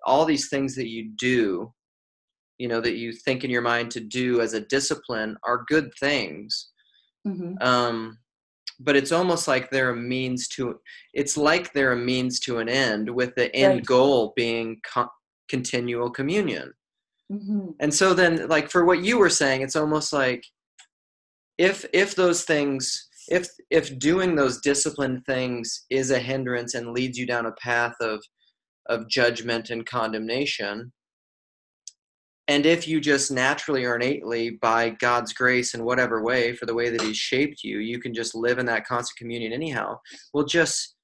all 0.04 0.24
these 0.24 0.48
things 0.48 0.74
that 0.74 0.88
you 0.88 1.12
do 1.16 1.72
you 2.58 2.68
know 2.68 2.80
that 2.80 2.96
you 2.96 3.12
think 3.12 3.44
in 3.44 3.50
your 3.50 3.62
mind 3.62 3.90
to 3.90 4.00
do 4.00 4.40
as 4.40 4.52
a 4.54 4.60
discipline 4.60 5.36
are 5.44 5.64
good 5.68 5.90
things. 5.98 6.70
Hmm 7.24 7.54
um, 7.60 8.18
but 8.82 8.96
it's 8.96 9.12
almost 9.12 9.46
like 9.46 9.70
they're 9.70 9.90
a 9.90 9.96
means 9.96 10.48
to 10.48 10.80
it's 11.14 11.36
like 11.36 11.72
they're 11.72 11.92
a 11.92 11.96
means 11.96 12.40
to 12.40 12.58
an 12.58 12.68
end 12.68 13.08
with 13.10 13.34
the 13.36 13.54
end 13.54 13.74
Right. 13.76 13.86
goal 13.86 14.32
being 14.36 14.80
co- 14.92 15.12
continual 15.48 16.10
communion 16.10 16.72
hmm 17.30 17.68
and 17.80 17.92
so 17.94 18.14
then 18.14 18.48
like 18.48 18.70
for 18.70 18.84
what 18.84 19.04
you 19.04 19.18
were 19.18 19.30
saying 19.30 19.62
it's 19.62 19.76
almost 19.76 20.12
like 20.12 20.42
if 21.58 21.84
if 21.92 22.14
those 22.14 22.42
things 22.44 23.08
if 23.28 23.48
if 23.70 23.98
doing 23.98 24.34
those 24.34 24.60
disciplined 24.60 25.24
things 25.26 25.84
is 25.90 26.10
a 26.10 26.18
hindrance 26.18 26.74
and 26.74 26.92
leads 26.92 27.16
you 27.18 27.26
down 27.26 27.46
a 27.46 27.52
path 27.52 27.94
of 28.00 28.22
of 28.86 29.08
judgment 29.08 29.70
and 29.70 29.86
condemnation 29.86 30.92
and 32.51 32.66
if 32.66 32.88
you 32.88 33.01
just 33.01 33.30
naturally 33.30 33.84
or 33.84 33.94
innately 33.96 34.51
by 34.62 34.90
god's 34.90 35.32
grace 35.32 35.74
in 35.74 35.84
whatever 35.84 36.22
way 36.22 36.53
for 36.55 36.66
the 36.66 36.74
way 36.74 36.90
that 36.90 37.01
he's 37.01 37.16
shaped 37.16 37.62
you 37.62 37.78
you 37.78 37.98
can 38.01 38.12
just 38.12 38.34
live 38.34 38.59
in 38.59 38.66
that 38.66 38.86
constant 38.86 39.16
communion 39.16 39.53
anyhow 39.53 39.96
well 40.34 40.44
just 40.44 40.96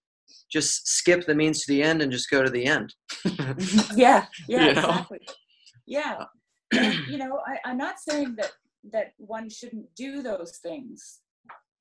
just 0.50 0.86
skip 0.88 1.26
the 1.26 1.34
means 1.34 1.64
to 1.64 1.72
the 1.72 1.82
end 1.82 2.02
and 2.02 2.12
just 2.12 2.30
go 2.30 2.42
to 2.42 2.50
the 2.50 2.64
end. 2.66 2.94
Yeah 3.96 4.26
yeah 4.48 4.68
You 4.68 4.74
know? 4.74 4.80
exactly. 4.80 5.18
Yeah. 5.86 6.24
And, 6.72 6.94
you 7.08 7.18
know 7.18 7.40
I, 7.46 7.58
i'm 7.68 7.76
not 7.78 7.98
saying 7.98 8.36
that 8.38 8.52
that 8.92 9.12
one 9.18 9.48
shouldn't 9.48 9.86
do 9.96 10.22
those 10.22 10.58
things. 10.62 11.20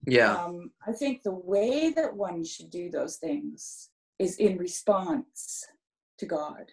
Yeah. 0.07 0.33
Um, 0.35 0.71
i 0.87 0.91
think 0.91 1.23
the 1.23 1.39
way 1.53 1.91
that 1.95 2.15
one 2.15 2.43
should 2.43 2.69
do 2.69 2.89
those 2.89 3.17
things 3.17 3.89
is 4.19 4.37
in 4.37 4.57
response 4.57 5.63
to 6.19 6.25
god 6.25 6.65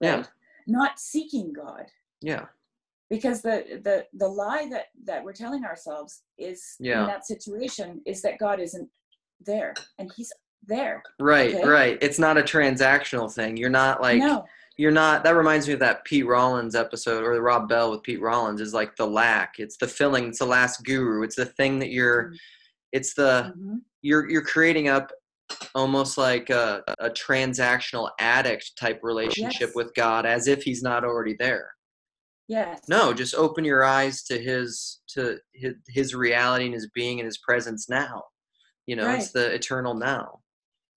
Yeah. 0.00 0.24
not 0.66 0.98
seeking 0.98 1.52
god 1.52 1.86
yeah 2.22 2.46
because 3.08 3.42
the 3.42 3.80
the 3.84 4.06
the 4.14 4.26
lie 4.28 4.66
that 4.70 4.86
that 5.04 5.22
we're 5.24 5.32
telling 5.32 5.64
ourselves 5.64 6.22
is 6.38 6.76
Yeah. 6.78 7.00
in 7.02 7.06
that 7.08 7.26
situation 7.26 8.00
is 8.06 8.22
that 8.22 8.38
god 8.38 8.60
isn't 8.60 8.88
there 9.40 9.74
and 9.98 10.10
he's 10.16 10.32
there 10.66 11.02
Right, 11.18 11.54
Okay. 11.54 11.66
right. 11.66 11.98
It's 12.02 12.18
not 12.18 12.36
a 12.36 12.42
transactional 12.42 13.32
thing. 13.32 13.56
You're 13.56 13.70
not 13.70 14.02
like 14.02 14.18
no 14.18 14.44
you're 14.76 14.90
not 14.90 15.24
that 15.24 15.34
reminds 15.36 15.66
me 15.66 15.72
of 15.74 15.80
that 15.80 16.04
Pete 16.04 16.26
Rollins 16.26 16.74
episode 16.74 17.24
or 17.24 17.34
the 17.34 17.40
Rob 17.40 17.68
Bell 17.68 17.90
with 17.90 18.02
Pete 18.02 18.20
Rollins 18.20 18.60
is 18.60 18.74
like 18.74 18.94
the 18.96 19.06
lack. 19.06 19.54
It's 19.58 19.78
the 19.78 19.88
filling, 19.88 20.28
it's 20.28 20.38
the 20.38 20.44
last 20.46 20.84
guru. 20.84 21.22
It's 21.22 21.36
the 21.36 21.46
thing 21.46 21.78
that 21.78 21.88
you're 21.90 22.30
Mm. 22.32 22.36
it's 22.92 23.14
the 23.14 23.54
Mhm. 23.58 23.80
you're 24.02 24.28
you're 24.28 24.44
creating 24.44 24.88
up 24.88 25.10
almost 25.74 26.16
like 26.18 26.50
a, 26.50 26.82
a 26.98 27.08
transactional 27.10 28.10
addict 28.20 28.76
type 28.76 29.00
relationship 29.02 29.68
Yes. 29.68 29.74
with 29.74 29.92
God 29.94 30.26
as 30.26 30.46
if 30.46 30.62
he's 30.62 30.82
not 30.82 31.04
already 31.04 31.34
there. 31.38 31.72
Yes 32.50 32.80
No, 32.88 33.14
just 33.14 33.34
open 33.34 33.64
your 33.64 33.82
eyes 33.84 34.22
to 34.24 34.34
his 34.38 35.00
to 35.14 35.38
his, 35.54 35.74
his 35.88 36.14
reality 36.14 36.64
and 36.66 36.74
his 36.74 36.88
being 36.94 37.20
and 37.20 37.26
his 37.26 37.38
presence 37.38 37.88
now. 37.88 38.24
You 38.86 38.96
know, 38.96 39.08
it's 39.14 39.30
the 39.30 39.46
eternal 39.54 39.94
now. 39.94 40.40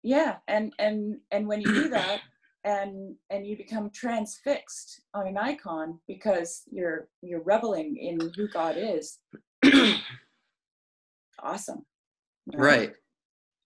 yeah 0.03 0.37
and 0.47 0.73
and 0.79 1.19
and 1.35 1.43
when 1.51 1.61
you 1.61 1.67
do 1.83 1.89
that 1.91 2.21
and 2.65 3.17
and 3.33 3.47
you 3.47 3.57
become 3.57 3.91
transfixed 4.03 5.03
on 5.19 5.27
an 5.27 5.37
icon 5.51 5.99
because 6.07 6.63
you're 6.77 7.09
you're 7.23 7.43
reveling 7.55 7.97
in 8.09 8.17
who 8.37 8.47
god 8.49 8.77
is 8.79 9.19
awesome 11.43 11.85
right. 12.55 12.93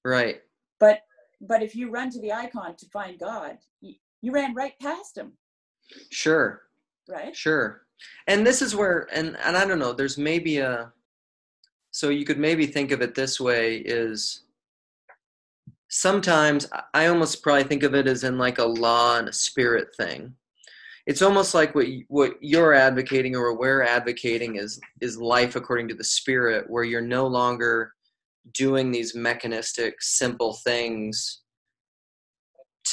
Right. 0.04 0.38
but 0.80 1.00
but 1.40 1.60
if 1.62 1.74
you 1.74 1.90
run 1.90 2.08
to 2.10 2.20
the 2.20 2.32
icon 2.32 2.76
to 2.76 2.86
find 2.96 3.18
god 3.18 3.58
you, 3.80 3.94
you 4.22 4.30
ran 4.32 4.54
right 4.54 4.74
past 4.80 5.18
him 5.18 5.32
Sure. 6.10 6.62
Right 7.08 7.36
Sure. 7.36 7.82
And 8.26 8.46
this 8.46 8.62
is 8.62 8.74
where 8.74 9.08
and 9.12 9.36
and 9.44 9.56
I 9.56 9.64
don't 9.66 9.78
know, 9.78 9.92
there's 9.92 10.18
maybe 10.18 10.58
a 10.58 10.92
so 11.90 12.08
you 12.08 12.24
could 12.24 12.38
maybe 12.38 12.66
think 12.66 12.90
of 12.90 13.02
it 13.02 13.14
this 13.14 13.40
way 13.40 13.76
is 13.76 14.42
sometimes 15.88 16.66
I- 16.92 17.06
almost 17.06 17.42
probably 17.42 17.64
think 17.64 17.84
of 17.84 17.94
it 17.94 18.06
as 18.08 18.24
in 18.24 18.36
like 18.36 18.58
a 18.58 18.64
law 18.64 19.18
and 19.18 19.28
a 19.28 19.32
spirit 19.32 19.94
thing. 19.96 20.34
It's 21.06 21.22
almost 21.22 21.54
like 21.54 21.74
what 21.74 21.86
what 22.08 22.34
you're 22.40 22.74
advocating 22.74 23.36
or 23.36 23.56
we're 23.56 23.82
advocating 23.82 24.56
is 24.56 24.80
is 25.00 25.18
life 25.18 25.54
according 25.56 25.88
to 25.88 25.94
the 25.94 26.04
spirit 26.04 26.68
where 26.68 26.84
you're 26.84 27.00
no 27.00 27.26
longer 27.26 27.92
doing 28.52 28.90
these 28.90 29.14
mechanistic 29.14 30.02
simple 30.02 30.54
things 30.64 31.42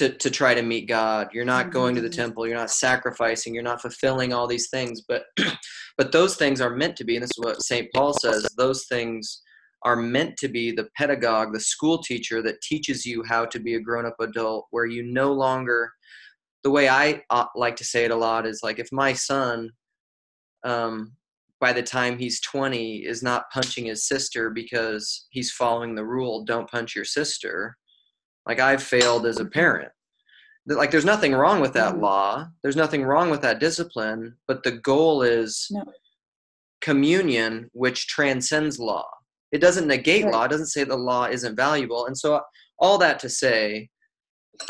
to 0.01 0.09
to 0.09 0.31
try 0.31 0.55
to 0.55 0.63
meet 0.63 0.87
God. 0.87 1.29
You're 1.31 1.45
not 1.45 1.71
going 1.71 1.93
to 1.93 2.01
the 2.01 2.09
temple. 2.09 2.47
You're 2.47 2.57
not 2.57 2.71
sacrificing. 2.71 3.53
You're 3.53 3.63
not 3.63 3.81
fulfilling 3.81 4.33
all 4.33 4.47
these 4.47 4.69
things. 4.69 5.01
But 5.07 5.25
but 5.97 6.11
those 6.11 6.35
things 6.35 6.59
are 6.59 6.75
meant 6.75 6.95
to 6.97 7.03
be, 7.03 7.15
and 7.15 7.23
this 7.23 7.31
is 7.37 7.43
what 7.43 7.61
Saint 7.61 7.87
Paul 7.93 8.13
says. 8.13 8.47
Those 8.57 8.85
things 8.87 9.41
are 9.83 9.95
meant 9.95 10.37
to 10.37 10.47
be 10.47 10.71
the 10.71 10.87
pedagogue, 10.97 11.53
the 11.53 11.59
school 11.59 12.01
teacher 12.01 12.41
that 12.41 12.61
teaches 12.61 13.05
you 13.05 13.23
how 13.27 13.45
to 13.45 13.59
be 13.59 13.75
a 13.75 13.79
grown 13.79 14.05
up 14.05 14.15
adult, 14.19 14.67
where 14.71 14.85
you 14.85 15.03
no 15.03 15.31
longer. 15.31 15.91
The 16.63 16.71
way 16.71 16.89
I 16.89 17.23
uh, 17.29 17.45
like 17.55 17.75
to 17.77 17.85
say 17.85 18.03
it 18.05 18.11
a 18.11 18.15
lot 18.15 18.47
is 18.47 18.61
like 18.63 18.79
if 18.79 18.91
my 18.91 19.13
son, 19.13 19.69
um, 20.63 21.13
by 21.59 21.73
the 21.73 21.83
time 21.83 22.17
he's 22.17 22.41
20, 22.41 22.97
is 22.97 23.21
not 23.21 23.49
punching 23.51 23.85
his 23.85 24.07
sister 24.07 24.49
because 24.49 25.27
he's 25.29 25.51
following 25.51 25.93
the 25.93 26.05
rule, 26.05 26.43
don't 26.43 26.69
punch 26.69 26.95
your 26.95 27.05
sister 27.05 27.77
like 28.47 28.59
i've 28.59 28.83
failed 28.83 29.25
as 29.25 29.39
a 29.39 29.45
parent. 29.45 29.91
Like 30.67 30.91
there's 30.91 31.05
nothing 31.05 31.33
wrong 31.33 31.59
with 31.59 31.73
that 31.73 31.95
Mhm. 31.95 32.01
law. 32.01 32.47
There's 32.61 32.75
nothing 32.75 33.03
wrong 33.03 33.29
with 33.31 33.41
that 33.41 33.59
discipline 33.59 34.37
but 34.47 34.63
the 34.63 34.71
goal 34.71 35.23
is 35.23 35.67
No. 35.71 35.83
communion 36.81 37.69
which 37.73 38.07
transcends 38.07 38.79
law. 38.79 39.07
It 39.51 39.59
doesn't 39.59 39.87
negate 39.87 40.23
Right. 40.25 40.33
law. 40.33 40.43
It 40.45 40.49
doesn't 40.51 40.67
say 40.67 40.83
the 40.83 40.95
law 40.97 41.25
isn't 41.25 41.55
valuable. 41.55 42.05
And 42.05 42.17
so 42.17 42.41
all 42.79 42.97
that 42.99 43.19
to 43.19 43.29
say 43.29 43.89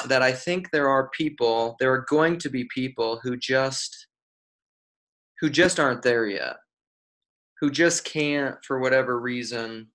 that 0.06 0.22
i 0.22 0.32
think 0.32 0.70
there 0.72 0.88
are 0.88 1.10
people 1.10 1.76
there 1.80 1.92
are 1.94 2.06
going 2.08 2.38
to 2.38 2.50
be 2.50 2.64
people 2.74 3.20
who 3.24 3.36
just 3.36 4.08
who 5.40 5.50
just 5.50 5.80
aren't 5.80 6.04
there 6.04 6.26
yet 6.28 6.58
who 7.60 7.70
just 7.70 8.04
can't 8.06 8.56
for 8.66 8.80
whatever 8.80 9.20
reason. 9.20 9.92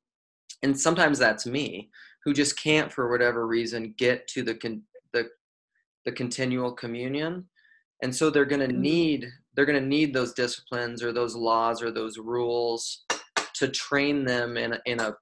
And 0.62 0.78
sometimes 0.80 1.18
that's 1.18 1.46
me 1.46 1.90
who 2.26 2.34
just 2.34 2.60
can't 2.60 2.92
for 2.92 3.08
whatever 3.08 3.46
reason 3.46 3.94
get 3.96 4.26
to 4.26 4.42
the 4.42 4.56
con- 4.56 4.82
the 5.12 5.28
the 6.04 6.12
continual 6.12 6.72
communion. 6.72 7.48
And 8.02 8.14
so 8.14 8.28
they're 8.28 8.44
going 8.44 8.68
to 8.68 8.74
Mhm. 8.74 8.80
need 8.80 9.32
they're 9.54 9.64
going 9.64 9.80
to 9.80 9.88
need 9.88 10.12
those 10.12 10.34
disciplines 10.34 11.02
or 11.02 11.12
those 11.12 11.34
laws 11.34 11.80
or 11.80 11.90
those 11.90 12.18
rules 12.18 13.06
to 13.54 13.68
train 13.68 14.24
them 14.26 14.58
in 14.58 14.74
a, 14.74 14.80
in 14.84 15.00
a 15.00 15.16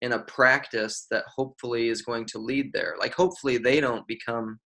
in 0.00 0.12
a 0.12 0.20
practice 0.20 1.06
that 1.10 1.24
hopefully 1.26 1.88
is 1.88 2.02
going 2.02 2.24
to 2.26 2.38
lead 2.38 2.72
there. 2.72 2.94
Like 2.98 3.12
hopefully 3.14 3.58
they 3.58 3.80
don't 3.80 4.06
become 4.06 4.60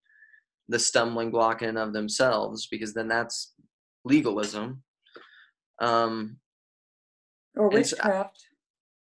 the 0.68 0.78
stumbling 0.78 1.30
block 1.30 1.62
in 1.62 1.70
and 1.70 1.78
of 1.78 1.92
themselves 1.94 2.68
because 2.70 2.92
then 2.92 3.08
that's 3.08 3.54
legalism. 4.04 4.82
Um 5.80 6.40
or 7.56 7.70
witchcraft 7.70 8.49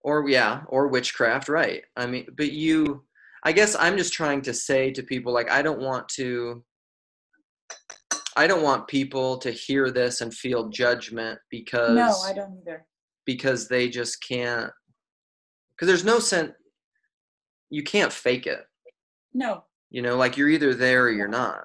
or 0.05 0.28
yeah 0.28 0.62
or 0.68 0.88
witchcraft 0.88 1.48
right. 1.48 1.82
I 1.96 2.07
mean 2.07 2.26
but 2.36 2.53
you 2.53 3.05
i 3.44 3.53
guess 3.53 3.74
i'm 3.78 3.96
just 3.96 4.12
trying 4.12 4.40
to 4.42 4.55
say 4.55 4.90
to 4.92 5.03
people 5.03 5.32
like 5.32 5.50
i 5.50 5.62
don't 5.62 5.80
want 5.80 6.09
to 6.09 6.62
i 8.36 8.46
don't 8.46 8.62
want 8.62 8.86
people 8.86 9.36
to 9.38 9.50
hear 9.50 9.90
this 9.90 10.20
and 10.20 10.32
feel 10.32 10.68
judgment 10.68 11.38
because 11.50 11.96
no 11.96 12.14
i 12.30 12.32
don't 12.32 12.57
either. 12.61 12.86
because 13.26 13.66
they 13.66 13.88
just 13.88 14.22
can't 14.26 14.70
because 15.74 15.88
there's 15.88 16.05
no 16.05 16.20
sense 16.20 16.53
you 17.72 17.82
can't 17.82 18.12
fake 18.12 18.46
it. 18.46 18.61
No. 19.32 19.64
You 19.90 20.03
know 20.03 20.16
like 20.16 20.36
you're 20.36 20.50
either 20.50 20.74
there 20.74 21.05
or 21.05 21.11
you're 21.11 21.26
not. 21.26 21.64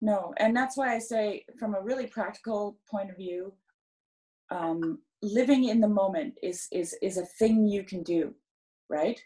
No, 0.00 0.32
and 0.36 0.56
that's 0.56 0.76
why 0.76 0.94
I 0.94 0.98
say, 0.98 1.44
from 1.58 1.74
a 1.74 1.80
really 1.80 2.06
practical 2.06 2.78
point 2.90 3.10
of 3.10 3.16
view, 3.16 3.54
um, 4.50 4.98
living 5.24 5.64
in 5.64 5.80
the 5.80 5.88
moment 5.88 6.34
is 6.42 6.68
is 6.72 6.96
is 7.02 7.18
a 7.18 7.26
thing 7.26 7.66
you 7.66 7.82
can 7.84 8.02
do, 8.02 8.34
right? 8.88 9.20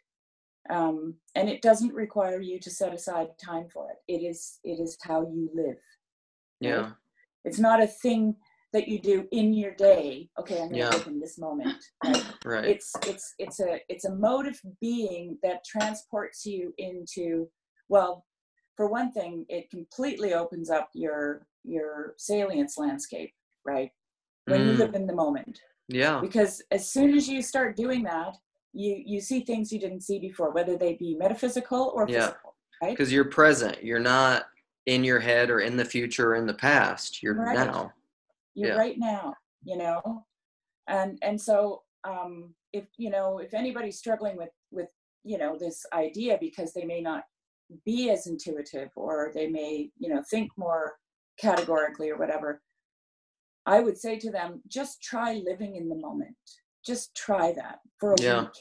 Um, 0.70 1.14
and 1.34 1.49
it 1.49 1.62
doesn't 1.62 1.94
require 1.94 2.40
you 2.40 2.61
to 2.61 2.70
set 2.70 2.94
aside 2.94 3.28
time 3.44 3.68
for 3.72 3.90
it. 3.90 3.99
It 4.12 4.24
is 4.24 4.61
it 4.64 4.80
is 4.80 4.96
how 5.03 5.22
you 5.22 5.51
live. 5.55 5.78
yeah 6.61 6.90
It's 7.44 7.59
not 7.59 7.82
a 7.82 7.86
thing 7.86 8.36
that 8.72 8.88
you 8.88 9.01
do 9.01 9.26
in 9.32 9.55
your 9.55 9.74
day. 9.74 10.28
Okay, 10.38 10.61
I'm 10.61 10.68
to 10.70 10.76
Yeah. 10.76 10.90
live 10.90 11.07
in 11.07 11.20
this 11.20 11.38
moment. 11.38 11.82
Right? 12.05 12.24
right 12.44 12.64
it's 12.66 12.92
it's 13.07 13.34
it's 13.38 13.61
a 13.61 13.80
it's 13.88 14.05
a 14.05 14.14
mode 14.14 14.46
of 14.46 14.61
being 14.80 15.38
that 15.42 15.64
transports 15.64 16.44
you 16.46 16.74
into 16.78 17.49
well 17.88 18.24
for 18.76 18.86
one 18.88 19.11
thing 19.12 19.44
it 19.49 19.70
completely 19.70 20.34
opens 20.34 20.70
up 20.70 20.88
your 20.94 21.46
your 21.64 22.14
salience 22.18 22.76
landscape 22.78 23.32
right 23.64 23.90
when 24.46 24.61
you 24.66 24.74
Mm. 24.74 24.78
live 24.78 24.94
in 24.94 25.07
the 25.07 25.14
moment 25.14 25.61
yeah 25.89 26.20
because 26.20 26.62
as 26.70 26.91
soon 26.91 27.14
as 27.14 27.28
you 27.28 27.43
start 27.43 27.76
doing 27.76 28.03
that 28.03 28.36
you 28.72 29.03
you 29.05 29.20
see 29.20 29.41
things 29.41 29.72
you 29.72 29.80
didn't 29.80 30.03
see 30.03 30.18
before 30.18 30.51
whether 30.53 30.76
they 30.76 30.95
be 30.95 31.14
metaphysical 31.16 31.93
or 31.95 32.07
Yeah. 32.09 32.26
physical 32.26 32.57
right 32.82 32.91
because 32.91 33.12
you're 33.12 33.24
present 33.24 33.82
you're 33.82 33.99
not 33.99 34.47
in 34.86 35.03
your 35.05 35.18
head 35.20 35.51
or 35.51 35.61
in 35.61 35.76
the 35.76 35.84
future 35.84 36.30
or 36.32 36.34
in 36.36 36.47
the 36.47 36.55
past 36.55 37.22
you're 37.22 37.34
Right. 37.34 37.55
now 37.55 37.93
you're 38.55 38.70
Yeah. 38.70 38.76
right 38.76 38.99
now 38.99 39.34
you 39.64 39.76
know 39.76 40.24
and 40.89 41.18
and 41.22 41.41
so 41.41 41.82
um, 42.05 42.55
if 42.72 42.86
you 42.97 43.11
know 43.11 43.39
if 43.39 43.55
anybody's 43.55 43.99
struggling 43.99 44.36
with 44.36 44.51
with 44.70 44.89
you 45.24 45.36
know 45.39 45.59
this 45.59 45.84
idea 45.93 46.39
because 46.41 46.72
they 46.72 46.84
may 46.84 47.01
not 47.01 47.24
be 47.84 48.11
as 48.11 48.26
intuitive 48.26 48.91
or 48.95 49.30
they 49.34 49.47
may 49.49 49.91
you 49.99 50.09
know 50.09 50.22
think 50.30 50.51
more 50.57 50.97
categorically 51.39 52.09
or 52.11 52.16
whatever 52.16 52.62
i 53.69 53.81
would 53.81 53.99
say 53.99 54.19
to 54.19 54.31
them 54.31 54.61
just 54.69 55.03
try 55.03 55.35
living 55.45 55.77
in 55.77 55.89
the 55.89 55.95
moment 56.09 56.35
just 56.85 57.14
try 57.14 57.53
that 57.53 57.79
for 58.01 58.12
a 58.12 58.23
Yeah. 58.23 58.43
week 58.43 58.57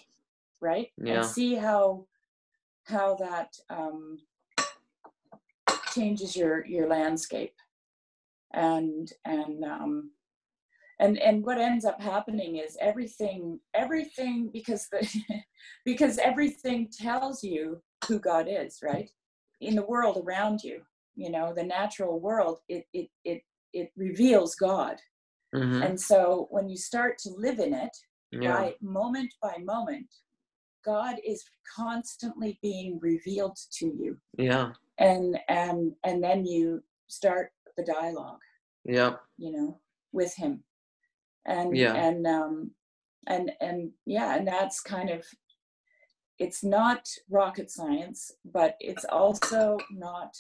right 0.62 0.90
Yeah. 0.98 1.14
and 1.14 1.26
see 1.26 1.56
how 1.56 2.06
how 2.86 3.16
that 3.16 3.50
um, 3.70 4.18
changes 5.94 6.36
your 6.36 6.66
your 6.66 6.88
landscape 6.88 7.56
and 8.54 9.12
and 9.26 9.64
um 9.64 10.12
and 11.00 11.18
and 11.20 11.44
what 11.44 11.60
ends 11.60 11.86
up 11.86 12.02
happening 12.02 12.58
is 12.58 12.78
everything 12.80 13.60
everything 13.74 14.50
because 14.52 14.88
the 14.92 15.08
because 15.86 16.18
everything 16.18 16.90
tells 16.90 17.44
you 17.44 17.82
who 18.08 18.20
god 18.20 18.48
is 18.50 18.80
right 18.82 19.10
in 19.62 19.76
the 19.76 19.86
world 19.86 20.18
around 20.24 20.64
you 20.64 20.82
you 21.16 21.30
know 21.30 21.54
the 21.54 21.64
natural 21.64 22.20
world 22.20 22.60
it 22.70 22.86
it 22.94 23.10
it 23.26 23.42
it 23.74 23.92
reveals 23.96 24.56
god 24.56 24.98
hmm 25.54 25.82
and 25.82 26.00
so 26.00 26.48
when 26.52 26.68
you 26.70 26.78
start 26.78 27.18
to 27.18 27.30
live 27.38 27.60
in 27.60 27.74
it 27.74 27.96
yeah. 28.32 28.52
by 28.54 28.76
moment 28.82 29.34
by 29.42 29.56
moment 29.64 30.08
god 30.86 31.16
is 31.26 31.44
constantly 31.76 32.60
being 32.62 33.00
revealed 33.02 33.58
to 33.72 33.86
you 33.86 34.18
Yeah. 34.38 34.72
and 35.00 35.38
and 35.50 35.94
and 36.04 36.24
then 36.24 36.46
you 36.46 36.84
start 37.08 37.52
the 37.78 37.84
dialogue 37.84 38.40
Yeah. 38.84 39.16
you 39.38 39.52
know 39.52 39.80
with 40.12 40.34
him 40.36 40.64
and 41.46 41.76
Yeah. 41.78 41.94
and 41.96 42.26
um 42.28 42.72
and 43.28 43.52
and 43.62 43.92
yeah 44.06 44.36
and 44.36 44.48
that's 44.48 44.82
kind 44.82 45.10
of 45.10 45.26
it's 46.40 46.64
not 46.64 47.08
rocket 47.30 47.70
science 47.72 48.32
but 48.46 48.76
it's 48.80 49.06
also 49.06 49.78
not 49.92 50.34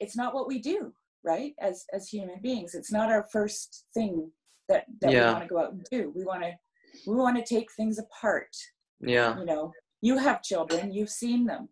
it's 0.00 0.16
not 0.16 0.34
what 0.34 0.46
we 0.46 0.58
do 0.58 0.92
right 1.24 1.54
as 1.60 1.84
as 1.92 2.08
human 2.08 2.40
beings 2.42 2.74
it's 2.74 2.92
not 2.92 3.10
our 3.10 3.26
first 3.32 3.84
thing 3.94 4.30
that 4.68 4.84
that 5.00 5.12
Yeah. 5.12 5.26
we 5.28 5.32
want 5.32 5.44
to 5.44 5.48
go 5.48 5.58
out 5.60 5.72
and 5.72 5.86
do 5.90 6.12
we 6.14 6.24
want 6.24 6.42
to 6.42 6.52
we 7.06 7.14
want 7.16 7.36
to 7.36 7.54
take 7.54 7.68
things 7.72 7.98
apart 7.98 8.48
Yeah. 9.00 9.38
you 9.38 9.44
know 9.44 9.72
you 10.02 10.18
have 10.18 10.42
children 10.42 10.92
you've 10.92 11.10
seen 11.10 11.46
them 11.46 11.68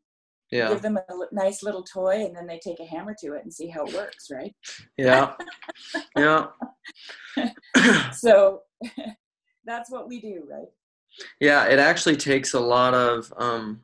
Yeah. 0.50 0.68
give 0.68 0.82
them 0.82 0.96
a 0.96 1.02
nice 1.32 1.62
little 1.62 1.82
toy 1.82 2.24
and 2.24 2.34
then 2.36 2.46
they 2.46 2.58
take 2.58 2.80
a 2.80 2.84
hammer 2.86 3.14
to 3.20 3.34
it 3.34 3.42
and 3.44 3.52
see 3.52 3.68
how 3.68 3.84
it 3.86 3.94
works 3.94 4.28
right 4.30 4.54
Yeah. 4.96 5.34
Yeah. 6.16 6.46
so 8.12 8.62
that's 9.64 9.90
what 9.90 10.08
we 10.08 10.20
do 10.20 10.46
right 10.50 10.68
Yeah, 11.40 11.64
it 11.66 11.78
actually 11.78 12.16
takes 12.16 12.54
a 12.54 12.60
lot 12.60 12.94
of 12.94 13.32
um 13.36 13.82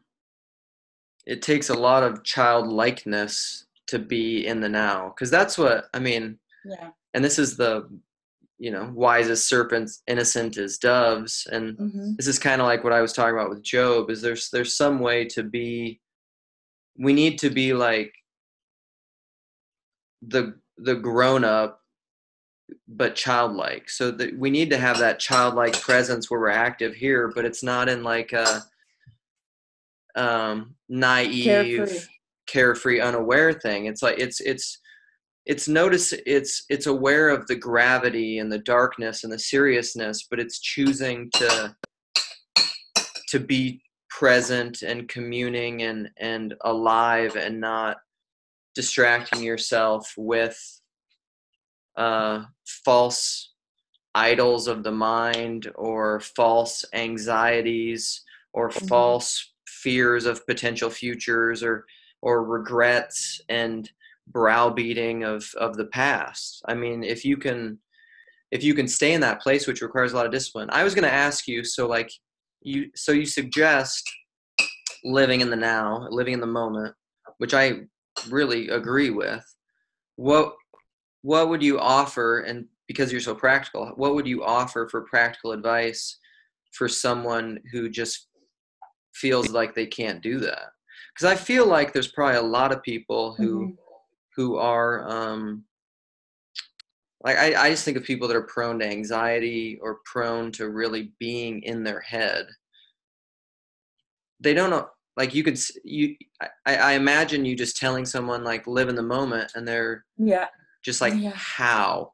it 1.26 1.42
takes 1.42 1.68
a 1.70 1.74
lot 1.74 2.02
of 2.02 2.24
childlikeness 2.24 3.66
to 3.90 3.98
be 3.98 4.46
in 4.46 4.60
the 4.60 4.68
now 4.68 5.14
cuz 5.18 5.30
that's 5.30 5.56
what 5.58 5.88
I 5.94 5.98
mean 5.98 6.38
yeah. 6.64 6.90
and 7.14 7.24
this 7.24 7.38
is 7.38 7.56
the 7.56 7.88
you 8.58 8.70
know 8.70 8.90
wisest 8.94 9.48
serpents 9.48 10.02
innocent 10.06 10.56
as 10.58 10.78
doves 10.78 11.46
and 11.50 11.76
hmm 11.76 12.12
this 12.16 12.26
is 12.26 12.38
kind 12.38 12.60
of 12.60 12.66
like 12.66 12.84
what 12.84 12.92
I 12.92 13.00
was 13.00 13.12
talking 13.12 13.34
about 13.34 13.50
with 13.50 13.62
Job 13.62 14.10
is 14.10 14.20
there's 14.20 14.50
there's 14.50 14.76
some 14.76 14.98
way 14.98 15.24
to 15.26 15.42
be 15.42 16.00
we 16.98 17.12
need 17.12 17.38
to 17.38 17.50
be 17.50 17.72
like 17.72 18.12
the 20.22 20.54
the 20.76 20.94
grown 20.94 21.44
up 21.44 21.80
but 22.86 23.16
childlike. 23.16 23.90
So 23.90 24.10
that 24.12 24.38
we 24.38 24.50
need 24.50 24.70
to 24.70 24.78
have 24.78 24.98
that 24.98 25.18
childlike 25.18 25.80
presence 25.80 26.30
where 26.30 26.40
we're 26.40 26.50
active 26.50 26.94
here 26.94 27.32
but 27.34 27.44
it's 27.44 27.62
not 27.62 27.88
in 27.88 28.02
like 28.02 28.32
a 28.32 28.62
um 30.16 30.74
naive 30.88 31.44
Carefree. 31.78 31.98
Carefree 32.46 33.00
unaware 33.00 33.52
thing 33.52 33.86
it's 33.86 34.02
like 34.02 34.18
it's 34.18 34.40
it's 34.40 34.78
it's 35.46 35.68
notice 35.68 36.12
it's 36.26 36.64
it's 36.68 36.86
aware 36.86 37.28
of 37.28 37.46
the 37.46 37.54
gravity 37.56 38.38
and 38.38 38.50
the 38.50 38.58
darkness 38.58 39.24
and 39.24 39.32
the 39.32 39.38
seriousness 39.38 40.26
but 40.30 40.40
it's 40.40 40.60
choosing 40.60 41.30
to 41.32 41.74
to 43.28 43.38
be 43.38 43.82
present 44.10 44.82
and 44.82 45.08
communing 45.08 45.82
and 45.82 46.10
and 46.18 46.54
alive 46.62 47.36
and 47.36 47.60
not 47.60 47.96
distracting 48.74 49.42
yourself 49.42 50.12
with 50.16 50.58
uh 51.96 52.42
false 52.84 53.52
idols 54.14 54.66
of 54.66 54.82
the 54.82 54.90
mind 54.92 55.70
or 55.76 56.20
false 56.20 56.84
anxieties 56.92 58.22
or 58.52 58.68
Mhm. 58.68 58.88
false 58.88 59.52
fears 59.68 60.26
of 60.26 60.44
potential 60.46 60.90
futures 60.90 61.62
or 61.62 61.86
or 62.22 62.44
regrets 62.44 63.40
and 63.48 63.90
browbeating 64.30 65.24
of 65.24 65.44
of 65.56 65.76
the 65.76 65.86
past. 65.86 66.62
I 66.66 66.74
mean 66.74 67.02
if 67.02 67.24
you 67.24 67.36
can 67.36 67.78
if 68.50 68.64
you 68.64 68.74
can 68.74 68.88
stay 68.88 69.12
in 69.12 69.20
that 69.20 69.40
place 69.40 69.66
which 69.66 69.82
requires 69.82 70.12
a 70.12 70.16
lot 70.16 70.26
of 70.26 70.32
discipline. 70.32 70.68
I 70.72 70.84
was 70.84 70.94
going 70.94 71.04
to 71.08 71.12
ask 71.12 71.46
you 71.46 71.64
so 71.64 71.86
like 71.86 72.10
you 72.62 72.90
so 72.94 73.12
you 73.12 73.26
suggest 73.26 74.08
living 75.04 75.40
in 75.40 75.50
the 75.50 75.56
now 75.56 76.06
living 76.10 76.34
in 76.34 76.40
the 76.40 76.46
moment 76.46 76.94
which 77.38 77.54
i 77.54 77.80
really 78.28 78.68
agree 78.68 79.10
with. 79.10 79.44
What 80.16 80.54
what 81.22 81.48
would 81.48 81.62
you 81.62 81.78
offer 81.78 82.40
and 82.40 82.66
because 82.86 83.12
you're 83.12 83.20
so 83.20 83.34
practical 83.34 83.92
what 83.96 84.14
would 84.14 84.26
you 84.26 84.44
offer 84.44 84.88
for 84.90 85.02
practical 85.02 85.52
advice 85.52 86.18
for 86.72 86.88
someone 86.88 87.58
who 87.72 87.88
just 87.88 88.28
feels 89.14 89.50
like 89.50 89.74
they 89.74 89.86
can't 89.86 90.22
do 90.22 90.38
that 90.38 90.70
because 91.14 91.30
i 91.30 91.34
feel 91.36 91.66
like 91.66 91.92
there's 91.92 92.12
probably 92.12 92.36
a 92.38 92.42
lot 92.42 92.72
of 92.72 92.82
people 92.82 93.34
who 93.34 93.66
Mhm. 93.66 93.76
who 94.36 94.56
are 94.56 95.08
um 95.08 95.64
like 97.22 97.36
I, 97.36 97.66
I 97.66 97.70
just 97.70 97.84
think 97.84 97.98
of 97.98 98.04
people 98.04 98.26
that 98.28 98.36
are 98.36 98.42
prone 98.46 98.78
to 98.78 98.86
anxiety 98.86 99.78
or 99.82 99.98
prone 100.06 100.50
to 100.52 100.70
really 100.70 101.12
being 101.18 101.62
in 101.64 101.84
their 101.84 102.00
head. 102.00 102.46
They 104.40 104.54
don't 104.54 104.70
know 104.70 104.88
like 105.18 105.34
you 105.34 105.44
could 105.44 105.54
s- 105.54 105.76
you 105.84 106.16
I, 106.64 106.76
I 106.76 106.92
imagine 106.94 107.44
you 107.44 107.54
just 107.54 107.76
telling 107.76 108.06
someone 108.06 108.42
like 108.42 108.66
live 108.66 108.88
in 108.88 108.94
the 108.94 109.02
moment 109.02 109.52
and 109.54 109.68
they're 109.68 110.06
yeah. 110.16 110.46
just 110.82 111.02
like 111.02 111.12
Yeah. 111.14 111.32
how? 111.34 112.12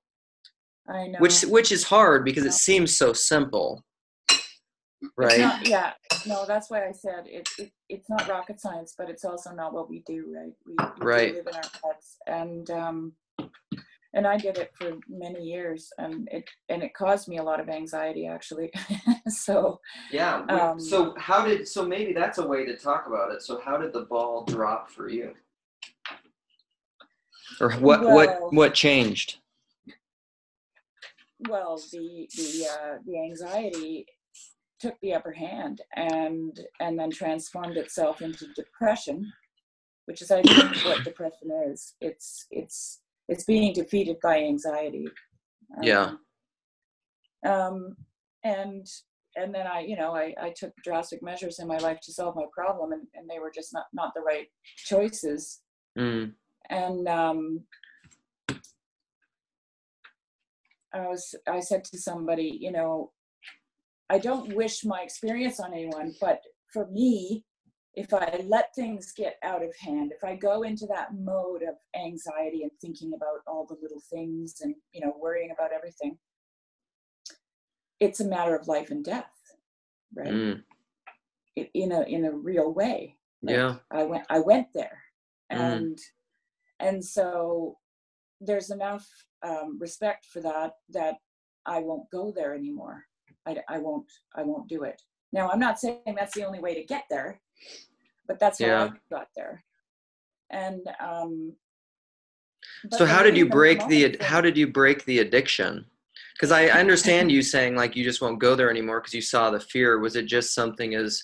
I 0.88 1.06
know. 1.06 1.18
which 1.20 1.42
which 1.42 1.70
is 1.70 1.84
hard 1.84 2.24
because 2.24 2.44
it 2.44 2.52
seems 2.54 2.96
so 2.96 3.12
simple 3.12 3.84
right? 5.16 5.38
not- 5.38 5.68
yeah 5.68 5.92
no 6.26 6.44
that's 6.46 6.68
why 6.70 6.86
i 6.88 6.90
said 6.92 7.26
it, 7.26 7.48
it 7.58 7.70
it's 7.88 8.08
not 8.08 8.28
rocket 8.28 8.60
science 8.60 8.94
but 8.96 9.08
it's 9.10 9.24
also 9.24 9.50
not 9.52 9.72
what 9.72 9.88
we 9.88 10.00
do 10.06 10.26
right? 10.34 10.52
We, 10.66 10.74
we 11.00 11.06
Right. 11.06 11.34
live 11.34 11.46
in 11.46 11.54
our 11.54 11.70
heads 11.84 12.16
and 12.26 12.70
um 12.70 13.12
and 14.14 14.26
i 14.26 14.36
did 14.36 14.56
it 14.58 14.72
for 14.74 14.92
many 15.08 15.42
years 15.44 15.92
and 15.98 16.28
it 16.32 16.44
and 16.68 16.82
it 16.82 16.94
caused 16.94 17.28
me 17.28 17.38
a 17.38 17.42
lot 17.42 17.60
of 17.60 17.68
anxiety 17.68 18.26
actually. 18.26 18.70
So 19.28 19.80
yeah 20.12 20.44
Um, 20.48 20.78
so 20.78 21.12
how 21.18 21.44
did 21.46 21.66
so 21.66 21.84
maybe 21.86 22.12
that's 22.12 22.38
a 22.38 22.46
way 22.46 22.64
to 22.64 22.76
talk 22.76 23.06
about 23.08 23.32
it. 23.32 23.42
So 23.42 23.60
how 23.60 23.76
did 23.76 23.92
the 23.92 24.02
ball 24.02 24.44
drop 24.44 24.88
for 24.90 25.08
you? 25.08 25.34
Or 27.60 27.72
what 27.72 28.00
Well- 28.02 28.14
what 28.14 28.52
what 28.52 28.74
changed? 28.74 29.38
Well 31.48 31.76
the 31.92 32.28
the 32.36 32.68
uh 32.72 32.98
the 33.04 33.18
anxiety 33.20 34.06
took 34.78 34.94
the 35.00 35.14
upper 35.14 35.32
hand 35.32 35.80
and 35.94 36.60
and 36.80 36.98
then 36.98 37.10
transformed 37.10 37.76
itself 37.76 38.20
into 38.20 38.46
depression 38.54 39.32
which 40.06 40.22
is 40.22 40.30
i 40.30 40.40
think 40.42 40.84
what 40.84 41.04
depression 41.04 41.50
is. 41.70 41.94
It's 42.00 42.46
it's 42.50 43.00
it's 43.28 43.44
being 43.44 43.72
defeated 43.72 44.16
by 44.22 44.38
anxiety. 44.38 45.08
Yeah. 45.82 46.12
um, 47.44 47.52
um 47.52 47.96
and 48.44 48.86
and 49.34 49.52
then 49.54 49.66
i 49.66 49.80
you 49.80 49.96
know 49.96 50.14
I, 50.14 50.32
I 50.40 50.54
took 50.56 50.72
drastic 50.82 51.22
measures 51.22 51.58
in 51.58 51.66
my 51.66 51.78
life 51.78 52.00
to 52.02 52.12
solve 52.12 52.36
my 52.36 52.46
problem 52.52 52.92
and, 52.92 53.02
and 53.14 53.28
they 53.28 53.40
were 53.40 53.52
just 53.54 53.74
not 53.74 53.86
not 53.92 54.14
the 54.14 54.22
right 54.22 54.46
choices. 54.76 55.60
Mm, 55.98 56.32
and 56.70 57.08
um, 57.08 57.60
I 60.92 61.08
was 61.08 61.34
I 61.48 61.60
said 61.60 61.84
to 61.84 61.98
somebody, 61.98 62.58
you 62.60 62.70
know, 62.70 63.12
I 64.08 64.18
don't 64.18 64.54
wish 64.54 64.84
my 64.84 65.00
experience 65.02 65.58
on 65.60 65.72
anyone, 65.72 66.14
but 66.20 66.40
for 66.72 66.86
me, 66.88 67.44
if 67.94 68.12
I 68.12 68.44
let 68.46 68.74
things 68.74 69.12
get 69.12 69.36
out 69.42 69.64
of 69.64 69.74
hand, 69.80 70.12
if 70.12 70.22
I 70.22 70.36
go 70.36 70.62
into 70.62 70.86
that 70.86 71.14
mode 71.14 71.62
of 71.62 71.74
anxiety 71.98 72.62
and 72.62 72.70
thinking 72.80 73.14
about 73.14 73.40
all 73.46 73.66
the 73.66 73.76
little 73.80 74.02
things 74.12 74.60
and 74.60 74.74
you 74.92 75.00
know 75.00 75.14
worrying 75.18 75.50
about 75.50 75.72
everything, 75.72 76.18
it's 78.00 78.20
a 78.20 78.24
matter 78.28 78.54
of 78.54 78.68
life 78.68 78.90
and 78.90 79.04
death, 79.04 79.32
right? 80.14 80.28
mm, 80.28 80.62
I- 81.58 81.70
In 81.74 81.92
a 81.92 82.02
in 82.02 82.24
a 82.26 82.32
real 82.32 82.72
way. 82.72 83.16
Like, 83.42 83.56
yeah 83.56 83.76
I 83.90 84.02
went 84.04 84.24
I 84.30 84.38
went 84.40 84.68
there 84.74 85.02
Mm. 85.52 85.76
and 85.76 85.98
and 86.80 87.04
so 87.04 87.78
there's 88.40 88.70
enough 88.70 89.06
um, 89.42 89.78
respect 89.78 90.26
for 90.26 90.40
that 90.40 90.72
that 90.90 91.16
I 91.64 91.78
won't 91.80 92.10
go 92.10 92.30
there 92.32 92.54
anymore. 92.54 93.04
I, 93.46 93.56
I 93.68 93.78
won't 93.78 94.10
I 94.34 94.42
won't 94.42 94.68
do 94.68 94.82
it. 94.82 95.00
Now 95.32 95.50
I'm 95.50 95.60
not 95.60 95.78
saying 95.78 96.00
that's 96.16 96.34
the 96.34 96.44
only 96.44 96.60
way 96.60 96.74
to 96.74 96.84
get 96.84 97.04
there, 97.10 97.40
but 98.26 98.38
that's 98.38 98.60
how 98.60 98.66
Yeah. 98.66 98.84
I 98.84 98.90
got 99.10 99.28
there. 99.36 99.64
And 100.50 100.82
um, 101.00 101.52
so 102.92 103.06
how 103.06 103.22
did 103.22 103.36
you 103.36 103.48
break 103.48 103.86
the 103.88 104.16
how 104.20 104.40
did 104.40 104.56
you 104.56 104.66
break 104.66 105.04
the 105.04 105.20
addiction 105.20 105.84
because 106.34 106.52
I, 106.52 106.66
I 106.66 106.80
understand 106.80 107.32
you 107.32 107.42
saying 107.42 107.74
like 107.74 107.96
you 107.96 108.04
just 108.04 108.20
won't 108.20 108.38
go 108.38 108.54
there 108.54 108.70
anymore 108.70 109.00
because 109.00 109.14
you 109.14 109.22
saw 109.22 109.50
the 109.50 109.60
fear 109.60 109.98
was 109.98 110.16
it 110.16 110.26
just 110.26 110.54
something 110.54 110.94
as 110.94 111.22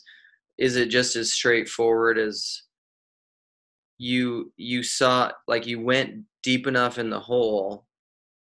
is 0.59 0.77
it 0.77 0.89
just 0.89 1.17
as 1.17 1.33
straightforward 1.33 2.19
as 2.19 2.63
you 3.99 4.53
you 4.57 4.83
saw 4.83 5.31
like 5.47 5.67
you 5.67 5.81
went 5.81 6.23
deep 6.43 6.67
enough 6.67 6.99
in 6.99 7.11
the 7.11 7.21
hole 7.21 7.87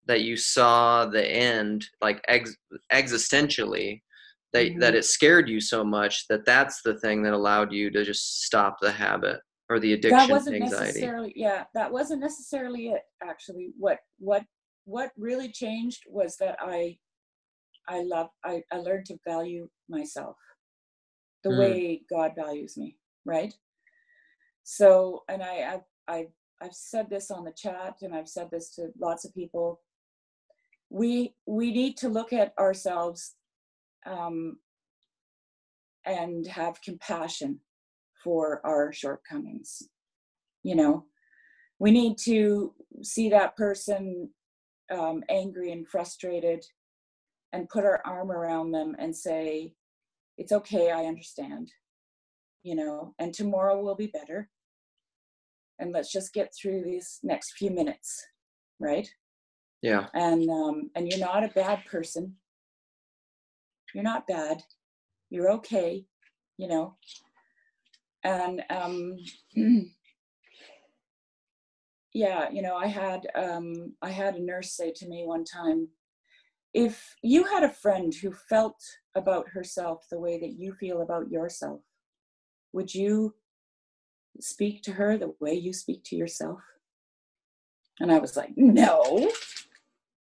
that 0.07 0.23
you 0.23 0.37
saw 0.37 1.07
the 1.07 1.25
end 1.27 1.87
like 2.01 2.23
ex, 2.29 2.57
existentially 2.93 4.03
that 4.53 4.71
that 4.81 4.95
Mhm. 4.95 4.99
it 4.99 5.05
scared 5.05 5.49
you 5.49 5.61
so 5.61 5.85
much 5.85 6.27
that 6.29 6.45
that's 6.45 6.83
the 6.83 6.99
thing 7.01 7.23
that 7.23 7.33
allowed 7.33 7.73
you 7.73 7.91
to 7.91 8.05
just 8.05 8.43
stop 8.45 8.77
the 8.81 8.93
habit 8.93 9.41
or 9.71 9.79
the 9.79 9.93
that 9.93 9.99
addiction 9.99 10.31
wasn't 10.31 10.57
anxiety 10.57 11.01
necessarily 11.01 11.33
yeah 11.37 11.65
that 11.75 11.91
wasn't 11.93 12.21
necessarily 12.21 12.89
it 12.89 13.03
actually 13.23 13.73
what 13.79 13.99
what 14.19 14.45
what 14.85 15.13
really 15.17 15.51
changed 15.51 16.03
was 16.09 16.37
that 16.39 16.57
i 16.61 16.97
i 17.89 18.03
love 18.03 18.29
i, 18.45 18.63
I 18.73 18.79
learned 18.79 19.07
to 19.07 19.19
value 19.27 19.69
myself 19.89 20.37
the 21.45 21.51
Mm. 21.51 21.59
way 21.59 22.03
god 22.11 22.33
values 22.37 22.77
me 22.77 22.97
right 23.25 23.55
so 24.65 25.23
and 25.29 25.43
i 25.43 25.75
I've, 25.75 25.85
I've 26.09 26.33
i've 26.61 26.75
said 26.75 27.09
this 27.11 27.31
on 27.31 27.45
the 27.45 27.53
chat 27.53 27.97
and 28.03 28.15
i've 28.15 28.29
said 28.29 28.49
this 28.51 28.75
to 28.75 28.89
lots 29.01 29.25
of 29.25 29.35
people 29.35 29.81
we 30.93 31.35
we 31.47 31.73
need 31.73 31.97
to 31.97 32.09
look 32.09 32.33
at 32.33 32.53
ourselves 32.59 33.35
um, 34.05 34.59
and 36.05 36.47
have 36.47 36.83
compassion 36.83 37.61
for 38.23 38.61
our 38.65 38.93
shortcomings. 38.93 39.83
You 40.63 40.77
know 40.77 41.07
we 41.83 41.91
need 41.91 42.17
to 42.17 42.73
see 43.03 43.29
that 43.29 43.57
person 43.57 44.31
um, 44.93 45.25
angry 45.29 45.73
and 45.73 45.89
frustrated 45.89 46.65
and 47.53 47.69
put 47.69 47.85
our 47.85 48.01
arm 48.07 48.31
around 48.31 48.71
them 48.71 48.95
and 49.01 49.15
say 49.17 49.75
it's 50.39 50.53
okay 50.53 50.93
i 50.93 51.05
understand 51.05 51.73
you 52.63 52.77
know 52.77 53.15
and 53.19 53.35
tomorrow 53.35 53.81
will 53.83 53.97
be 53.97 54.07
better. 54.07 54.49
And 55.79 55.91
let's 55.91 56.13
just 56.13 56.33
get 56.33 56.53
through 56.55 56.85
these 56.85 57.19
next 57.25 57.55
few 57.59 57.71
minutes 57.71 58.25
right 58.79 59.09
yeah. 59.83 60.07
And 60.15 60.49
um, 60.49 60.91
and 60.95 61.09
you're 61.09 61.19
not 61.19 61.45
a 61.45 61.49
bad 61.49 61.85
person. 61.85 62.37
You're 63.95 64.05
not 64.05 64.27
bad. 64.27 64.63
You're 65.29 65.51
okay 65.53 66.07
you 66.63 66.69
know? 66.69 66.95
And 68.25 68.63
um 68.71 69.17
yeah 72.15 72.51
you 72.53 72.61
know 72.61 72.77
i 72.77 72.87
had 72.87 73.27
um 73.35 73.95
i 74.03 74.11
had 74.11 74.35
a 74.35 74.43
nurse 74.43 74.77
say 74.77 74.93
to 74.95 75.09
me 75.09 75.25
one 75.25 75.45
time 75.45 75.89
if 76.75 77.17
you 77.23 77.43
had 77.45 77.65
a 77.65 77.71
friend 77.71 78.15
who 78.15 78.31
felt 78.31 78.77
about 79.17 79.49
herself 79.49 80.05
the 80.11 80.21
way 80.21 80.39
that 80.39 80.53
you 80.53 80.75
feel 80.75 81.01
about 81.01 81.31
yourself 81.31 81.81
would 82.75 82.95
you 82.95 83.35
speak 84.41 84.83
to 84.83 84.93
her 84.93 85.17
the 85.17 85.35
way 85.41 85.55
you 85.55 85.73
speak 85.73 86.05
to 86.05 86.17
yourself? 86.17 86.61
And 87.99 88.13
i 88.13 88.19
was 88.19 88.37
like 88.37 88.53
no 88.57 89.31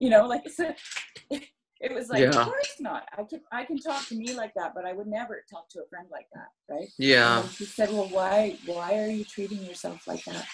you 0.02 0.10
know 0.10 0.26
like 0.26 0.44
it 1.30 1.94
was 1.94 2.10
like 2.10 2.22
Yeah. 2.22 2.30
of 2.30 2.48
course 2.48 2.76
not. 2.80 3.08
I 3.18 3.24
can 3.24 3.42
i 3.52 3.64
can 3.64 3.78
talk 3.78 4.06
to 4.08 4.16
me 4.16 4.34
like 4.34 4.54
that 4.56 4.74
but 4.76 4.84
i 4.84 4.94
would 4.94 5.08
never 5.08 5.44
talk 5.50 5.70
to 5.70 5.80
a 5.80 5.88
friend 5.90 6.08
like 6.12 6.28
that 6.34 6.50
right? 6.70 6.90
Yeah. 6.98 7.38
Um, 7.38 7.44
and 7.44 7.52
she 7.52 7.66
said 7.66 7.90
well 7.92 8.10
why 8.10 8.58
why 8.66 8.98
are 8.98 9.08
you 9.08 9.24
treating 9.24 9.64
yourself 9.64 10.08
like 10.08 10.24
that? 10.26 10.46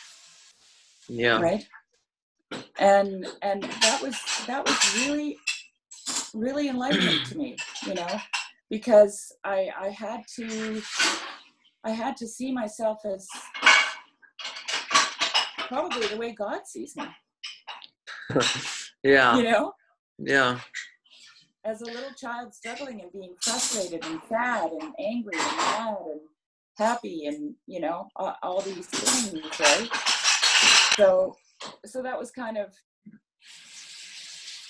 Yeah. 1.07 1.39
Right? 1.41 1.65
And 2.77 3.25
and 3.41 3.63
that 3.63 3.99
was 4.01 4.15
that 4.47 4.65
was 4.67 4.77
really 5.07 5.37
really 6.33 6.67
enlightening 6.67 7.23
to 7.25 7.37
me 7.37 7.55
you 7.87 7.93
know? 7.93 8.19
Because 8.69 9.31
i 9.45 9.69
i 9.79 9.89
had 9.89 10.21
to 10.35 10.81
i 11.85 11.91
had 11.91 12.17
to 12.17 12.27
see 12.27 12.51
myself 12.51 12.99
as 13.05 13.25
probably 15.69 16.07
the 16.07 16.17
way 16.17 16.31
god 16.33 16.61
sees 16.65 16.95
me 16.97 17.07
yeah. 19.03 19.37
You 19.37 19.43
know? 19.43 19.73
Yeah. 20.17 20.59
As 21.65 21.81
a 21.81 21.85
little 21.85 22.13
child 22.17 22.53
struggling 22.53 23.01
and 23.01 23.11
being 23.11 23.35
frustrated 23.41 24.05
and 24.05 24.21
sad 24.29 24.71
and 24.71 24.93
angry 24.99 25.33
and 25.37 25.57
mad 25.57 25.97
and 26.11 26.21
happy 26.77 27.25
and 27.25 27.55
you 27.65 27.79
know 27.79 28.07
all, 28.15 28.35
all 28.43 28.61
these 28.61 28.85
things 28.87 29.43
right? 29.59 29.89
So 30.95 31.35
so 31.85 32.01
that 32.03 32.17
was 32.17 32.31
kind 32.31 32.57
of 32.57 32.73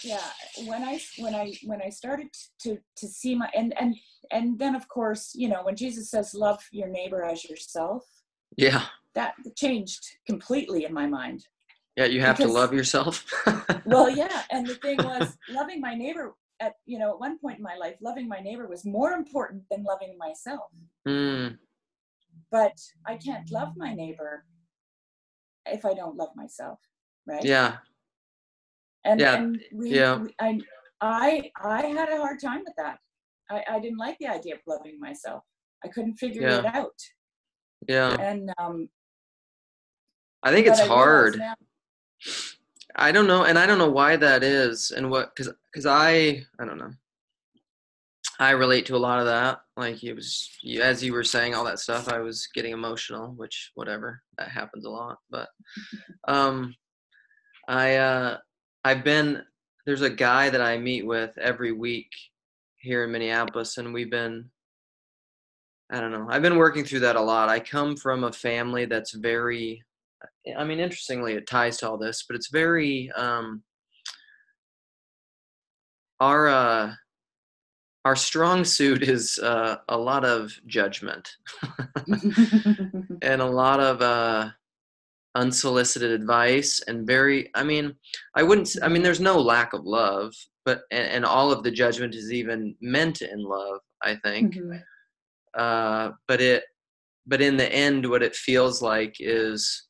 yeah 0.04 0.20
when 0.66 0.84
i 0.84 1.00
when 1.18 1.34
i 1.36 1.54
when 1.64 1.82
i 1.82 1.90
started 1.90 2.28
to 2.60 2.78
to 2.96 3.08
see 3.08 3.36
my 3.36 3.50
and 3.56 3.74
and 3.80 3.96
and 4.32 4.58
then 4.60 4.76
of 4.76 4.88
course 4.88 5.32
you 5.36 5.50
know 5.50 5.64
when 5.64 5.76
jesus 5.76 6.12
says 6.12 6.34
love 6.34 6.64
your 6.72 6.88
neighbor 6.88 7.24
as 7.24 7.44
yourself 7.50 8.04
yeah. 8.58 8.84
that 9.16 9.34
changed 9.56 10.06
completely 10.26 10.86
in 10.86 10.94
my 10.94 11.08
mind 11.08 11.46
yeah 11.98 12.06
you 12.06 12.22
have 12.22 12.38
to 12.38 12.48
love 12.48 12.72
yourself. 12.74 13.26
Well 13.86 14.10
yeah 14.10 14.44
and 14.52 14.66
the 14.68 14.76
thing 14.76 14.98
was 14.98 15.38
loving 15.50 15.80
my 15.82 15.94
neighbor 16.04 16.36
at 16.60 16.74
you 16.86 16.98
know 17.00 17.10
at 17.14 17.20
one 17.20 17.36
point 17.40 17.58
in 17.58 17.64
my 17.64 17.76
life 17.84 17.96
loving 18.02 18.28
my 18.28 18.40
neighbor 18.48 18.68
was 18.68 18.84
more 18.86 19.12
important 19.14 19.64
than 19.72 19.84
loving 19.84 20.14
myself. 20.18 20.70
Mm, 21.08 21.58
but 22.52 22.78
i 23.12 23.16
can't 23.16 23.48
love 23.52 23.72
my 23.78 23.92
neighbor 23.94 24.46
if 25.78 25.82
i 25.86 25.94
don't 25.94 26.16
love 26.22 26.34
myself 26.36 26.80
right? 27.32 27.44
Yeah. 27.44 27.78
And, 29.06 29.20
yeah, 29.20 29.36
and 29.36 29.62
we, 29.74 29.86
yeah. 30.00 30.14
we- 30.18 30.36
I, 30.40 30.60
I 31.02 31.52
i 31.64 31.82
had 32.00 32.10
a 32.10 32.18
hard 32.24 32.40
time 32.42 32.62
with 32.68 32.76
that. 32.78 32.98
I, 33.50 33.58
I 33.76 33.80
didn't 33.80 33.98
like 34.06 34.18
the 34.20 34.28
idea 34.28 34.56
of 34.56 34.62
loving 34.68 34.98
myself. 35.00 35.44
I 35.86 35.88
couldn't 35.94 36.16
figure 36.16 36.42
Yeah. 36.48 36.60
it 36.60 36.66
out. 36.82 37.00
Yeah. 37.88 38.12
And 38.30 38.44
um 38.58 38.76
i 40.44 40.50
think 40.54 40.68
it's 40.68 40.82
I 40.82 40.88
hard. 40.88 41.38
now- 41.38 41.56
i 42.98 43.12
don't 43.12 43.28
know 43.28 43.44
and 43.44 43.58
i 43.58 43.66
don't 43.66 43.78
know 43.78 43.90
why 43.90 44.16
that 44.16 44.44
is 44.44 44.92
and 44.92 45.10
what 45.10 45.36
because 45.36 45.54
because 45.72 45.86
i 45.86 46.44
i 46.60 46.66
don't 46.66 46.78
know. 46.78 46.92
I 48.40 48.52
relate 48.52 48.86
to 48.88 48.96
a 48.96 48.98
lot 48.98 49.20
of 49.20 49.26
that 49.26 49.62
like 49.76 50.04
it 50.04 50.14
was 50.14 50.50
you, 50.62 50.82
as 50.82 51.04
you 51.04 51.12
were 51.12 51.24
saying 51.24 51.56
all 51.56 51.64
that 51.66 51.80
stuff 51.80 52.08
i 52.08 52.20
was 52.20 52.48
getting 52.54 52.72
emotional 52.72 53.34
which 53.36 53.72
whatever 53.74 54.22
that 54.38 54.50
happens 54.50 54.86
a 54.86 54.90
lot 54.90 55.18
but 55.32 55.50
um 56.28 56.76
i 57.68 57.96
uh 57.96 58.38
i've 58.84 59.04
been 59.04 59.42
there's 59.88 60.04
a 60.04 60.10
guy 60.10 60.52
that 60.52 60.62
i 60.62 60.78
meet 60.78 61.06
with 61.06 61.36
every 61.40 61.72
week 61.72 62.12
here 62.78 63.06
in 63.06 63.12
minneapolis 63.12 63.78
and 63.78 63.92
we've 63.92 64.12
been 64.12 64.48
i 65.90 66.00
don't 66.00 66.12
know 66.12 66.28
i've 66.30 66.44
been 66.44 66.58
working 66.58 66.84
through 66.84 67.00
that 67.00 67.16
a 67.16 67.22
lot. 67.22 67.50
I 67.50 67.60
come 67.60 67.96
from 67.96 68.24
a 68.24 68.32
family 68.32 68.86
that's 68.86 69.14
very 69.14 69.84
i 70.58 70.64
mean 70.64 70.80
interestingly 70.80 71.34
it 71.34 71.48
ties 71.48 71.78
to 71.78 71.90
all 71.90 71.98
this 71.98 72.24
but 72.28 72.36
it's 72.36 72.50
very 72.50 73.12
um 73.16 73.64
our 76.20 76.48
uh 76.48 76.94
our 78.06 78.16
strong 78.16 78.64
suit 78.64 79.04
is 79.04 79.38
uh, 79.40 79.76
a 79.90 79.98
lot 79.98 80.24
of 80.24 80.54
judgment 80.66 81.30
and 83.22 83.42
a 83.42 83.46
lot 83.46 83.82
of 83.82 84.02
uh, 84.02 84.50
unsolicited 85.36 86.12
advice 86.12 86.82
and 86.88 87.06
very 87.06 87.50
i 87.54 87.64
mean 87.64 87.94
i 88.36 88.42
wouldn't 88.42 88.74
I 88.82 88.88
mean 88.88 89.04
there's 89.04 89.20
no 89.20 89.40
lack 89.40 89.74
of 89.74 89.84
love 89.86 90.34
but 90.66 90.82
and, 90.90 91.08
and 91.10 91.26
all 91.26 91.52
of 91.52 91.64
the 91.64 91.72
judgment 91.72 92.16
is 92.16 92.32
even 92.32 92.76
meant 92.82 93.22
in 93.22 93.44
love 93.44 93.82
i 94.02 94.16
think 94.16 94.56
Mhm. 94.56 94.82
uh, 95.54 96.12
but 96.28 96.40
it 96.42 96.64
but 97.28 97.42
in 97.42 97.58
the 97.58 97.72
end 97.72 98.10
what 98.10 98.24
it 98.24 98.36
feels 98.36 98.82
like 98.82 99.18
is 99.20 99.87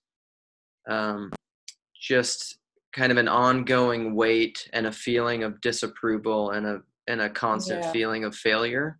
um, 0.88 1.32
just 2.00 2.58
kind 2.94 3.12
of 3.12 3.18
an 3.18 3.28
ongoing 3.28 4.16
weight 4.16 4.70
and 4.74 4.88
a 4.88 4.92
feeling 4.92 5.44
of 5.44 5.62
disapproval 5.62 6.52
and 6.52 6.66
a 6.66 6.82
and 7.08 7.22
a 7.22 7.30
constant 7.30 7.84
Yeah. 7.84 7.92
feeling 7.92 8.24
of 8.26 8.36
failure 8.36 9.00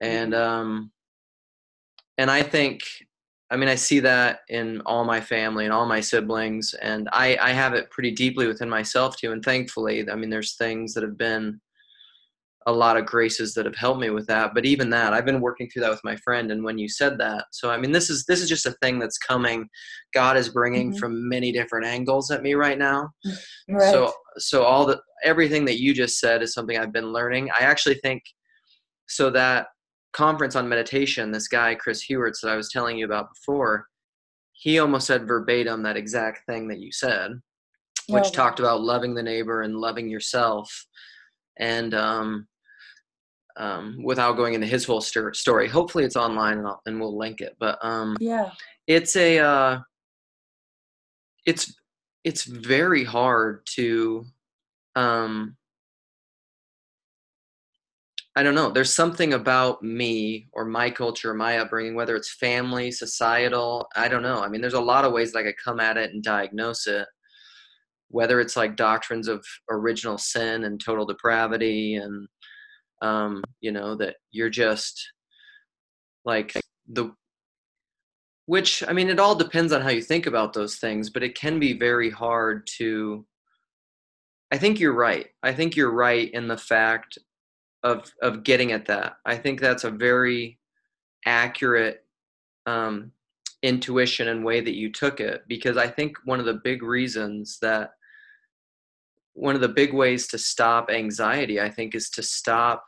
and 0.00 0.34
um 0.34 0.90
and 2.18 2.30
i 2.30 2.42
think 2.42 2.82
i 3.50 3.56
mean 3.56 3.68
i 3.68 3.74
see 3.74 4.00
that 4.00 4.40
in 4.48 4.80
all 4.86 5.04
my 5.04 5.20
family 5.20 5.64
and 5.64 5.72
all 5.72 5.86
my 5.86 6.00
siblings 6.00 6.74
and 6.74 7.08
i 7.12 7.36
i 7.40 7.50
have 7.50 7.74
it 7.74 7.90
pretty 7.90 8.10
deeply 8.10 8.46
within 8.46 8.68
myself 8.70 9.16
too 9.16 9.32
and 9.32 9.44
thankfully 9.44 10.08
i 10.10 10.14
mean 10.14 10.30
there's 10.30 10.54
things 10.54 10.94
that 10.94 11.02
have 11.02 11.18
been 11.18 11.60
a 12.66 12.72
lot 12.72 12.96
of 12.96 13.06
graces 13.06 13.54
that 13.54 13.64
have 13.64 13.76
helped 13.76 14.00
me 14.00 14.10
with 14.10 14.26
that 14.26 14.52
but 14.52 14.66
even 14.66 14.90
that 14.90 15.12
i've 15.12 15.24
been 15.24 15.40
working 15.40 15.68
through 15.70 15.80
that 15.80 15.90
with 15.90 16.04
my 16.04 16.16
friend 16.16 16.50
and 16.50 16.62
when 16.62 16.76
you 16.76 16.88
said 16.88 17.16
that 17.16 17.44
so 17.52 17.70
i 17.70 17.78
mean 17.78 17.92
this 17.92 18.10
is 18.10 18.24
this 18.26 18.42
is 18.42 18.48
just 18.48 18.66
a 18.66 18.76
thing 18.82 18.98
that's 18.98 19.16
coming 19.16 19.66
god 20.12 20.36
is 20.36 20.48
bringing 20.48 20.92
Mhm. 20.92 20.98
from 20.98 21.28
many 21.28 21.52
different 21.52 21.86
angles 21.86 22.30
at 22.30 22.42
me 22.42 22.54
right 22.54 22.78
now 22.78 23.08
right 23.68 23.90
so 23.92 24.12
so 24.36 24.64
all 24.64 24.84
the 24.86 25.00
everything 25.24 25.64
that 25.64 25.80
you 25.80 25.92
just 25.92 26.18
said 26.18 26.42
is 26.42 26.52
something 26.54 26.78
I've 26.78 26.92
been 26.92 27.12
learning. 27.12 27.50
I 27.50 27.64
actually 27.64 27.96
think 27.96 28.22
so 29.08 29.30
that 29.30 29.66
conference 30.12 30.54
on 30.54 30.68
meditation, 30.68 31.32
this 31.32 31.48
guy 31.48 31.74
Chris 31.74 32.04
Heuertz 32.08 32.40
that 32.42 32.50
I 32.52 32.56
was 32.56 32.70
telling 32.70 32.96
you 32.98 33.04
about 33.04 33.28
before, 33.34 33.86
he 34.52 34.78
almost 34.78 35.06
said 35.08 35.26
verbatim 35.26 35.82
that 35.82 35.96
exact 35.96 36.46
thing 36.46 36.68
that 36.68 36.78
you 36.78 36.92
said, 36.92 37.32
which 38.08 38.32
talked 38.32 38.60
about 38.60 38.80
loving 38.80 39.14
the 39.14 39.22
neighbor 39.22 39.62
and 39.62 39.76
loving 39.76 40.08
yourself, 40.08 40.70
and 41.58 41.94
um, 41.94 42.46
um, 43.56 43.98
without 44.02 44.36
going 44.36 44.54
into 44.54 44.66
his 44.66 44.84
whole 44.84 45.00
sto- 45.00 45.32
story. 45.32 45.68
Hopefully, 45.68 46.04
it's 46.04 46.16
online 46.16 46.58
and, 46.58 46.66
I'll, 46.66 46.80
and 46.86 47.00
we'll 47.00 47.16
link 47.16 47.40
it. 47.40 47.56
But 47.58 47.78
um, 47.84 48.16
Yeah. 48.20 48.52
it's 48.86 49.16
a 49.16 49.38
uh, 49.38 49.80
it's 51.46 51.74
it's 52.24 52.44
very 52.44 53.04
hard 53.04 53.66
to 53.74 54.24
um, 54.96 55.56
I 58.36 58.44
don't 58.44 58.54
know. 58.54 58.70
There's 58.70 58.94
something 58.94 59.32
about 59.32 59.82
me 59.82 60.46
or 60.52 60.64
my 60.64 60.90
culture, 60.90 61.34
my 61.34 61.58
upbringing, 61.58 61.96
whether 61.96 62.14
it's 62.14 62.34
family, 62.34 62.92
societal. 62.92 63.88
I 63.96 64.06
don't 64.06 64.22
know. 64.22 64.40
I 64.40 64.48
mean, 64.48 64.60
there's 64.60 64.74
a 64.74 64.80
lot 64.80 65.04
of 65.04 65.12
ways 65.12 65.32
that 65.32 65.40
I 65.40 65.42
could 65.42 65.56
come 65.56 65.80
at 65.80 65.96
it 65.96 66.12
and 66.12 66.22
diagnose 66.22 66.86
it. 66.86 67.08
Whether 68.10 68.40
it's 68.40 68.56
like 68.56 68.76
doctrines 68.76 69.28
of 69.28 69.44
original 69.70 70.18
sin 70.18 70.64
and 70.64 70.82
total 70.82 71.06
depravity, 71.06 71.96
and 71.96 72.26
um, 73.02 73.42
you 73.60 73.72
know 73.72 73.94
that 73.96 74.16
you're 74.30 74.50
just 74.50 75.12
like 76.24 76.52
the 76.88 77.12
which 78.48 78.82
I 78.88 78.94
mean, 78.94 79.10
it 79.10 79.20
all 79.20 79.34
depends 79.34 79.74
on 79.74 79.82
how 79.82 79.90
you 79.90 80.00
think 80.00 80.26
about 80.26 80.54
those 80.54 80.76
things, 80.76 81.10
but 81.10 81.22
it 81.22 81.38
can 81.38 81.58
be 81.58 81.78
very 81.78 82.08
hard 82.08 82.66
to. 82.78 83.26
I 84.50 84.56
think 84.56 84.80
you're 84.80 84.94
right. 84.94 85.26
I 85.42 85.52
think 85.52 85.76
you're 85.76 85.92
right 85.92 86.30
in 86.32 86.48
the 86.48 86.56
fact 86.56 87.18
of 87.82 88.10
of 88.22 88.44
getting 88.44 88.72
at 88.72 88.86
that. 88.86 89.16
I 89.26 89.36
think 89.36 89.60
that's 89.60 89.84
a 89.84 89.90
very 89.90 90.58
accurate 91.26 92.06
um, 92.64 93.12
intuition 93.62 94.28
and 94.28 94.42
way 94.42 94.62
that 94.62 94.76
you 94.76 94.90
took 94.92 95.20
it 95.20 95.42
because 95.46 95.76
I 95.76 95.86
think 95.86 96.16
one 96.24 96.40
of 96.40 96.46
the 96.46 96.60
big 96.64 96.82
reasons 96.82 97.58
that 97.60 97.90
one 99.38 99.54
of 99.54 99.60
the 99.60 99.68
big 99.68 99.92
ways 99.92 100.26
to 100.28 100.38
stop 100.38 100.90
anxiety, 100.90 101.60
I 101.60 101.70
think, 101.70 101.94
is 101.94 102.10
to 102.10 102.22
stop 102.22 102.84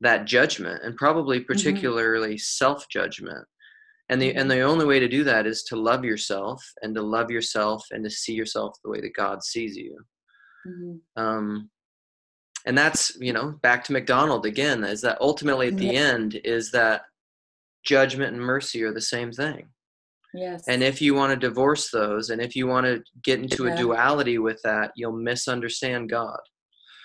that 0.00 0.26
judgment 0.26 0.82
and 0.82 0.96
probably 0.96 1.40
particularly 1.40 2.36
self 2.38 2.88
judgment. 2.88 3.46
And 4.10 4.20
the 4.20 4.34
and 4.34 4.50
Mhm. 4.50 4.54
the 4.54 4.60
only 4.60 4.84
way 4.84 5.00
to 5.00 5.08
do 5.08 5.24
that 5.24 5.46
is 5.46 5.62
to 5.64 5.76
love 5.76 6.04
yourself 6.04 6.62
and 6.82 6.94
to 6.94 7.02
love 7.02 7.30
yourself 7.30 7.86
and 7.90 8.04
to 8.04 8.10
see 8.10 8.34
yourself 8.34 8.76
the 8.84 8.90
way 8.90 9.00
that 9.00 9.14
God 9.14 9.42
sees 9.42 9.76
you 9.76 10.04
Mhm. 10.66 11.00
um, 11.16 11.70
and 12.66 12.76
that's 12.76 13.16
you 13.20 13.32
know 13.32 13.52
back 13.62 13.84
to 13.84 13.92
macdonald 13.92 14.46
again 14.46 14.84
is 14.84 15.00
that 15.02 15.20
ultimately 15.20 15.68
at 15.68 15.76
the 15.78 15.92
Yeah. 15.92 16.00
end 16.00 16.34
is 16.44 16.70
that 16.70 17.02
judgment 17.84 18.34
and 18.34 18.42
mercy 18.42 18.82
are 18.82 18.92
the 18.92 19.00
same 19.00 19.30
thing 19.32 19.73
Yes. 20.34 20.64
and 20.66 20.82
if 20.82 21.00
you 21.00 21.14
want 21.14 21.30
to 21.30 21.48
divorce 21.48 21.90
those 21.90 22.30
and 22.30 22.42
if 22.42 22.56
you 22.56 22.66
want 22.66 22.86
to 22.86 23.02
get 23.22 23.40
into 23.40 23.66
a 23.66 23.74
duality 23.76 24.38
with 24.38 24.60
that 24.64 24.90
you'll 24.96 25.12
misunderstand 25.12 26.10
god 26.10 26.40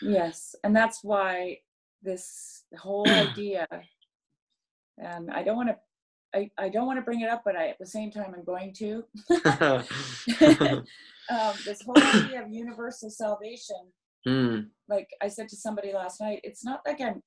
Yes, 0.01 0.55
and 0.63 0.75
that's 0.75 1.03
why 1.03 1.57
this 2.01 2.63
whole 2.77 3.13
idea, 3.13 3.67
and 4.97 5.29
I 5.31 5.43
don't 5.43 5.57
want 5.57 5.69
to, 5.69 5.77
I, 6.33 6.49
I 6.57 6.69
don't 6.69 6.85
want 6.85 6.99
to 6.99 7.03
bring 7.03 7.21
it 7.21 7.29
up, 7.29 7.41
but 7.43 7.55
I, 7.55 7.69
at 7.69 7.79
the 7.79 7.85
same 7.85 8.11
time, 8.11 8.33
I'm 8.35 8.43
going 8.43 8.73
to. 8.75 9.03
um, 11.31 11.53
this 11.65 11.81
whole 11.81 11.97
idea 11.97 12.43
of 12.43 12.51
universal 12.51 13.09
salvation, 13.09 13.77
mm, 14.27 14.67
like 14.87 15.07
I 15.21 15.27
said 15.27 15.49
to 15.49 15.55
somebody 15.55 15.91
last 15.93 16.21
night, 16.21 16.39
it's 16.43 16.63
not 16.63 16.81
like 16.85 17.01
I'm, 17.01 17.21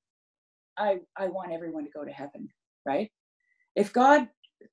I, 0.77 0.99
I 1.17 1.27
want 1.27 1.51
everyone 1.51 1.83
to 1.83 1.91
go 1.91 2.03
to 2.03 2.11
heaven, 2.11 2.47
right? 2.85 3.11
If 3.75 3.91
God 3.91 4.27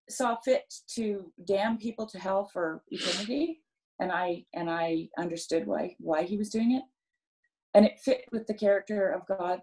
saw 0.08 0.36
fit 0.44 0.72
to 0.94 1.32
damn 1.46 1.78
people 1.78 2.06
to 2.06 2.18
hell 2.18 2.48
for 2.52 2.82
eternity, 2.90 3.60
and 4.00 4.10
I 4.12 4.44
and 4.54 4.70
I 4.70 5.08
understood 5.18 5.66
why 5.66 5.96
why 5.98 6.22
He 6.22 6.36
was 6.36 6.50
doing 6.50 6.72
it, 6.72 6.82
and 7.74 7.84
it 7.86 8.00
fit 8.00 8.24
with 8.32 8.46
the 8.46 8.54
character 8.54 9.10
of 9.10 9.26
God 9.26 9.60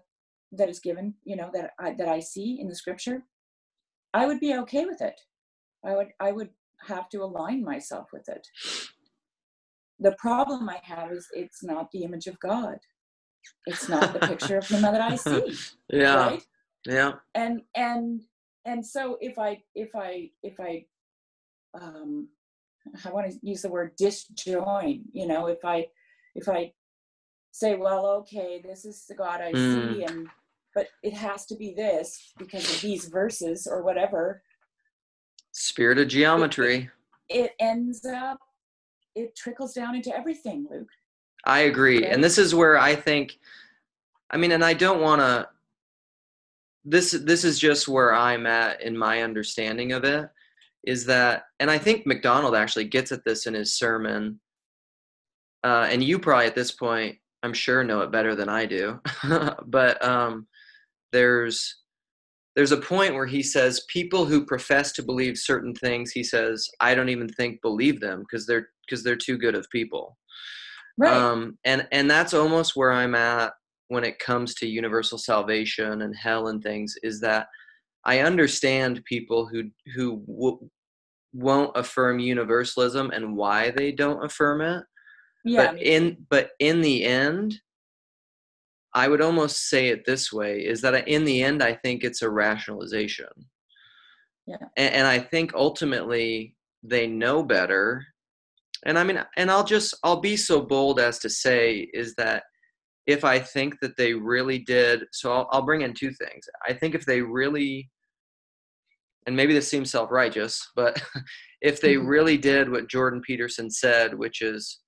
that 0.52 0.68
is 0.68 0.80
given, 0.80 1.14
you 1.24 1.36
know, 1.36 1.50
that 1.52 1.72
I 1.78 1.94
that 1.94 2.08
I 2.08 2.20
see 2.20 2.58
in 2.60 2.68
the 2.68 2.74
Scripture, 2.74 3.24
I 4.14 4.26
would 4.26 4.40
be 4.40 4.54
okay 4.54 4.84
with 4.84 5.00
it. 5.00 5.20
I 5.84 5.94
would 5.94 6.08
I 6.20 6.32
would 6.32 6.50
have 6.86 7.08
to 7.10 7.22
align 7.22 7.64
myself 7.64 8.08
with 8.12 8.28
it. 8.28 8.46
The 10.00 10.14
problem 10.18 10.68
I 10.68 10.80
have 10.82 11.10
is 11.12 11.26
it's 11.32 11.62
not 11.62 11.90
the 11.90 12.04
image 12.04 12.26
of 12.26 12.38
God. 12.40 12.78
It's 13.66 13.88
not 13.88 14.12
the 14.12 14.20
picture 14.20 14.58
of 14.58 14.68
Him 14.68 14.82
that 14.82 15.00
I 15.00 15.16
see, 15.16 15.54
yeah 15.92 16.14
right? 16.14 16.42
yeah 16.86 17.12
and 17.34 17.62
and 17.74 18.22
and 18.68 18.84
so 18.84 19.16
if 19.20 19.38
i 19.38 19.60
if 19.74 19.94
i 19.94 20.30
if 20.42 20.60
i 20.60 20.84
um 21.80 22.28
i 23.04 23.10
want 23.10 23.30
to 23.30 23.38
use 23.42 23.62
the 23.62 23.68
word 23.68 23.96
disjoin 24.00 25.00
you 25.12 25.26
know 25.26 25.46
if 25.46 25.64
i 25.64 25.86
if 26.34 26.48
i 26.48 26.70
say 27.50 27.74
well 27.74 28.06
okay 28.06 28.60
this 28.62 28.84
is 28.84 29.04
the 29.08 29.14
god 29.14 29.40
i 29.40 29.52
see 29.52 30.04
and 30.04 30.28
but 30.74 30.88
it 31.02 31.14
has 31.14 31.46
to 31.46 31.56
be 31.56 31.74
this 31.74 32.32
because 32.38 32.72
of 32.74 32.80
these 32.80 33.06
verses 33.06 33.66
or 33.66 33.82
whatever 33.82 34.42
spirit 35.52 35.98
of 35.98 36.08
geometry 36.08 36.88
it 37.28 37.52
ends 37.58 38.04
up 38.04 38.38
it 39.14 39.34
trickles 39.34 39.72
down 39.72 39.96
into 39.96 40.14
everything 40.14 40.66
luke 40.70 40.88
I 41.44 41.60
agree. 41.60 42.02
Right? 42.02 42.12
And 42.12 42.22
this 42.22 42.38
is 42.38 42.54
where 42.54 42.78
I 42.78 42.94
think 42.94 43.38
I 44.30 44.36
mean 44.36 44.52
and 44.52 44.64
I 44.64 44.74
don't 44.74 45.00
want 45.00 45.20
to 45.20 45.48
this 46.90 47.12
this 47.24 47.44
is 47.44 47.58
just 47.58 47.88
where 47.88 48.14
I'm 48.14 48.46
at 48.46 48.82
in 48.82 48.96
my 48.96 49.22
understanding 49.22 49.92
of 49.92 50.04
it 50.04 50.28
is 50.84 51.04
that 51.06 51.44
and 51.60 51.70
I 51.70 51.78
think 51.78 52.06
MacDonald 52.06 52.54
actually 52.54 52.84
gets 52.84 53.12
at 53.12 53.24
this 53.24 53.46
in 53.46 53.54
his 53.54 53.76
sermon. 53.76 54.40
Uh, 55.64 55.88
and 55.90 56.02
you 56.02 56.18
probably 56.18 56.46
at 56.46 56.54
this 56.54 56.70
point 56.72 57.16
I'm 57.42 57.52
sure 57.52 57.84
know 57.84 58.00
it 58.00 58.12
better 58.12 58.34
than 58.34 58.48
I 58.48 58.66
do. 58.66 59.00
But 59.66 60.02
um, 60.04 60.46
there's 61.12 61.76
there's 62.56 62.72
a 62.72 62.76
point 62.76 63.14
where 63.14 63.26
he 63.26 63.42
says 63.42 63.86
people 63.88 64.24
who 64.24 64.44
profess 64.46 64.92
to 64.92 65.02
believe 65.02 65.36
certain 65.36 65.74
things 65.74 66.10
he 66.10 66.24
says 66.24 66.68
I 66.80 66.94
don't 66.94 67.10
even 67.10 67.28
think 67.28 67.60
believe 67.60 68.00
them 68.00 68.20
because 68.20 68.46
they're 68.46 68.68
because 68.86 69.04
they're 69.04 69.16
too 69.16 69.36
good 69.36 69.54
of 69.54 69.68
people. 69.70 70.16
Right. 70.96 71.12
Um, 71.12 71.58
and 71.64 71.86
and 71.92 72.10
that's 72.10 72.34
almost 72.34 72.76
where 72.76 72.92
I'm 72.92 73.14
at 73.14 73.52
when 73.88 74.04
it 74.04 74.18
comes 74.18 74.54
to 74.54 74.66
universal 74.66 75.18
salvation 75.18 76.02
and 76.02 76.14
hell 76.16 76.48
and 76.48 76.62
things. 76.62 76.94
Is 77.02 77.20
that 77.20 77.48
I 78.04 78.20
understand 78.20 79.04
people 79.04 79.46
who 79.46 79.64
who 79.94 80.22
w- 80.26 80.70
won't 81.32 81.76
affirm 81.76 82.18
universalism 82.18 83.10
and 83.10 83.36
why 83.36 83.70
they 83.70 83.92
don't 83.92 84.24
affirm 84.24 84.60
it. 84.60 84.84
yeah 85.44 85.72
but 85.72 85.82
in 85.82 86.26
but 86.30 86.50
in 86.58 86.80
the 86.80 87.04
end, 87.04 87.60
I 88.94 89.08
would 89.08 89.20
almost 89.20 89.68
say 89.68 89.88
it 89.88 90.04
this 90.04 90.32
way: 90.32 90.60
is 90.60 90.80
that 90.82 91.08
in 91.08 91.24
the 91.24 91.42
end, 91.42 91.62
I 91.62 91.74
think 91.74 92.04
it's 92.04 92.22
a 92.22 92.30
rationalization. 92.30 93.28
Yeah. 94.46 94.56
and, 94.78 94.94
and 94.94 95.06
I 95.06 95.18
think 95.18 95.52
ultimately 95.54 96.56
they 96.82 97.06
know 97.06 97.42
better. 97.42 98.06
And 98.86 98.98
I 98.98 99.04
mean, 99.04 99.22
and 99.36 99.50
I'll 99.50 99.64
just 99.64 99.94
I'll 100.02 100.20
be 100.20 100.36
so 100.36 100.62
bold 100.62 101.00
as 101.00 101.18
to 101.20 101.28
say 101.30 101.88
is 101.92 102.14
that 102.14 102.44
if 103.08 103.24
I 103.24 103.38
think 103.38 103.80
that 103.80 103.96
they 103.96 104.12
really 104.12 104.58
did, 104.58 105.04
so 105.12 105.32
I'll, 105.32 105.48
I'll 105.50 105.62
bring 105.64 105.80
in 105.80 105.94
two 105.94 106.12
things. 106.12 106.44
I 106.68 106.74
think 106.74 106.94
if 106.94 107.06
they 107.06 107.22
really, 107.22 107.90
and 109.26 109.34
maybe 109.34 109.54
this 109.54 109.66
seems 109.66 109.90
self 109.90 110.10
righteous, 110.12 110.64
but 110.76 111.02
if 111.62 111.80
they 111.80 111.96
really 112.14 112.36
did 112.36 112.70
what 112.70 112.88
Jordan 112.88 113.22
Peterson 113.22 113.70
said, 113.70 114.16
which 114.16 114.42
is 114.42 114.80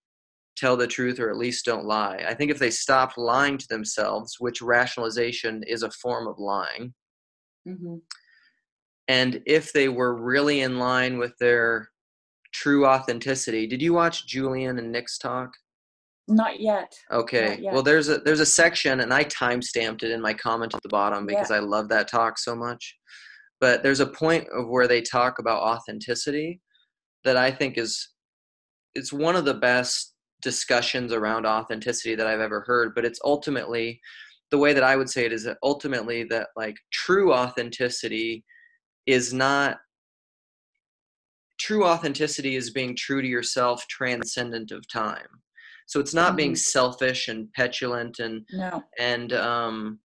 tell 0.55 0.77
the 0.77 0.87
truth 0.87 1.19
or 1.19 1.31
at 1.31 1.39
least 1.39 1.65
don't 1.65 1.87
lie, 1.87 2.23
I 2.29 2.35
think 2.35 2.51
if 2.51 2.59
they 2.59 2.71
stopped 2.71 3.17
lying 3.17 3.57
to 3.57 3.67
themselves, 3.71 4.37
which 4.39 4.61
rationalization 4.61 5.63
is 5.67 5.83
a 5.83 5.91
form 5.91 6.29
of 6.29 6.39
lying, 6.39 6.93
Mhm. 7.67 8.03
and 9.09 9.43
if 9.47 9.73
they 9.73 9.89
were 9.89 10.15
really 10.23 10.61
in 10.61 10.79
line 10.79 11.17
with 11.17 11.33
their 11.39 11.89
true 12.53 12.85
authenticity, 12.85 13.67
did 13.67 13.81
you 13.81 13.95
watch 13.95 14.27
Julian 14.27 14.79
and 14.79 14.93
Nick's 14.93 15.17
talk? 15.17 15.53
Not 16.31 16.61
yet 16.61 16.93
Okay. 17.11 17.59
yet. 17.61 17.73
Well, 17.73 17.83
there's 17.83 18.09
a 18.09 18.19
there's 18.19 18.41
a 18.41 18.47
section, 18.47 19.01
and 19.01 19.13
I 19.13 19.25
time 19.25 19.61
stamped 19.63 20.03
it 20.03 20.11
in 20.11 20.21
my 20.21 20.35
comment 20.35 20.75
at 20.75 20.83
the 20.83 20.89
bottom 20.89 21.21
Yeah. 21.29 21.37
because 21.37 21.51
I 21.51 21.59
love 21.59 21.89
that 21.89 22.09
talk 22.09 22.39
so 22.39 22.55
much. 22.55 22.97
But 23.61 23.83
there's 23.83 24.01
a 24.01 24.07
point 24.07 24.49
of 24.49 24.69
where 24.69 24.89
they 24.89 25.03
talk 25.03 25.39
about 25.39 25.63
authenticity 25.63 26.61
that 27.25 27.37
I 27.37 27.51
think 27.51 27.77
is 27.77 28.09
it's 28.95 29.13
one 29.13 29.37
of 29.37 29.45
the 29.45 29.55
best 29.55 30.15
discussions 30.43 31.13
around 31.13 31.47
authenticity 31.47 32.15
that 32.15 32.27
I've 32.27 32.41
ever 32.41 32.63
heard. 32.63 32.95
But 32.95 33.05
it's 33.05 33.21
ultimately 33.25 34.01
the 34.51 34.59
way 34.59 34.73
that 34.73 34.83
I 34.83 34.97
would 34.97 35.11
say 35.11 35.25
it 35.27 35.33
is 35.33 35.45
that 35.45 35.59
ultimately 35.63 36.25
that 36.25 36.49
like 36.57 36.77
true 36.93 37.33
authenticity 37.33 38.45
is 39.07 39.33
not 39.33 39.79
true 41.59 41.85
authenticity 41.85 42.57
is 42.57 42.71
being 42.71 42.97
true 42.97 43.21
to 43.23 43.29
yourself 43.29 43.87
transcendent 43.89 44.73
of 44.73 44.89
time 44.89 45.29
So 45.91 45.99
it's 45.99 46.15
not 46.15 46.37
being 46.37 46.53
Mhm. 46.53 46.59
selfish 46.59 47.27
and 47.27 47.53
petulant 47.53 48.21
and 48.21 48.47
No. 48.53 48.85
and 49.01 49.33
um 49.33 49.99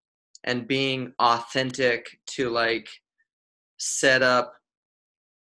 and 0.44 0.68
being 0.68 1.14
authentic 1.20 2.20
to 2.26 2.50
like 2.50 2.90
set 3.78 4.24
up 4.24 4.56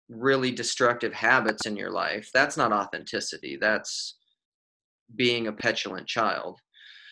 really 0.07 0.51
destructive 0.51 1.13
habits 1.13 1.65
in 1.65 1.75
your 1.75 1.89
life. 1.89 2.29
That's 2.31 2.57
not 2.57 2.71
authenticity. 2.71 3.57
That's 3.59 4.17
being 5.15 5.47
a 5.47 5.51
petulant 5.53 6.07
child. 6.07 6.61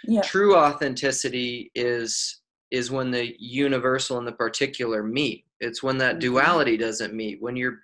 Yeah. 0.03 0.21
True 0.21 0.55
authenticity 0.55 1.71
is 1.73 2.41
is 2.69 2.91
when 2.91 3.09
the 3.09 3.35
universal 3.39 4.19
and 4.19 4.27
the 4.27 4.31
particular 4.33 5.01
meet. 5.01 5.47
It's 5.59 5.81
when 5.81 5.97
that 5.97 6.17
Mhm. 6.17 6.21
duality 6.21 6.77
doesn't 6.77 7.15
meet. 7.15 7.41
When 7.41 7.55
you're 7.55 7.79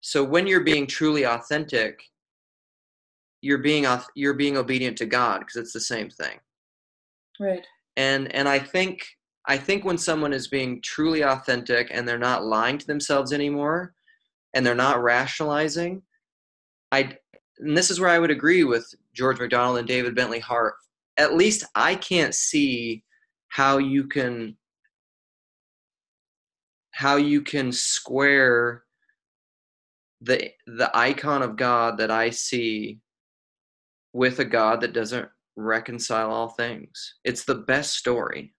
so 0.00 0.24
when 0.24 0.46
you're 0.46 0.64
being 0.64 0.86
truly 0.86 1.26
authentic, 1.26 2.02
you're 3.40 3.58
being 3.58 3.86
you're 4.14 4.34
being 4.34 4.56
obedient 4.56 4.98
to 4.98 5.06
God 5.06 5.40
because 5.40 5.56
it's 5.56 5.72
the 5.72 5.80
same 5.80 6.10
thing. 6.10 6.38
Right. 7.38 7.66
And 7.96 8.34
and 8.34 8.48
I 8.48 8.58
think 8.58 9.06
I 9.46 9.56
think 9.56 9.84
when 9.84 9.98
someone 9.98 10.32
is 10.32 10.48
being 10.48 10.80
truly 10.82 11.22
authentic 11.22 11.88
and 11.92 12.06
they're 12.06 12.18
not 12.18 12.44
lying 12.44 12.78
to 12.78 12.86
themselves 12.86 13.32
anymore 13.32 13.94
and 14.54 14.64
they're 14.64 14.74
not 14.74 15.02
rationalizing, 15.02 16.02
I 16.92 17.16
and 17.58 17.76
this 17.76 17.90
is 17.90 18.00
where 18.00 18.10
I 18.10 18.18
would 18.18 18.30
agree 18.30 18.64
with 18.64 18.92
George 19.14 19.38
MacDonald 19.38 19.78
and 19.78 19.88
David 19.88 20.14
Bentley 20.14 20.40
Hart. 20.40 20.74
At 21.16 21.34
least 21.34 21.64
I 21.74 21.94
can't 21.94 22.34
see 22.34 23.02
how 23.48 23.78
you 23.78 24.06
can 24.06 24.56
how 26.90 27.16
you 27.16 27.42
can 27.42 27.72
square 27.72 28.82
the 30.22 30.50
the 30.66 30.90
icon 30.94 31.42
of 31.42 31.56
God 31.56 31.98
that 31.98 32.10
I 32.10 32.30
see 32.30 32.98
with 34.16 34.38
a 34.38 34.44
God 34.46 34.80
that 34.80 34.94
doesn't 34.94 35.28
reconcile 35.56 36.30
all 36.30 36.48
things. 36.48 37.16
It's 37.22 37.44
the 37.44 37.54
best 37.54 37.94
story. 37.94 38.54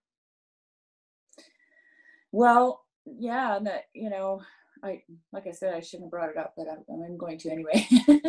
Well, 2.30 2.84
yeah, 3.04 3.56
and 3.56 3.66
that 3.66 3.84
you 3.92 4.08
know, 4.08 4.42
I 4.84 5.02
like 5.32 5.48
I 5.48 5.50
said, 5.50 5.74
I 5.74 5.80
shouldn't 5.80 6.06
have 6.06 6.10
brought 6.12 6.30
it 6.30 6.36
up, 6.36 6.54
but 6.56 6.66
I'm, 6.70 7.02
I'm 7.02 7.18
going 7.18 7.38
to 7.38 7.50
anyway. 7.50 7.86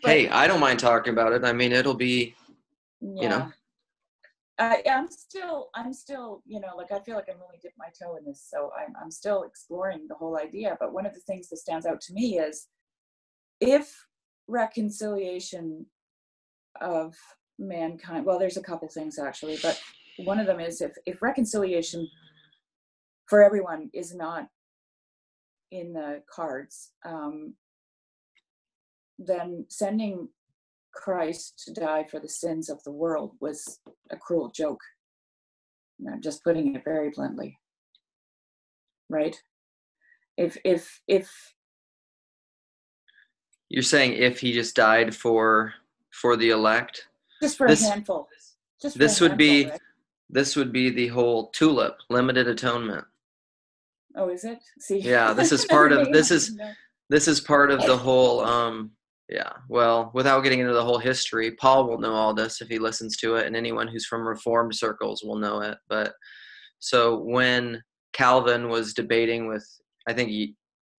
But, 0.00 0.10
hey, 0.10 0.28
I 0.28 0.46
don't 0.46 0.60
mind 0.60 0.78
talking 0.78 1.12
about 1.12 1.32
it. 1.32 1.44
I 1.44 1.52
mean, 1.52 1.72
it'll 1.72 1.94
be 1.94 2.36
yeah. 3.00 3.28
know. 3.28 3.52
I, 4.58 4.82
I'm 4.88 5.08
still, 5.10 5.70
I'm 5.74 5.92
still, 5.92 6.42
you 6.46 6.60
know, 6.60 6.76
like 6.76 6.92
I 6.92 7.00
feel 7.00 7.16
like 7.16 7.26
I'm 7.28 7.42
only 7.42 7.58
dipping 7.60 7.76
my 7.76 7.88
toe 8.00 8.16
in 8.16 8.24
this, 8.24 8.46
so 8.48 8.70
I'm, 8.78 8.94
I'm 9.02 9.10
still 9.10 9.42
exploring 9.42 10.06
the 10.08 10.14
whole 10.14 10.38
idea. 10.38 10.76
But 10.78 10.92
one 10.92 11.04
of 11.04 11.14
the 11.14 11.20
things 11.20 11.48
that 11.48 11.56
stands 11.58 11.84
out 11.84 12.00
to 12.02 12.12
me 12.14 12.38
is 12.38 12.68
if 13.60 14.06
reconciliation 14.46 15.86
of 16.80 17.14
mankind, 17.58 18.24
well, 18.24 18.38
there's 18.38 18.56
a 18.56 18.62
couple 18.62 18.88
things 18.88 19.18
actually, 19.18 19.58
but 19.62 19.80
one 20.18 20.38
of 20.38 20.46
them 20.46 20.60
is 20.60 20.80
if, 20.80 20.92
if 21.06 21.22
reconciliation 21.22 22.08
for 23.26 23.42
everyone 23.42 23.90
is 23.92 24.14
not 24.14 24.48
in 25.70 25.92
the 25.92 26.22
cards, 26.32 26.92
um, 27.04 27.54
then 29.18 29.64
sending 29.68 30.28
Christ 30.92 31.62
to 31.66 31.72
die 31.72 32.04
for 32.10 32.20
the 32.20 32.28
sins 32.28 32.68
of 32.70 32.82
the 32.84 32.90
world 32.92 33.32
was 33.40 33.80
a 34.10 34.16
cruel 34.16 34.50
joke. 34.54 34.80
I'm 36.10 36.22
just 36.22 36.44
putting 36.44 36.74
it 36.74 36.84
very 36.84 37.10
bluntly. 37.10 37.58
Right? 39.08 39.36
If 40.36 40.58
if 40.64 41.00
if 41.06 41.30
you're 43.68 43.82
saying 43.82 44.14
if 44.14 44.40
he 44.40 44.52
just 44.52 44.76
died 44.76 45.14
for 45.14 45.74
for 46.20 46.36
the 46.36 46.50
elect, 46.50 47.06
just 47.42 47.56
for 47.58 47.68
This- 47.68 47.84
a 47.86 47.90
handful, 47.90 48.28
just 48.80 48.96
for 48.96 49.02
a 49.02 49.06
this 49.06 49.20
would 49.20 49.36
be 49.36 49.66
right? 49.68 49.80
this 50.28 50.56
would 50.56 50.72
be 50.72 50.90
the 50.90 51.08
whole 51.08 51.48
tulip, 51.50 51.98
limited 52.10 52.48
atonement. 52.48 53.04
Oh, 54.16 54.28
is 54.30 54.44
it? 54.44 54.58
See. 54.80 54.98
Yeah, 54.98 55.32
this 55.32 55.52
is 55.52 55.64
part 55.76 55.92
of- 55.92 56.12
this 56.12 56.30
is- 56.30 56.58
This 57.08 57.28
is 57.28 57.40
part 57.40 57.70
of 57.70 57.80
the 57.86 57.96
whole 57.96 58.40
um 58.40 58.90
yeah, 59.28 59.52
well, 59.68 60.10
without 60.14 60.40
getting 60.42 60.60
into 60.60 60.72
the 60.72 60.84
whole 60.84 60.98
history, 60.98 61.50
Paul 61.52 61.88
will 61.88 61.98
know 61.98 62.12
all 62.14 62.32
this 62.34 62.60
if 62.60 62.68
he 62.68 62.78
listens 62.78 63.16
to 63.18 63.34
it 63.36 63.46
and 63.46 63.56
anyone 63.56 63.88
who's 63.88 64.06
from 64.06 64.26
reformed 64.26 64.74
circles 64.74 65.22
will 65.24 65.36
know 65.36 65.60
it. 65.62 65.78
But 65.88 66.14
so 66.78 67.18
when 67.18 67.82
Calvin 68.12 68.68
was 68.68 68.94
debating 68.94 69.46
with 69.48 69.66
I 70.08 70.12
think 70.14 70.30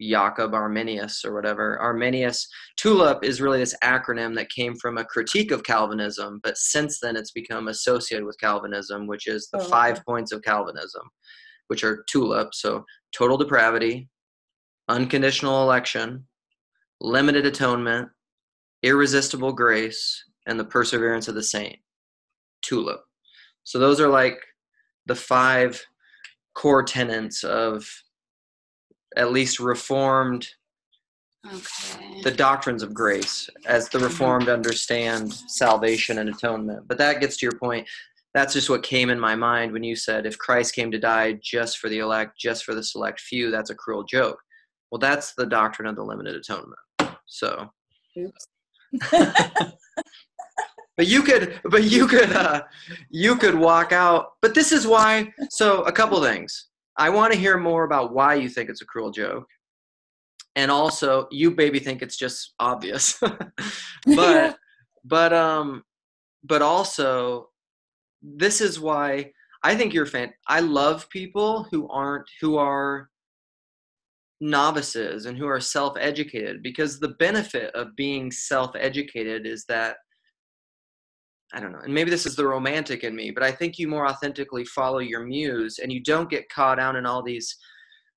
Jacob 0.02 0.54
Arminius 0.54 1.26
or 1.26 1.34
whatever. 1.34 1.80
Arminius 1.80 2.48
TULIP 2.78 3.24
is 3.24 3.42
really 3.42 3.60
this 3.60 3.76
acronym 3.84 4.36
that 4.36 4.50
came 4.50 4.76
from 4.76 4.98
a 4.98 5.06
critique 5.06 5.52
of 5.52 5.64
Calvinism, 5.64 6.40
but 6.44 6.58
since 6.58 7.00
then 7.00 7.16
it's 7.16 7.32
become 7.32 7.68
associated 7.68 8.26
with 8.26 8.40
Calvinism, 8.40 9.08
which 9.08 9.28
is 9.28 9.50
the 9.52 9.58
Oh, 9.58 9.62
okay. 9.62 9.70
five 9.70 10.06
points 10.06 10.32
of 10.32 10.44
Calvinism, 10.44 11.10
which 11.68 11.84
are 11.84 12.04
TULIP. 12.12 12.54
So 12.54 12.86
total 13.12 13.38
depravity, 13.38 14.10
unconditional 14.88 15.64
election, 15.64 16.28
limited 17.02 17.46
atonement, 17.46 18.10
irresistible 18.84 19.54
grace, 19.54 20.24
and 20.46 20.60
the 20.60 20.66
perseverance 20.66 21.28
of 21.28 21.36
the 21.36 21.44
saint. 21.44 21.78
TULIP. 22.64 23.00
So 23.64 23.80
those 23.80 24.00
are 24.00 24.10
like 24.10 24.40
the 25.08 25.16
five 25.16 25.82
core 26.54 26.84
tenets 26.84 27.44
of 27.44 27.88
at 29.18 29.32
least 29.32 29.60
reformed 29.60 30.48
Okay. 31.46 32.22
the 32.24 32.32
doctrines 32.32 32.84
of 32.84 32.94
grace 32.94 33.50
as 33.66 33.88
the 33.90 34.00
reformed 34.00 34.50
understand 34.50 35.34
salvation 35.34 36.18
and 36.18 36.30
atonement. 36.30 36.88
But 36.88 36.98
that 36.98 37.22
gets 37.22 37.38
to 37.38 37.46
your 37.46 37.58
point. 37.58 37.88
That's 38.34 38.54
just 38.54 38.70
what 38.70 38.84
came 38.84 39.10
in 39.10 39.20
my 39.20 39.36
mind 39.36 39.72
when 39.72 39.84
you 39.84 39.96
said 39.96 40.26
if 40.26 40.38
christ 40.38 40.76
came 40.76 40.92
to 40.92 41.00
die 41.00 41.40
just 41.42 41.78
for 41.80 41.90
the 41.90 42.00
elect 42.00 42.38
just 42.38 42.66
for 42.66 42.76
the 42.76 42.84
select 42.84 43.20
few 43.20 43.50
that's 43.50 43.70
a 43.70 43.76
cruel 43.76 44.04
joke. 44.04 44.40
Well 44.92 45.00
that's 45.00 45.34
the 45.36 45.46
doctrine 45.46 45.88
of 45.88 45.96
the 45.96 46.04
limited 46.04 46.36
atonement. 46.36 46.80
So. 47.28 47.70
Oops. 48.18 48.48
but 50.98 51.08
you 51.08 51.22
could 51.22 51.60
but 51.66 51.84
you 51.84 52.08
could 52.08 52.32
uh 52.34 52.64
you 53.10 53.38
could 53.38 53.56
walk 53.56 53.92
out. 53.92 54.34
But 54.42 54.54
this 54.54 54.72
is 54.72 54.86
why 54.86 55.32
so 55.50 55.84
a 55.84 55.92
couple 55.92 56.22
things 56.22 56.68
i 56.98 57.10
want 57.10 57.34
to 57.34 57.40
hear 57.40 57.58
more 57.58 57.84
about 57.84 58.14
why 58.14 58.36
you 58.36 58.50
think 58.50 58.70
it's 58.70 58.82
a 58.82 58.86
cruel 58.86 59.12
joke. 59.12 59.48
And 60.56 60.72
also 60.72 61.28
you 61.32 61.52
maybe 61.52 61.80
think 61.80 62.02
it's 62.02 62.18
just 62.18 62.54
obvious. 62.60 63.20
But 64.06 64.58
but 65.08 65.34
um 65.34 65.84
but 66.44 66.62
also 66.62 67.50
this 68.22 68.62
is 68.62 68.80
why 68.80 69.32
i 69.64 69.76
think 69.76 69.94
you're 69.94 70.06
fan 70.06 70.34
i 70.48 70.60
love 70.60 71.10
people 71.10 71.68
who 71.72 71.88
aren't 71.90 72.26
who 72.42 72.58
are 72.58 73.10
novices 74.40 75.26
and 75.26 75.38
who 75.38 75.48
are 75.48 75.60
self-educated 75.60 76.62
because 76.62 77.00
the 77.00 77.16
benefit 77.20 77.74
of 77.74 77.96
being 77.96 78.32
self-educated 78.32 79.48
is 79.48 79.66
that 79.66 79.98
I 81.54 81.60
don't 81.60 81.72
know, 81.72 81.80
and 81.80 81.94
maybe 81.94 82.10
this 82.10 82.26
is 82.26 82.36
the 82.36 82.46
romantic 82.48 83.04
in 83.04 83.16
me, 83.16 83.32
but 83.32 83.44
I 83.44 83.52
think 83.52 83.80
you 83.80 83.88
more 83.88 84.08
authentically 84.08 84.66
follow 84.66 85.00
your 85.00 85.26
muse 85.26 85.80
and 85.80 85.92
you 85.92 86.02
don't 86.02 86.30
get 86.30 86.50
caught 86.50 86.76
down 86.76 86.96
in 86.96 87.06
all 87.06 87.24
these. 87.24 87.56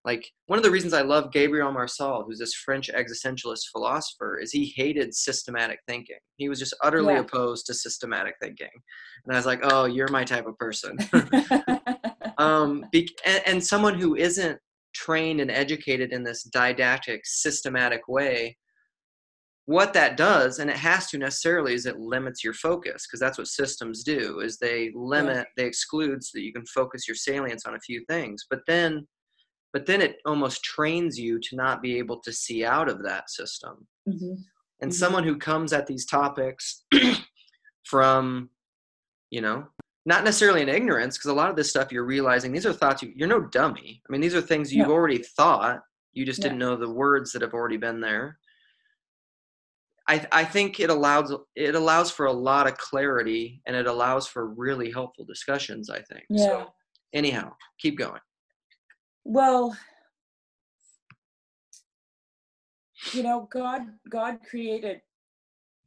Like, 0.02 0.26
one 0.46 0.58
of 0.58 0.62
the 0.62 0.70
reasons 0.70 0.94
I 0.94 1.02
love 1.02 1.30
Gabriel 1.30 1.70
Marcel, 1.70 2.24
who's 2.24 2.38
this 2.38 2.54
French 2.54 2.90
existentialist 2.90 3.68
philosopher, 3.70 4.38
is 4.38 4.50
he 4.50 4.72
hated 4.74 5.14
systematic 5.14 5.78
thinking. 5.86 6.16
He 6.36 6.48
was 6.48 6.58
just 6.58 6.74
utterly 6.82 7.12
Yeah. 7.12 7.20
opposed 7.20 7.66
to 7.66 7.74
systematic 7.74 8.34
thinking. 8.40 8.70
And 9.24 9.34
I 9.34 9.38
was 9.38 9.44
like, 9.44 9.60
oh, 9.62 9.84
you're 9.84 10.08
my 10.08 10.24
type 10.24 10.46
of 10.46 10.56
person. 10.56 10.96
um, 12.38 12.86
be, 12.90 13.10
and, 13.26 13.42
and 13.46 13.64
someone 13.64 13.98
who 13.98 14.16
isn't 14.16 14.58
trained 14.94 15.40
and 15.40 15.50
educated 15.50 16.12
in 16.12 16.24
this 16.24 16.44
didactic, 16.44 17.20
systematic 17.24 18.08
way, 18.08 18.56
what 19.66 19.92
that 19.94 20.16
does, 20.16 20.58
and 20.58 20.68
it 20.70 20.76
has 20.76 21.08
to 21.10 21.18
necessarily, 21.18 21.74
is 21.74 21.86
it 21.86 21.98
limits 21.98 22.42
your 22.42 22.54
focus 22.54 23.06
because 23.06 23.20
that's 23.20 23.38
what 23.38 23.46
systems 23.46 24.02
do. 24.02 24.40
Is 24.40 24.58
they 24.58 24.90
limit, 24.94 25.46
they 25.56 25.64
exclude 25.66 26.24
so 26.24 26.30
that 26.34 26.42
you 26.42 26.52
can 26.52 26.66
focus 26.66 27.06
your 27.06 27.14
salience 27.14 27.66
on 27.66 27.74
a 27.76 27.80
few 27.80 28.04
things. 28.08 28.46
But 28.50 28.60
then, 28.66 29.06
but 29.72 29.86
then 29.86 30.00
it 30.02 30.16
almost 30.26 30.64
trains 30.64 31.18
you 31.18 31.38
to 31.38 31.56
not 31.56 31.82
be 31.82 31.98
able 31.98 32.20
to 32.22 32.32
see 32.32 32.64
out 32.64 32.88
of 32.88 33.02
that 33.04 33.30
system 33.30 33.86
Mhm. 34.08 34.44
and 34.80 34.90
Mhm. 34.90 34.94
someone 34.94 35.22
who 35.24 35.36
comes 35.38 35.72
at 35.72 35.86
these 35.86 36.06
topics 36.06 36.84
from 37.84 38.50
you 39.30 39.40
know 39.40 39.68
not 40.06 40.24
necessarily 40.24 40.62
in 40.62 40.68
ignorance 40.68 41.16
because 41.16 41.30
a 41.30 41.34
lot 41.34 41.50
of 41.50 41.56
this 41.56 41.70
stuff 41.70 41.92
you're 41.92 42.04
realizing 42.04 42.50
these 42.50 42.66
are 42.66 42.72
thoughts 42.72 43.02
you, 43.02 43.12
you're 43.14 43.28
no 43.28 43.40
dummy 43.40 44.02
i 44.08 44.12
mean 44.12 44.20
these 44.20 44.34
are 44.34 44.40
things 44.40 44.72
you've 44.72 44.88
No. 44.88 44.94
already 44.94 45.18
thought 45.18 45.82
you 46.14 46.24
just 46.24 46.40
Yeah. 46.40 46.44
didn't 46.48 46.58
know 46.58 46.74
the 46.76 46.90
words 46.90 47.30
that 47.32 47.42
have 47.42 47.54
already 47.54 47.76
been 47.76 48.00
there 48.00 48.39
I, 50.10 50.26
I 50.32 50.44
think 50.44 50.80
it 50.80 50.90
allows 50.90 51.32
it 51.54 51.74
allows 51.76 52.10
for 52.10 52.26
a 52.26 52.32
lot 52.32 52.66
of 52.66 52.76
clarity 52.76 53.62
and 53.66 53.76
it 53.76 53.86
allows 53.86 54.26
for 54.26 54.48
really 54.48 54.90
helpful 54.90 55.24
discussions 55.24 55.88
i 55.88 56.00
think 56.00 56.24
Yeah. 56.28 56.46
so 56.46 56.66
anyhow 57.12 57.52
keep 57.78 57.96
going 57.96 58.20
Well, 59.24 59.76
you 63.12 63.22
know, 63.22 63.48
God 63.52 63.82
God 64.10 64.38
created 64.48 65.00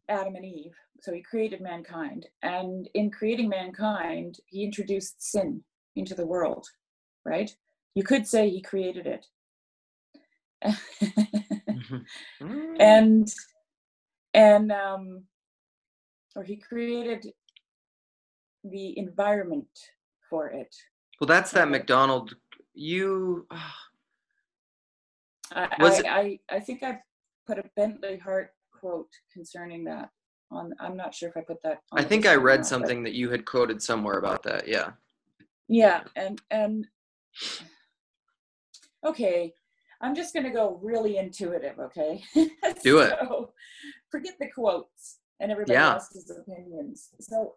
Adam 0.08 0.36
and 0.36 0.46
Eve 0.46 0.76
so 1.02 1.12
he 1.14 1.22
created 1.22 1.60
mankind, 1.60 2.28
and 2.44 2.88
in 2.94 3.12
creating 3.12 3.50
mankind, 3.50 4.38
he 4.46 4.64
introduced 4.64 5.22
sin 5.22 5.62
into 5.98 6.16
the 6.16 6.26
world, 6.26 6.66
right? 7.26 7.54
You 7.94 8.04
could 8.04 8.26
say 8.26 8.50
he 8.50 8.62
created 8.62 9.06
it. 9.06 9.26
Mm. 12.42 12.78
and 12.80 13.28
and 14.34 14.72
um 14.72 15.24
or 16.36 16.44
he 16.44 16.56
created 16.56 17.28
the 18.64 18.98
environment 18.98 19.68
for 20.30 20.48
it 20.48 20.74
well, 21.22 21.28
that's 21.28 21.52
that 21.52 21.70
MacDonald. 21.70 22.36
You. 22.74 23.48
I, 25.56 25.70
Was 25.80 26.02
I, 26.04 26.10
I 26.10 26.40
i 26.50 26.60
think 26.60 26.82
i've 26.84 26.98
put 27.46 27.60
a 27.60 27.64
bentley 27.76 28.18
hart 28.18 28.50
quote 28.72 29.10
concerning 29.32 29.84
that 29.86 30.10
on 30.52 30.74
i'm 30.80 30.98
not 30.98 31.14
sure 31.14 31.30
if 31.30 31.38
i 31.38 31.42
put 31.42 31.62
that 31.64 31.80
on 31.92 32.00
I 32.00 32.04
think 32.04 32.26
I 32.26 32.36
read 32.36 32.56
not, 32.56 32.64
but- 32.64 32.68
something 32.68 33.04
that 33.04 33.14
you 33.14 33.30
had 33.30 33.46
quoted 33.46 33.82
somewhere 33.82 34.18
about 34.18 34.42
that. 34.44 34.68
Yeah. 34.68 34.92
yeah 35.68 36.02
and 36.16 36.42
and 36.50 36.88
okay 39.06 39.54
i'm 40.02 40.16
just 40.16 40.34
going 40.34 40.46
to 40.46 40.50
go 40.52 40.80
really 40.82 41.18
intuitive 41.18 41.78
okay 41.80 42.24
Do 42.84 43.00
it. 43.00 43.14
so, 43.22 43.52
forget 44.14 44.36
the 44.40 44.50
quotes 44.58 45.04
and 45.40 45.52
everybody 45.52 45.74
Yeah. 45.74 45.94
else's 45.94 46.30
opinions 46.30 47.10
so 47.20 47.56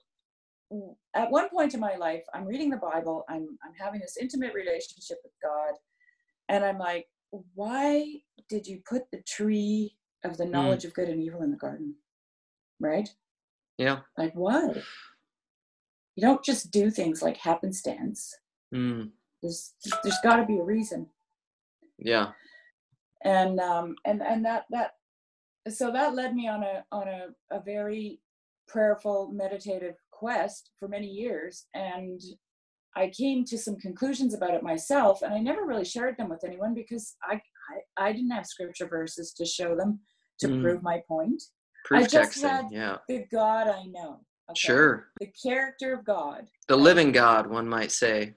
at 1.14 1.30
one 1.30 1.48
point 1.56 1.74
in 1.74 1.80
my 1.88 1.96
life 2.06 2.24
i'm 2.34 2.46
reading 2.52 2.70
the 2.70 2.78
bible 2.90 3.18
i'm 3.28 3.46
i'm 3.64 3.74
having 3.84 4.00
this 4.00 4.16
intimate 4.24 4.54
relationship 4.54 5.18
with 5.24 5.34
god 5.48 5.74
and 6.48 6.64
i'm 6.64 6.78
like 6.78 7.06
why 7.54 7.88
did 8.48 8.66
you 8.66 8.76
put 8.92 9.02
the 9.12 9.20
tree 9.36 9.96
of 10.24 10.32
the 10.38 10.44
Mm. 10.44 10.50
knowledge 10.54 10.84
of 10.86 10.94
good 10.98 11.08
and 11.12 11.22
evil 11.26 11.42
in 11.46 11.50
the 11.50 11.56
garden 11.66 11.94
right 12.80 13.08
Yeah. 13.78 13.98
like 14.16 14.32
why 14.34 14.62
you 16.16 16.22
don't 16.26 16.42
just 16.50 16.70
do 16.70 16.84
things 16.90 17.18
like 17.26 17.36
happenstance 17.50 18.20
Mm, 18.74 19.02
there's 19.42 19.74
there's 20.02 20.18
got 20.24 20.36
to 20.38 20.46
be 20.52 20.58
a 20.58 20.64
reason 20.64 21.00
yeah. 22.12 22.26
and 23.24 23.60
um 23.60 23.94
and 24.08 24.18
and 24.30 24.44
that 24.48 24.62
that 24.70 24.90
so 25.68 25.90
that 25.90 26.14
led 26.14 26.34
me 26.34 26.48
on 26.48 26.62
a 26.62 26.84
on 26.92 27.08
a, 27.08 27.26
a 27.50 27.60
very 27.60 28.20
prayerful 28.68 29.30
meditative 29.32 29.94
quest 30.10 30.70
for 30.78 30.88
many 30.88 31.06
years 31.06 31.66
and 31.74 32.20
i 32.96 33.08
came 33.08 33.44
to 33.44 33.56
some 33.58 33.76
conclusions 33.76 34.34
about 34.34 34.54
it 34.54 34.62
myself 34.62 35.22
and 35.22 35.32
i 35.34 35.38
never 35.38 35.64
really 35.64 35.84
shared 35.84 36.16
them 36.16 36.28
with 36.28 36.42
anyone 36.44 36.74
because 36.74 37.16
i 37.22 37.34
i, 37.98 38.06
I 38.08 38.12
didn't 38.12 38.30
have 38.30 38.46
scripture 38.46 38.88
verses 38.88 39.32
to 39.34 39.44
show 39.44 39.76
them 39.76 40.00
to 40.40 40.48
Mm. 40.48 40.62
prove 40.62 40.82
my 40.82 41.02
point 41.08 41.42
Proof 41.84 42.08
just 42.08 42.32
texting. 42.42 42.50
had- 42.50 42.66
yeah. 42.72 42.96
the 43.08 43.24
god 43.32 43.68
i 43.68 43.84
know 43.84 44.20
okay? 44.50 44.54
Sure. 44.56 45.08
the 45.20 45.30
character 45.44 45.92
of 45.94 46.04
god 46.04 46.48
The 46.68 46.76
living 46.76 47.12
God, 47.12 47.46
one 47.48 47.68
might 47.68 47.92
say. 47.92 48.34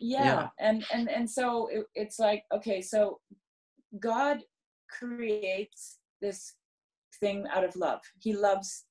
yeah, 0.00 0.24
Yeah. 0.24 0.48
and 0.60 0.84
and 0.92 1.08
and 1.10 1.28
so 1.30 1.68
it, 1.68 1.86
it's 1.94 2.18
like 2.18 2.44
okay 2.52 2.80
so 2.82 3.20
god 4.00 4.40
creates 4.98 5.98
this 6.24 6.54
thing 7.20 7.46
out 7.54 7.64
of 7.64 7.76
love. 7.76 8.00
He 8.20 8.32
loves 8.32 8.84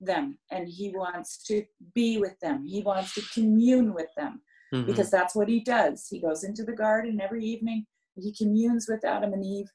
them 0.00 0.38
and 0.50 0.68
he 0.68 0.90
wants 0.90 1.42
to 1.44 1.64
be 1.94 2.18
with 2.18 2.38
them. 2.40 2.64
He 2.66 2.82
wants 2.82 3.14
to 3.14 3.22
commune 3.32 3.94
with 3.94 4.12
them 4.16 4.42
Mhm. 4.72 4.86
because 4.86 5.10
that's 5.10 5.34
what 5.34 5.48
he 5.48 5.60
does. 5.60 6.08
He 6.08 6.18
goes 6.20 6.42
into 6.44 6.64
the 6.64 6.78
garden 6.86 7.20
every 7.20 7.44
evening. 7.44 7.86
He 8.16 8.34
communes 8.34 8.86
with 8.88 9.04
adam 9.04 9.32
and 9.32 9.44
eve. 9.44 9.70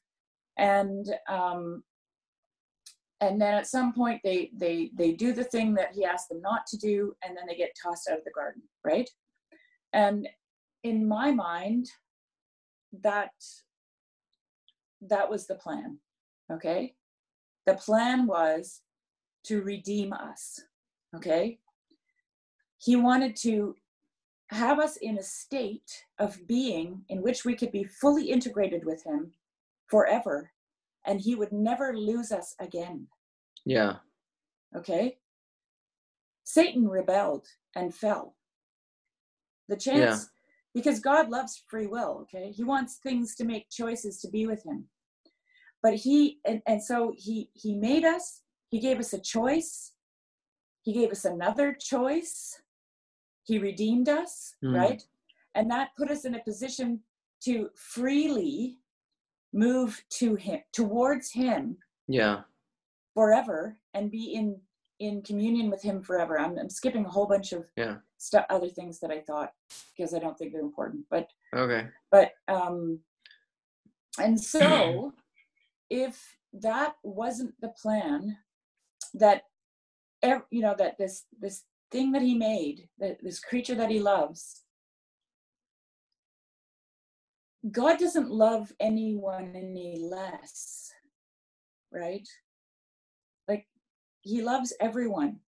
And 0.58 1.06
um 1.28 1.82
and 3.20 3.40
then 3.42 3.54
at 3.54 3.66
some 3.66 3.92
point 3.92 4.20
they 4.22 4.50
they 4.54 4.90
they 5.00 5.12
do 5.24 5.32
the 5.32 5.48
thing 5.54 5.74
that 5.74 5.92
he 5.94 6.04
asked 6.04 6.28
them 6.28 6.40
not 6.50 6.66
to 6.70 6.76
do 6.76 7.14
and 7.22 7.36
then 7.36 7.46
they 7.48 7.56
get 7.56 7.76
tossed 7.82 8.08
out 8.10 8.18
of 8.18 8.24
the 8.24 8.38
garden 8.40 8.62
right? 8.84 9.08
And 9.92 10.28
in 10.82 11.08
my 11.08 11.28
mind 11.32 11.84
that 12.92 13.32
that 15.12 15.28
was 15.32 15.46
the 15.46 15.54
plan 15.64 15.98
okay? 16.52 16.94
The 17.66 17.74
plan 17.74 18.26
was 18.26 18.82
to 19.44 19.62
redeem 19.62 20.12
us 20.12 20.60
okay? 21.16 21.58
He 22.78 22.96
wanted 22.96 23.36
to 23.36 23.74
have 24.50 24.78
us 24.78 24.96
in 24.96 25.18
a 25.18 25.22
state 25.22 26.04
of 26.18 26.46
being 26.46 27.02
in 27.08 27.22
which 27.22 27.44
we 27.44 27.54
could 27.54 27.72
be 27.72 27.84
fully 27.84 28.30
integrated 28.30 28.84
with 28.84 29.04
him 29.04 29.32
forever 29.86 30.50
and 31.06 31.20
he 31.20 31.34
would 31.34 31.52
never 31.52 31.96
lose 31.96 32.32
us 32.32 32.54
again. 32.60 33.06
Yeah. 33.64 33.96
okay? 34.76 35.18
Satan 36.44 36.88
rebelled 36.88 37.46
and 37.76 37.94
fell. 37.94 38.36
The 39.68 39.76
chance 39.76 40.30
because 40.74 41.00
god 41.00 41.28
loves 41.28 41.62
free 41.68 41.86
will 41.86 42.20
okay? 42.22 42.50
He 42.50 42.64
wants 42.64 42.96
things 42.96 43.34
to 43.36 43.44
make 43.44 43.68
choices 43.70 44.20
to 44.20 44.28
be 44.28 44.46
with 44.46 44.64
him 44.64 44.86
but 45.82 45.94
he 45.94 46.38
and, 46.44 46.62
and 46.66 46.82
so 46.82 47.12
he 47.16 47.50
he 47.54 47.74
made 47.74 48.04
us 48.04 48.42
he 48.70 48.78
gave 48.80 48.98
us 48.98 49.12
a 49.12 49.20
choice 49.20 49.92
he 50.82 50.92
gave 50.92 51.10
us 51.10 51.24
another 51.24 51.72
choice 51.72 52.60
he 53.44 53.58
redeemed 53.58 54.08
us 54.08 54.54
Hmm. 54.62 54.74
right 54.74 55.02
and 55.54 55.70
that 55.70 55.90
put 55.96 56.10
us 56.10 56.24
in 56.24 56.34
a 56.34 56.44
position 56.44 57.00
to 57.44 57.70
freely 57.74 58.78
move 59.52 60.02
to 60.10 60.34
him 60.34 60.60
towards 60.72 61.32
him 61.32 61.78
Yeah. 62.06 62.42
forever 63.14 63.78
and 63.94 64.10
be 64.10 64.34
in 64.34 64.60
in 64.98 65.22
communion 65.22 65.70
with 65.70 65.80
him 65.82 66.02
forever 66.02 66.38
i'm, 66.38 66.58
I'm 66.58 66.68
skipping 66.68 67.04
a 67.06 67.08
whole 67.08 67.26
bunch 67.26 67.52
of 67.52 67.70
Yeah. 67.76 67.96
stuff 68.18 68.44
other 68.50 68.68
things 68.68 68.98
that 69.00 69.10
i 69.10 69.20
thought 69.20 69.52
because 69.96 70.12
i 70.12 70.18
don't 70.18 70.36
think 70.36 70.52
they're 70.52 70.60
important 70.60 71.04
but 71.10 71.28
Okay. 71.54 71.86
but 72.10 72.32
um 72.48 72.98
and 74.18 74.38
so 74.38 75.12
if 75.90 76.36
that 76.52 76.94
wasn't 77.02 77.54
the 77.60 77.68
plan 77.68 78.36
that 79.14 79.42
you 80.50 80.60
know 80.60 80.74
that 80.76 80.98
this 80.98 81.24
this 81.40 81.62
thing 81.90 82.12
that 82.12 82.22
he 82.22 82.34
made 82.34 82.88
that 82.98 83.18
this 83.22 83.40
creature 83.40 83.74
that 83.74 83.90
he 83.90 84.00
loves 84.00 84.64
god 87.70 87.98
doesn't 87.98 88.30
love 88.30 88.72
anyone 88.80 89.52
any 89.54 89.98
less 90.00 90.92
right? 91.90 92.28
Like 93.46 93.66
he 94.20 94.42
loves 94.42 94.72
everyone. 94.80 95.40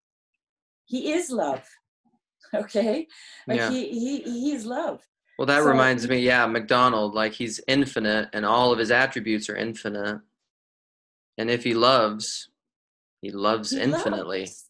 He 0.84 1.12
is 1.12 1.30
love 1.30 1.66
okay? 2.54 3.06
Like 3.46 3.58
Yeah. 3.58 3.70
he 3.70 3.88
he 3.88 4.18
he's 4.22 4.64
love 4.64 5.02
Well, 5.38 5.46
that 5.46 5.62
So- 5.62 5.68
reminds 5.68 6.08
me, 6.08 6.18
yeah, 6.18 6.44
MacDonald, 6.46 7.14
like 7.14 7.32
he's 7.32 7.60
infinite 7.68 8.28
and 8.32 8.44
all 8.44 8.72
of 8.72 8.78
his 8.78 8.90
attributes 8.90 9.48
are 9.48 9.56
infinite. 9.56 10.20
And 11.38 11.48
if 11.50 11.62
he 11.62 11.74
loves, 11.74 12.50
he 13.20 13.30
loves 13.30 13.70
He 13.70 13.80
infinitely. 13.80 14.40
loves. 14.40 14.66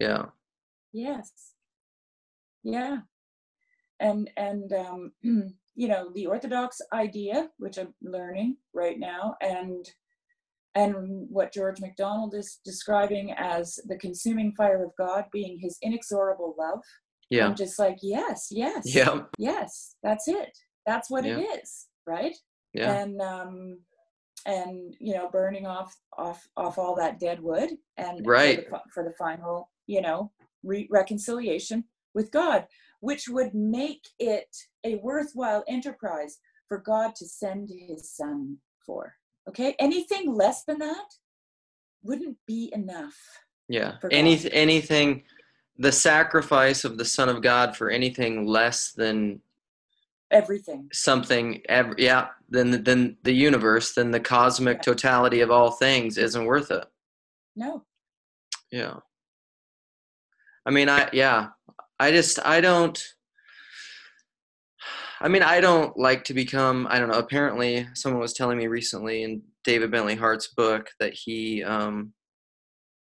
Yeah. 0.00 0.26
Yes. 0.92 1.52
Yeah. 2.62 2.98
And 4.00 4.30
and 4.36 4.72
um 4.72 5.12
you 5.74 5.86
know, 5.88 6.10
the 6.14 6.26
orthodox 6.26 6.80
idea, 6.92 7.50
which 7.58 7.78
I'm 7.78 7.94
learning 8.02 8.56
right 8.72 8.98
now, 8.98 9.36
and 9.40 9.86
and 10.74 11.28
what 11.30 11.52
George 11.52 11.80
MacDonald 11.80 12.34
is 12.34 12.60
describing 12.64 13.32
as 13.32 13.78
the 13.86 13.96
consuming 13.98 14.52
fire 14.56 14.82
of 14.84 14.92
God 14.96 15.26
being 15.32 15.58
his 15.60 15.76
inexorable 15.82 16.54
love. 16.58 16.82
Yeah. 17.30 17.46
I'm 17.46 17.54
just 17.54 17.78
like, 17.78 17.98
yes, 18.02 18.48
yes. 18.50 18.94
Yeah. 18.94 19.20
Yes, 19.38 19.96
that's 20.02 20.28
it. 20.28 20.56
That's 20.86 21.10
what 21.10 21.24
Yeah. 21.24 21.38
it 21.38 21.60
is, 21.62 21.86
right? 22.06 22.36
Yeah. 22.74 22.92
and 23.00 23.20
um 23.22 23.78
and 24.46 24.94
you 25.00 25.14
know 25.14 25.30
burning 25.30 25.66
off 25.66 25.96
off 26.18 26.46
off 26.56 26.76
all 26.78 26.94
that 26.96 27.18
dead 27.18 27.40
wood 27.42 27.70
and 27.96 28.22
for 28.24 28.30
Right. 28.32 28.70
the, 28.70 28.80
for 28.92 29.02
the 29.02 29.14
final 29.14 29.70
you 29.86 30.02
know 30.02 30.30
re- 30.62 30.86
reconciliation 30.90 31.84
with 32.14 32.30
god 32.30 32.66
which 33.00 33.26
would 33.26 33.54
make 33.54 34.06
it 34.18 34.54
a 34.84 34.96
worthwhile 34.96 35.64
enterprise 35.66 36.38
for 36.68 36.78
god 36.78 37.14
to 37.16 37.26
send 37.26 37.70
his 37.70 38.10
son 38.14 38.58
for 38.84 39.14
okay 39.48 39.74
anything 39.80 40.32
less 40.34 40.62
than 40.64 40.78
that 40.78 41.08
wouldn't 42.02 42.36
be 42.46 42.70
enough 42.74 43.16
Yeah. 43.68 43.98
for 43.98 44.12
Any 44.12 44.38
anything 44.52 45.24
the 45.78 45.92
sacrifice 45.92 46.84
of 46.84 46.98
the 46.98 47.04
Son 47.04 47.28
of 47.28 47.42
God 47.42 47.76
for 47.76 47.90
anything 47.90 48.46
less 48.46 48.92
than 48.92 49.40
everything 50.30 50.88
something 50.92 51.62
ever 51.68 51.94
yeah, 51.96 52.28
than 52.50 52.82
than 52.84 53.16
the 53.22 53.32
universe, 53.32 53.94
than 53.94 54.10
the 54.10 54.20
cosmic 54.20 54.78
Yeah. 54.78 54.82
totality 54.82 55.40
of 55.40 55.50
all 55.50 55.70
things 55.70 56.18
isn't 56.18 56.44
worth 56.44 56.70
it. 56.70 56.84
no 57.56 57.84
Yeah. 58.70 58.96
I 60.66 60.70
mean, 60.70 60.88
I 60.88 61.08
yeah. 61.12 61.48
I 61.98 62.10
just 62.10 62.38
I 62.44 62.60
don't 62.60 63.02
I 65.20 65.26
mean, 65.28 65.42
I 65.42 65.60
don't 65.60 65.96
like 65.98 66.22
to 66.24 66.34
become, 66.34 66.86
I 66.90 67.00
don't 67.00 67.08
know, 67.08 67.18
apparently 67.18 67.88
someone 67.94 68.20
was 68.20 68.34
telling 68.34 68.56
me 68.56 68.68
recently 68.68 69.24
in 69.24 69.42
David 69.64 69.90
Bentley 69.90 70.14
Hart's 70.14 70.48
book 70.48 70.90
that 71.00 71.12
he 71.14 71.64
um 71.64 72.12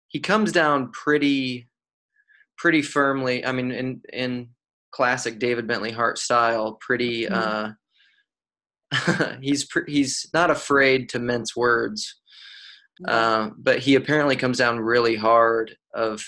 he 0.08 0.20
comes 0.20 0.52
down 0.52 0.90
pretty 0.92 1.68
pretty 2.58 2.82
firmly. 2.82 3.44
I 3.44 3.52
mean, 3.52 3.70
in 3.72 4.00
in 4.12 4.48
classic 4.92 5.38
David 5.38 5.66
Bentley 5.66 5.92
Hart 5.92 6.18
style, 6.18 6.78
pretty. 6.80 7.26
Mhm. 7.26 7.32
Uh, 7.32 7.72
he's 9.42 9.64
pr- 9.66 9.88
he's 9.88 10.26
not 10.32 10.50
afraid 10.50 11.08
to 11.10 11.18
mince 11.18 11.56
words, 11.56 12.20
Yeah. 13.00 13.36
um, 13.40 13.56
but 13.58 13.80
he 13.80 13.94
apparently 13.96 14.36
comes 14.36 14.58
down 14.58 14.78
really 14.80 15.16
hard 15.16 15.76
of 15.94 16.22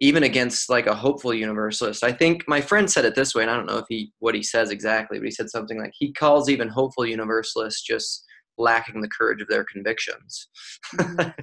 even 0.00 0.22
against 0.22 0.70
like 0.70 0.86
a 0.86 0.94
hopeful 0.94 1.34
universalist. 1.34 2.04
I 2.04 2.12
think 2.12 2.44
my 2.46 2.60
friend 2.60 2.90
said 2.90 3.04
it 3.04 3.14
this 3.14 3.34
way, 3.34 3.42
and 3.42 3.50
I 3.50 3.56
don't 3.56 3.66
know 3.66 3.78
if 3.78 3.86
he 3.88 4.12
what 4.20 4.34
he 4.34 4.42
says 4.42 4.70
exactly, 4.70 5.18
but 5.18 5.24
he 5.26 5.30
said 5.32 5.50
something 5.50 5.78
like 5.78 5.90
he 5.98 6.12
calls 6.12 6.48
even 6.48 6.68
hopeful 6.68 7.04
universalists 7.04 7.82
just 7.82 8.24
lacking 8.56 9.00
the 9.02 9.08
courage 9.08 9.42
of 9.42 9.48
their 9.48 9.64
convictions. 9.64 10.48
Mhm. 10.96 11.34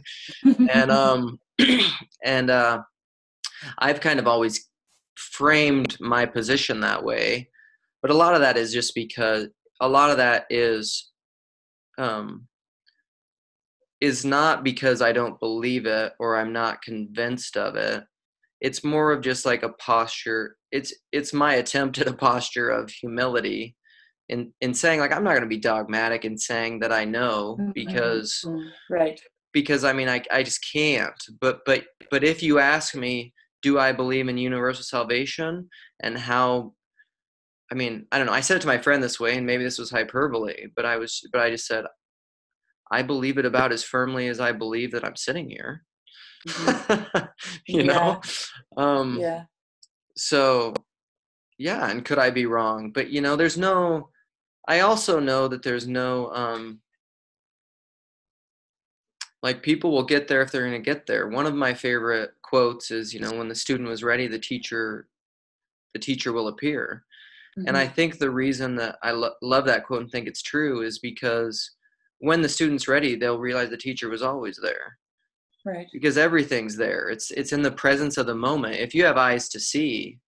and 0.71 0.91
um 0.91 1.39
and 2.23 2.49
uh 2.49 2.79
i've 3.79 4.01
kind 4.01 4.19
of 4.19 4.27
always 4.27 4.69
framed 5.15 5.97
my 5.99 6.25
position 6.25 6.79
that 6.79 7.03
way 7.03 7.49
but 8.01 8.11
a 8.11 8.15
lot 8.15 8.33
of 8.35 8.41
that 8.41 8.57
is 8.57 8.73
just 8.73 8.93
because 8.95 9.47
a 9.81 9.87
lot 9.87 10.09
of 10.09 10.17
that 10.17 10.45
is 10.49 11.11
um 11.97 12.47
is 14.01 14.25
not 14.25 14.63
because 14.63 15.01
i 15.01 15.11
don't 15.11 15.39
believe 15.39 15.85
it 15.85 16.13
or 16.19 16.35
i'm 16.37 16.51
not 16.53 16.81
convinced 16.81 17.55
of 17.57 17.75
it 17.75 18.03
it's 18.61 18.83
more 18.83 19.11
of 19.11 19.21
just 19.21 19.45
like 19.45 19.63
a 19.63 19.69
posture 19.73 20.57
it's 20.71 20.93
it's 21.11 21.33
my 21.33 21.55
attempt 21.55 21.97
at 21.99 22.07
a 22.07 22.13
posture 22.13 22.69
of 22.69 22.89
humility 22.89 23.75
in 24.29 24.51
in 24.61 24.73
saying 24.73 24.99
like 24.99 25.11
i'm 25.13 25.23
not 25.23 25.31
going 25.31 25.41
to 25.43 25.47
be 25.47 25.57
dogmatic 25.57 26.25
in 26.25 26.37
saying 26.37 26.79
that 26.79 26.91
i 26.91 27.05
know 27.05 27.57
Mhm. 27.59 27.73
because 27.73 28.41
Mm, 28.45 28.69
right. 28.89 29.19
because 29.53 29.83
I 29.85 29.93
mean 29.93 30.09
I 30.09 30.21
I 30.31 30.43
just 30.43 30.65
can't. 30.73 31.13
But 31.39 31.59
but 31.65 31.85
but 32.11 32.23
if 32.23 32.43
you 32.43 32.59
ask 32.59 32.93
me, 32.95 33.33
do 33.65 33.79
I 33.79 33.93
believe 33.93 34.27
in 34.27 34.37
universal 34.37 34.83
salvation 34.83 35.67
and 35.99 36.15
how 36.15 36.73
I 37.71 37.73
mean, 37.73 38.05
I 38.11 38.19
don't 38.19 38.27
know. 38.27 38.33
I 38.33 38.41
said 38.41 38.57
it 38.57 38.59
to 38.61 38.67
my 38.67 38.77
friend 38.77 39.01
this 39.01 39.19
way 39.19 39.35
and 39.35 39.47
maybe 39.47 39.63
this 39.63 39.79
was 39.79 39.89
hyperbole, 39.89 40.67
but 40.75 40.85
I 40.85 40.97
was 40.97 41.27
but 41.31 41.41
I 41.41 41.49
just 41.49 41.65
said 41.65 41.85
I 42.91 43.01
believe 43.01 43.39
it 43.39 43.45
about 43.45 43.71
as 43.71 43.83
firmly 43.83 44.27
as 44.27 44.39
I 44.39 44.51
believe 44.51 44.91
that 44.91 45.03
I'm 45.03 45.15
sitting 45.15 45.49
here. 45.49 45.83
you 47.67 47.83
know? 47.83 48.21
Um 48.77 49.17
Yeah. 49.19 49.45
so 50.15 50.75
yeah, 51.57 51.89
and 51.89 52.05
could 52.05 52.19
I 52.19 52.29
be 52.29 52.45
wrong? 52.45 52.91
But 52.91 53.09
you 53.09 53.21
know, 53.21 53.35
there's 53.35 53.57
no 53.57 54.09
I 54.67 54.81
also 54.81 55.19
know 55.19 55.47
that 55.47 55.63
there's 55.63 55.87
no 55.87 56.29
um 56.33 56.81
like 59.41 59.61
people 59.61 59.91
will 59.91 60.03
get 60.03 60.27
there 60.27 60.41
if 60.41 60.51
they're 60.51 60.67
going 60.67 60.83
to 60.83 60.91
get 60.91 61.05
there. 61.05 61.27
One 61.27 61.45
of 61.45 61.53
my 61.53 61.75
favorite 61.75 62.31
quotes 62.55 62.89
is, 62.91 63.13
you 63.13 63.19
know, 63.19 63.33
when 63.33 63.47
the 63.49 63.55
student 63.55 63.89
was 63.89 64.03
ready, 64.03 64.27
the 64.27 64.39
teacher 64.39 65.07
the 65.93 65.99
teacher 65.99 66.33
will 66.33 66.47
appear. 66.49 67.03
And 67.67 67.77
I 67.77 67.87
think 67.87 68.17
the 68.17 68.29
reason 68.29 68.75
that 68.75 68.97
I 69.01 69.11
lo- 69.11 69.31
love 69.41 69.63
that 69.65 69.85
quote 69.85 70.01
and 70.01 70.11
think 70.11 70.27
it's 70.27 70.41
true 70.41 70.81
is 70.81 70.99
because 70.99 71.71
when 72.19 72.41
the 72.41 72.49
student's 72.49 72.89
ready, 72.89 73.15
they'll 73.15 73.39
realize 73.39 73.69
the 73.69 73.77
teacher 73.77 74.09
was 74.09 74.21
always 74.21 74.59
there 74.61 74.97
right. 75.65 75.87
because 75.93 76.17
everything's 76.17 76.75
there. 76.75 77.07
It's 77.09 77.31
it's 77.31 77.53
in 77.53 77.61
the 77.61 77.71
presence 77.71 78.17
of 78.17 78.25
the 78.25 78.35
moment. 78.35 78.75
If 78.75 78.93
you 78.93 79.05
have 79.05 79.15
eyes 79.17 79.47
to 79.49 79.59
see, 79.59 80.19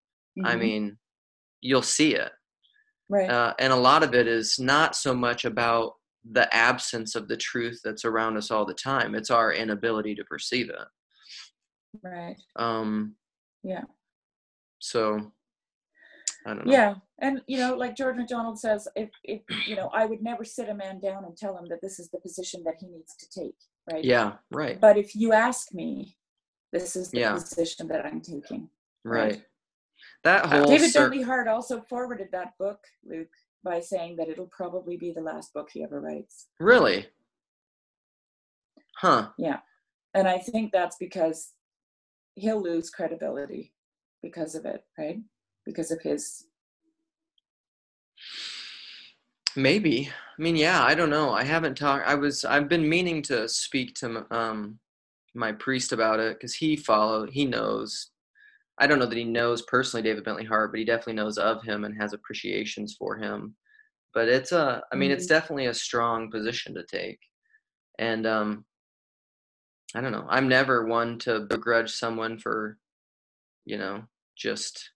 I 0.46 0.56
Mhm. 0.56 0.60
mean, 0.60 0.98
you'll 1.62 1.82
see 1.98 2.16
it. 2.16 2.32
right. 3.10 3.30
Uh, 3.30 3.54
and 3.60 3.72
a 3.74 3.84
lot 3.90 4.04
of 4.04 4.14
it 4.14 4.28
is 4.28 4.58
not 4.60 4.96
so 4.96 5.14
much 5.14 5.44
about 5.46 5.94
the 6.32 6.48
absence 6.54 7.16
of 7.16 7.28
the 7.28 7.38
truth 7.38 7.80
that's 7.84 8.06
around 8.06 8.36
us 8.38 8.52
all 8.52 8.66
the 8.66 8.74
time. 8.92 9.16
It's 9.16 9.32
our 9.32 9.54
inability 9.54 10.14
to 10.16 10.24
perceive 10.26 10.70
it. 10.70 10.88
Right. 12.04 12.36
Um, 12.56 13.16
Yeah. 13.64 13.84
so 14.80 15.32
I 16.46 16.54
don't 16.54 16.66
know. 16.66 16.72
Yeah. 16.72 16.96
And 17.20 17.42
you 17.48 17.58
know, 17.58 17.76
like 17.76 17.96
George 17.96 18.16
MacDonald 18.16 18.60
says, 18.60 18.88
if 18.96 19.10
if 19.24 19.42
you 19.68 19.76
know, 19.76 19.90
I 19.94 20.06
would 20.06 20.22
never 20.22 20.44
sit 20.46 20.70
a 20.70 20.74
man 20.74 21.00
down 21.00 21.26
and 21.26 21.36
tell 21.36 21.58
him 21.58 21.66
that 21.70 21.82
this 21.82 22.00
is 22.00 22.10
the 22.10 22.20
position 22.20 22.64
that 22.64 22.76
he 22.80 22.88
needs 22.88 23.16
to 23.18 23.30
take. 23.30 23.56
Right. 23.92 24.04
Yeah. 24.04 24.34
Right. 24.52 24.80
But 24.80 24.98
if 24.98 25.16
you 25.16 25.34
ask 25.34 25.74
me, 25.74 26.18
this 26.72 26.96
is 26.96 27.12
the 27.12 27.20
Yeah. 27.20 27.34
position 27.34 27.88
that 27.90 28.06
I'm 28.06 28.22
taking. 28.22 28.70
Right. 29.04 29.32
Right. 29.34 29.46
That 30.24 30.46
Uh, 30.46 30.50
whole 30.60 30.68
David 30.68 30.92
cir- 30.92 31.10
Bentley 31.10 31.24
Hart 31.24 31.48
also 31.48 31.82
forwarded 31.82 32.30
that 32.32 32.58
book, 32.58 32.80
Luke, 33.04 33.34
by 33.64 33.80
saying 33.80 34.18
that 34.18 34.30
it'll 34.30 34.48
probably 34.48 34.96
be 34.98 35.12
the 35.12 35.22
last 35.22 35.54
book 35.54 35.70
he 35.72 35.84
ever 35.84 36.00
writes. 36.02 36.48
really, 36.60 37.08
huh? 38.98 39.32
Yeah 39.38 39.60
and 40.14 40.28
I 40.28 40.38
think 40.40 40.72
that's 40.72 40.98
because 40.98 41.54
he'll 42.38 42.62
lose 42.62 42.90
credibility 42.90 43.74
because 44.22 44.56
of 44.56 44.66
it, 44.66 44.84
right? 44.98 45.20
Because 45.66 45.92
of 45.92 46.02
his 46.02 46.46
Maybe. 49.56 50.10
I 50.38 50.42
mean, 50.42 50.56
yeah. 50.56 50.84
I 50.84 50.94
don't 50.94 51.10
know. 51.10 51.32
I 51.32 51.44
haven't 51.44 51.76
talked. 51.78 52.08
I 52.08 52.14
was. 52.16 52.46
I've 52.46 52.70
been 52.70 52.88
meaning 52.88 53.22
to 53.24 53.50
speak 53.50 53.96
to 53.96 54.26
um 54.32 54.80
my 55.34 55.52
priest 55.52 55.92
about 55.94 56.20
it 56.20 56.36
because 56.38 56.54
he 56.54 56.76
follow. 56.76 57.26
He 57.26 57.46
knows. 57.46 58.12
I 58.80 58.86
don't 58.86 59.00
know 59.00 59.08
that 59.08 59.18
he 59.18 59.24
knows 59.24 59.64
personally 59.64 60.04
David 60.04 60.24
Bentley 60.24 60.46
Hart, 60.46 60.72
but 60.72 60.78
he 60.80 60.86
definitely 60.86 61.14
knows 61.16 61.40
of 61.40 61.64
him 61.64 61.86
and 61.86 62.00
has 62.00 62.14
appreciations 62.14 62.96
for 63.00 63.18
him. 63.18 63.56
But 64.14 64.28
it's 64.30 64.52
a. 64.52 64.84
I 64.92 64.96
mean, 64.96 65.10
it's 65.12 65.26
Mhm. 65.26 65.30
definitely 65.30 65.66
a 65.68 65.74
strong 65.74 66.30
position 66.30 66.76
to 66.76 66.84
take, 66.86 67.20
and 67.98 68.28
um, 68.28 68.66
I 69.96 70.02
don't 70.02 70.12
know. 70.12 70.26
I'm 70.30 70.48
never 70.48 70.86
one 70.86 71.18
to 71.20 71.42
begrudge 71.42 71.92
someone 71.92 72.38
for, 72.38 72.78
you 73.66 73.78
know, 73.78 74.04
just 74.36 74.92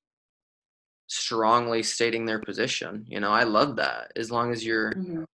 strongly 1.08 1.84
stating 1.84 2.26
their 2.26 2.40
position. 2.40 3.06
You 3.08 3.20
know, 3.20 3.32
I 3.32 3.44
love 3.44 3.76
that 3.78 4.12
as 4.16 4.32
long 4.32 4.52
as 4.52 4.66
you're 4.66 4.94
Mhm. 4.94 5.26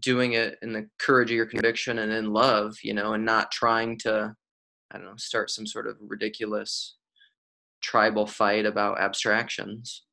doing 0.00 0.32
it 0.32 0.58
in 0.62 0.72
the 0.72 0.88
courage 0.98 1.30
of 1.30 1.36
your 1.36 1.46
conviction 1.46 1.98
and 1.98 2.12
in 2.12 2.32
love, 2.32 2.76
you 2.82 2.94
know, 2.94 3.14
and 3.14 3.24
not 3.24 3.50
trying 3.50 3.98
to, 4.00 4.34
I 4.90 4.98
don't 4.98 5.06
know, 5.06 5.16
start 5.16 5.50
some 5.50 5.66
sort 5.66 5.86
of 5.86 5.96
ridiculous 6.00 6.96
tribal 7.80 8.26
fight 8.26 8.66
about 8.66 9.00
abstractions. 9.00 10.04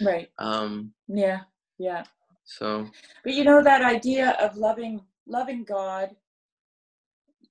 right. 0.00 0.30
um, 0.38 0.94
Yeah. 1.08 1.44
Yeah. 1.78 2.04
so 2.44 2.90
But 3.24 3.32
you 3.34 3.44
know 3.44 3.62
that 3.62 3.82
idea 3.82 4.30
of 4.32 4.56
loving 4.56 5.06
loving 5.26 5.64
God. 5.64 6.14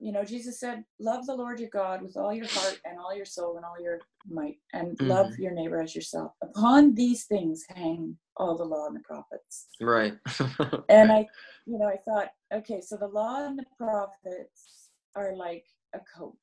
You 0.02 0.12
know, 0.12 0.24
Jesus 0.26 0.60
said, 0.60 0.84
"Love 1.00 1.28
the 1.28 1.36
Lord 1.36 1.60
your 1.60 1.70
God 1.70 2.02
with 2.02 2.18
all 2.18 2.34
your 2.34 2.48
heart 2.48 2.80
and 2.86 2.98
all 2.98 3.16
your 3.16 3.26
soul 3.26 3.58
and 3.58 3.66
all 3.66 3.80
your 3.80 4.00
might, 4.28 4.58
and 4.74 5.00
love 5.00 5.28
mm-hmm. 5.28 5.42
your 5.44 5.52
neighbor 5.52 5.80
as 5.80 5.94
yourself." 5.96 6.32
Upon 6.42 6.96
these 6.96 7.26
things 7.26 7.64
hang 7.70 8.18
all 8.36 8.58
the 8.58 8.64
law 8.66 8.88
and 8.88 8.96
the 8.96 9.02
prophets. 9.02 9.68
right. 9.80 10.16
And 10.90 11.12
I, 11.12 11.28
you 11.68 11.78
know, 11.78 11.86
I 11.86 11.98
thought, 11.98 12.32
okay, 12.52 12.82
so 12.82 12.98
the 12.98 13.08
law 13.08 13.46
and 13.46 13.58
the 13.58 13.66
prophets 13.78 14.90
are 15.16 15.36
like 15.36 15.66
a 15.94 16.00
coat, 16.18 16.40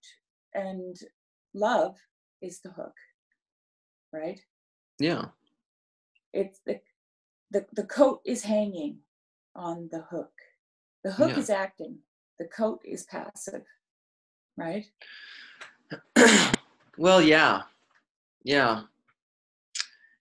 and 0.55 0.97
love 1.53 1.97
is 2.41 2.61
the 2.61 2.71
hook, 2.71 2.95
right? 4.13 4.41
yeah. 5.01 5.27
It's 6.33 6.61
the 6.65 6.81
the, 7.51 7.67
the 7.73 7.85
coat 7.85 8.21
is 8.25 8.45
hanging 8.45 8.99
on 9.57 9.89
the 9.91 10.03
hook. 10.03 10.33
The 11.03 11.13
hook 11.13 11.31
Yeah. 11.31 11.39
is 11.39 11.51
acting. 11.51 11.99
The 12.39 12.47
coat 12.47 12.81
is 12.85 13.05
passive, 13.05 13.63
right? 14.57 14.87
well, 16.99 17.21
yeah. 17.21 17.63
Yeah. 18.45 18.83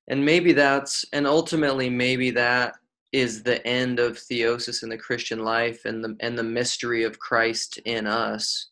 And 0.07 0.25
maybe 0.25 0.53
that's, 0.53 1.05
and 1.13 1.27
ultimately, 1.27 1.89
maybe 1.89 2.31
that 2.31 2.75
is 3.11 3.43
the 3.43 3.65
end 3.65 3.99
of 3.99 4.13
theosis 4.17 4.83
in 4.83 4.89
the 4.89 4.97
Christian 4.97 5.43
life 5.43 5.85
and 5.85 6.03
the, 6.03 6.15
and 6.19 6.37
the 6.37 6.43
mystery 6.43 7.03
of 7.03 7.19
Christ 7.19 7.77
in 7.85 8.07
us 8.07 8.69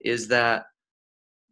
is 0.00 0.28
that 0.28 0.66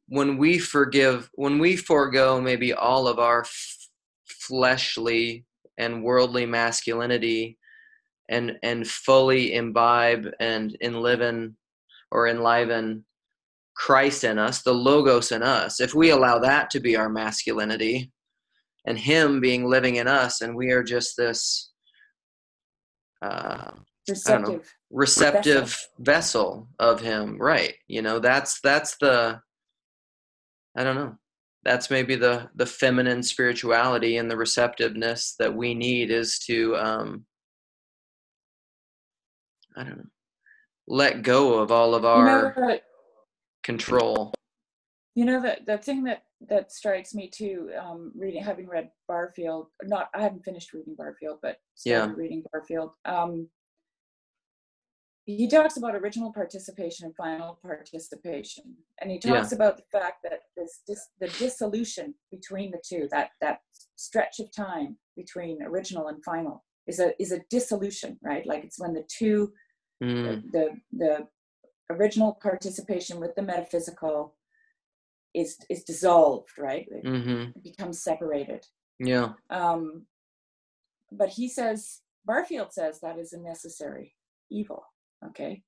when 0.08 0.36
we 0.36 0.58
forgive, 0.58 1.30
when 1.34 1.58
we 1.58 1.76
forego 1.76 2.40
maybe 2.40 2.72
all 2.72 3.08
of 3.08 3.18
our 3.18 3.40
f- 3.40 3.88
fleshly 4.26 5.44
and 5.78 6.04
worldly 6.04 6.46
masculinity 6.46 7.58
and, 8.28 8.58
and 8.62 8.86
fully 8.86 9.54
imbibe 9.54 10.26
and 10.40 10.76
enliven 10.80 11.56
or 12.10 12.28
enliven 12.28 13.04
Christ 13.76 14.24
in 14.24 14.38
us, 14.38 14.62
the 14.62 14.72
Logos 14.72 15.32
in 15.32 15.42
us, 15.42 15.80
if 15.80 15.94
we 15.94 16.10
allow 16.10 16.38
that 16.38 16.70
to 16.70 16.80
be 16.80 16.96
our 16.96 17.08
masculinity 17.08 18.12
and 18.86 18.98
Him 18.98 19.40
being 19.40 19.68
living 19.68 19.96
in 19.96 20.06
us, 20.06 20.40
and 20.40 20.54
we 20.54 20.70
are 20.70 20.82
just 20.82 21.16
this 21.16 21.70
uh, 23.22 23.72
Receptive. 24.06 24.70
receptive 24.90 25.88
vessel. 25.98 26.68
of 26.78 27.00
Him, 27.00 27.38
right? 27.38 27.74
You 27.88 28.02
know, 28.02 28.18
that's 28.18 28.60
that's 28.60 28.96
the 29.00 29.40
I 30.76 30.84
don't 30.84 30.96
know. 30.96 31.16
That's 31.64 31.90
maybe 31.90 32.14
the 32.14 32.50
the 32.54 32.66
feminine 32.66 33.22
spirituality 33.22 34.18
and 34.18 34.30
the 34.30 34.36
receptiveness 34.36 35.34
that 35.38 35.54
we 35.54 35.74
need 35.74 36.10
is 36.10 36.38
to 36.40 36.76
um, 36.76 37.24
I 39.76 39.84
don't 39.84 39.98
know 39.98 40.04
let 40.86 41.22
go 41.22 41.60
of 41.60 41.72
all 41.72 41.94
of 41.94 42.02
You 42.02 42.08
our 42.08 42.26
know, 42.26 42.52
what- 42.62 42.82
control. 43.62 44.32
You 45.14 45.24
know 45.24 45.40
the 45.40 45.58
the 45.64 45.78
thing 45.78 46.04
that 46.04 46.24
that 46.48 46.72
strikes 46.72 47.14
me 47.14 47.30
too, 47.30 47.70
um, 47.80 48.12
reading 48.14 48.42
having 48.42 48.66
read 48.68 48.90
Barfield. 49.08 49.68
Not 49.84 50.10
I 50.14 50.20
haven't 50.22 50.44
finished 50.44 50.72
reading 50.74 50.94
Barfield, 50.94 51.38
but 51.40 51.56
started 51.74 52.10
Yeah. 52.10 52.14
reading 52.16 52.44
Barfield. 52.52 52.90
Um, 53.06 53.48
he 55.24 55.48
talks 55.48 55.78
about 55.78 55.94
original 55.94 56.32
participation 56.34 57.06
and 57.06 57.16
final 57.16 57.58
participation, 57.62 58.76
and 59.00 59.10
he 59.10 59.18
Yeah. 59.24 59.36
talks 59.40 59.52
about 59.52 59.78
the 59.78 59.84
fact 59.90 60.22
that 60.24 60.42
this 60.54 60.82
dis, 60.86 61.08
the 61.18 61.28
dissolution 61.28 62.14
between 62.30 62.72
the 62.72 62.82
two, 62.86 63.08
that 63.10 63.30
that 63.40 63.60
stretch 63.96 64.38
of 64.40 64.52
time 64.52 64.98
between 65.16 65.62
original 65.62 66.08
and 66.08 66.22
final, 66.24 66.62
is 66.86 66.98
a 67.00 67.18
is 67.22 67.32
a 67.32 67.38
dissolution, 67.48 68.18
right? 68.20 68.44
Like 68.44 68.64
it's 68.64 68.78
when 68.78 68.92
the 68.92 69.04
two 69.04 69.54
Mm, 70.02 70.50
the 70.50 70.76
the 70.92 71.28
original 71.90 72.38
participation 72.42 73.20
with 73.20 73.34
the 73.34 73.42
metaphysical 73.42 74.34
is 75.34 75.58
is 75.68 75.84
dissolved 75.84 76.50
right 76.58 76.86
it 76.90 77.04
mm-hmm. 77.04 77.50
becomes 77.62 78.02
separated 78.02 78.66
Yeah. 78.98 79.32
um 79.50 80.06
but 81.12 81.28
he 81.28 81.48
says 81.48 82.00
barfield 82.24 82.72
says 82.72 83.00
that 83.00 83.18
is 83.18 83.32
a 83.32 83.38
necessary 83.38 84.14
evil 84.50 84.84
okay 85.24 85.62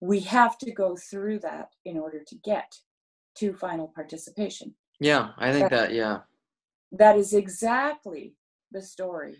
we 0.00 0.20
have 0.20 0.58
to 0.58 0.72
go 0.72 0.96
through 0.96 1.38
that 1.40 1.68
in 1.84 1.96
order 1.96 2.22
to 2.26 2.34
get 2.36 2.74
to 3.36 3.54
final 3.54 3.88
participation 3.88 4.74
Yeah. 5.00 5.30
I 5.38 5.52
think 5.52 5.70
that. 5.70 5.92
Yeah. 5.92 6.20
that 6.92 7.16
is 7.16 7.32
exactly 7.32 8.34
the 8.70 8.82
story 8.82 9.36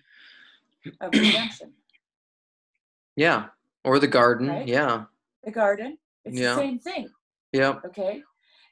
of 1.01 1.13
redemption 1.13 1.73
Yeah. 3.17 3.49
Or 3.85 3.99
the 3.99 4.07
garden. 4.07 4.49
Right? 4.49 4.67
Yeah. 4.69 5.05
the 5.45 5.51
garden 5.51 5.99
it's 6.25 6.39
Yeah. 6.39 6.55
the 6.55 6.61
same 6.61 6.79
thing 6.79 7.09
Yep. 7.53 7.85
okay 7.87 8.23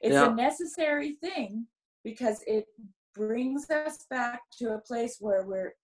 it's 0.01 0.13
Yeah. 0.13 0.31
a 0.31 0.33
necessary 0.33 1.15
thing 1.15 1.67
because 2.03 2.41
it 2.47 2.65
brings 3.13 3.69
us 3.69 4.05
back 4.09 4.39
to 4.59 4.73
a 4.75 4.79
place 4.79 5.17
where 5.19 5.43
we're 5.45 5.75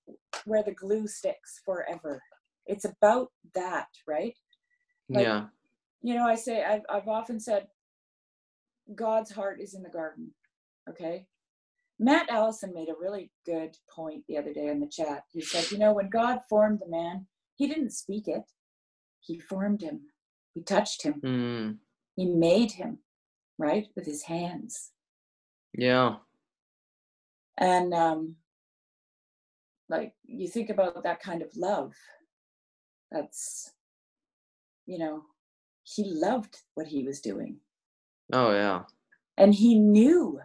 where 0.46 0.64
the 0.64 0.72
glue 0.74 1.08
sticks 1.08 1.60
forever 1.66 2.24
it's 2.68 2.86
about 2.86 3.34
that 3.54 3.90
right 4.08 4.38
Like- 5.10 5.26
yeah. 5.26 5.48
you 6.02 6.14
know 6.16 6.26
i 6.26 6.36
say 6.36 6.64
i've, 6.64 6.86
I've 6.90 7.10
often 7.10 7.38
said 7.42 7.68
god's 8.96 9.32
heart 9.32 9.60
is 9.60 9.74
in 9.74 9.84
the 9.84 9.90
garden 9.90 10.34
okay 10.90 11.28
matt 12.00 12.30
allison 12.30 12.74
made 12.74 12.88
a 12.88 12.96
really 12.98 13.30
good 13.46 13.76
point 13.94 14.24
the 14.30 14.38
other 14.38 14.54
day 14.54 14.68
in 14.68 14.80
the 14.80 14.88
chat 14.88 15.24
he 15.34 15.42
said 15.42 15.70
you 15.70 15.78
know 15.78 15.92
when 15.92 16.10
god 16.10 16.40
formed 16.48 16.80
the 16.80 16.88
man 16.88 17.28
he 17.58 17.68
didn't 17.68 17.92
speak 17.92 18.30
it 18.30 18.44
he 19.28 19.38
formed 19.40 19.82
him 19.82 20.02
he 20.54 20.62
touched 20.64 21.04
him 21.04 21.16
Mm, 21.24 21.78
he 22.16 22.26
made 22.26 22.72
him 22.72 23.00
right 23.58 23.88
with 23.96 24.06
his 24.06 24.24
hands 24.24 24.92
yeah. 25.74 26.16
and 27.58 27.94
um 27.94 28.36
like 29.90 30.14
you 30.26 30.48
think 30.48 30.70
about 30.70 31.04
that 31.04 31.22
kind 31.22 31.42
of 31.42 31.50
love 31.56 31.94
that's 33.12 33.74
you 34.86 34.98
know 34.98 35.24
he 35.84 36.04
loved 36.06 36.62
what 36.76 36.88
he 36.88 37.04
was 37.04 37.22
doing 37.22 37.58
Oh 38.34 38.52
yeah. 38.52 38.84
and 39.38 39.54
he 39.56 39.80
knew 39.80 40.40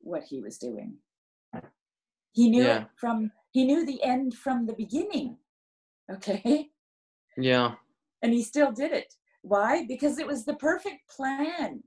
what 0.00 0.24
he 0.24 0.40
was 0.40 0.58
doing 0.58 0.96
he 2.32 2.50
knew 2.50 2.64
Yeah. 2.64 2.82
it 2.82 2.86
from 2.96 3.30
he 3.52 3.64
knew 3.64 3.86
the 3.86 4.02
end 4.02 4.34
from 4.34 4.66
the 4.66 4.74
beginning 4.74 5.38
okay 6.10 6.70
Yeah. 7.36 7.74
And 8.24 8.32
he 8.32 8.42
still 8.42 8.72
did 8.72 8.90
it 8.90 9.14
why 9.42 9.84
because 9.86 10.18
it 10.18 10.26
was 10.26 10.44
the 10.44 10.54
perfect 10.54 11.06
plan 11.14 11.82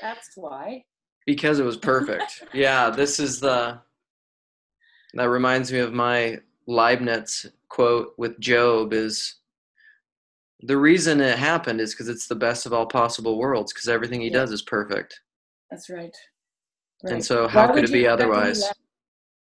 that's 0.00 0.30
why 0.36 0.82
Because 1.26 1.58
it 1.58 1.64
was 1.64 1.76
perfect. 1.76 2.42
yeah. 2.52 2.90
This 2.90 3.20
is 3.20 3.38
the. 3.40 3.80
That 5.14 5.28
reminds 5.30 5.70
me 5.72 5.78
of 5.78 5.92
my 5.92 6.38
Leibniz 6.66 7.46
quote 7.68 8.14
with 8.18 8.38
Job 8.40 8.92
is 8.92 9.36
the 10.62 10.76
reason 10.76 11.20
it 11.20 11.38
happened 11.38 11.80
is 11.80 11.92
because 11.94 12.08
it's 12.08 12.26
the 12.26 12.34
best 12.34 12.66
of 12.66 12.72
all 12.72 12.86
possible 12.86 13.38
worlds 13.38 13.72
because 13.72 13.88
everything 13.88 14.20
he 14.20 14.26
Yeah. 14.28 14.40
does 14.40 14.50
is 14.52 14.62
perfect. 14.62 15.20
that's 15.70 15.88
right 15.88 16.16
And 17.04 17.12
Right. 17.12 17.24
so 17.24 17.44
Why 17.44 17.48
how 17.52 17.72
could 17.72 17.84
it 17.84 17.92
be 17.92 18.06
otherwise? 18.08 18.64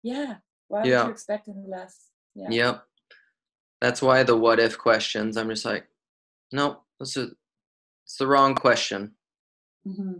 yeah 0.03 0.35
why 0.67 0.83
Yeah. 0.83 1.01
would 1.01 1.07
you 1.07 1.11
expect 1.13 1.47
any 1.47 1.65
less 1.67 2.11
yeah 2.35 2.49
Yep. 2.51 2.87
That's 3.81 4.01
why 4.01 4.21
the 4.23 4.37
what 4.37 4.59
if 4.59 4.77
questions, 4.77 5.35
I'm 5.37 5.49
just 5.49 5.65
like, 5.65 5.87
this 6.99 7.17
is 7.17 7.33
it's 8.05 8.17
the 8.17 8.27
wrong 8.27 8.55
question. 8.55 9.11
hmm 9.85 10.19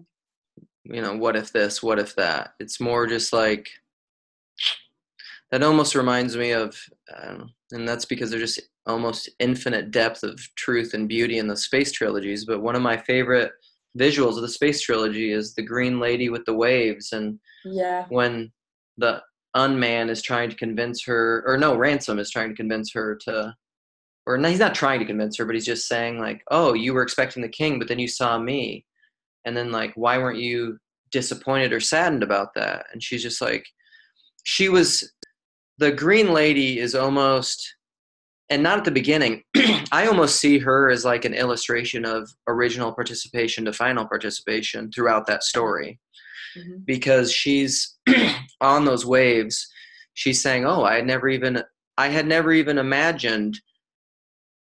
You 0.86 1.02
know, 1.02 1.16
what 1.16 1.36
if 1.36 1.52
this, 1.52 1.82
what 1.84 2.00
if 2.00 2.16
that? 2.16 2.54
It's 2.60 2.80
more 2.80 3.08
just 3.08 3.34
like 3.34 3.70
that 5.52 5.64
almost 5.64 5.96
reminds 5.96 6.36
me 6.36 6.52
of 6.52 6.76
I 7.10 7.40
and 7.72 7.88
that's 7.88 8.06
because 8.06 8.30
there's 8.30 8.56
just 8.56 8.70
almost 8.86 9.30
infinite 9.40 9.92
depth 9.92 10.24
of 10.24 10.40
truth 10.56 10.94
and 10.94 11.08
beauty 11.08 11.38
in 11.40 11.48
the 11.48 11.58
space 11.58 11.92
trilogies. 11.92 12.46
But 12.46 12.62
one 12.62 12.76
of 12.76 12.82
my 12.82 12.98
favorite 12.98 13.52
visuals 13.98 14.36
of 14.36 14.42
the 14.42 14.50
space 14.50 14.82
trilogy 14.82 15.32
is 15.32 15.54
the 15.54 15.62
green 15.62 16.00
lady 16.00 16.30
with 16.30 16.44
the 16.46 16.54
waves 16.54 17.12
and 17.14 17.40
yeah 17.64 18.06
when 18.10 18.52
the 18.98 19.22
unman 19.56 20.10
is 20.10 20.22
trying 20.22 20.50
to 20.50 20.56
convince 20.56 21.04
her 21.06 21.44
or 21.46 21.58
no 21.58 21.76
ransom 21.76 22.18
is 22.18 22.32
trying 22.32 22.50
to 22.50 22.56
convince 22.56 22.92
her 22.92 23.16
to 23.16 23.54
or 24.26 24.38
no, 24.38 24.50
he's 24.50 24.60
not 24.60 24.76
trying 24.76 25.00
to 25.00 25.06
convince 25.06 25.38
her 25.38 25.46
but 25.46 25.56
he's 25.56 25.66
just 25.66 25.88
saying 25.88 26.20
like 26.20 26.42
oh 26.52 26.74
you 26.74 26.94
were 26.94 27.04
expecting 27.04 27.42
the 27.42 27.50
king 27.50 27.80
but 27.80 27.88
then 27.88 28.00
you 28.00 28.08
saw 28.08 28.38
me. 28.38 28.86
And 29.46 29.56
then 29.58 29.72
like 29.72 29.92
why 29.96 30.18
weren't 30.18 30.40
you 30.40 30.78
disappointed 31.12 31.74
or 31.74 31.80
saddened 31.80 32.24
about 32.24 32.54
that? 32.56 32.86
And 32.94 33.04
she's 33.04 33.22
just 33.22 33.42
like 33.42 33.66
she 34.46 34.70
was 34.70 35.12
the 35.78 35.92
green 35.92 36.34
lady 36.34 36.80
is 36.80 36.96
almost 36.96 37.76
and 38.50 38.62
not 38.62 38.78
at 38.78 38.86
the 38.86 38.92
beginning 38.92 39.42
i 39.92 40.06
almost 40.06 40.40
see 40.40 40.60
her 40.60 40.90
as 40.90 41.06
like 41.06 41.26
an 41.26 41.34
illustration 41.34 42.06
of 42.06 42.30
original 42.48 42.92
participation 42.94 43.66
to 43.66 43.74
final 43.74 44.06
participation 44.06 44.92
throughout 44.92 45.26
that 45.28 45.44
story. 45.44 46.00
Mhm. 46.58 46.86
because 46.86 47.34
she's 47.34 47.96
on 48.62 48.86
those 48.86 49.06
waves 49.06 49.68
she's 50.14 50.40
saying 50.42 50.66
oh 50.66 50.84
i 50.84 50.96
had 50.96 51.08
never 51.08 51.28
even 51.28 51.64
i 51.98 52.10
had 52.10 52.28
never 52.28 52.52
even 52.52 52.78
imagined 52.78 53.60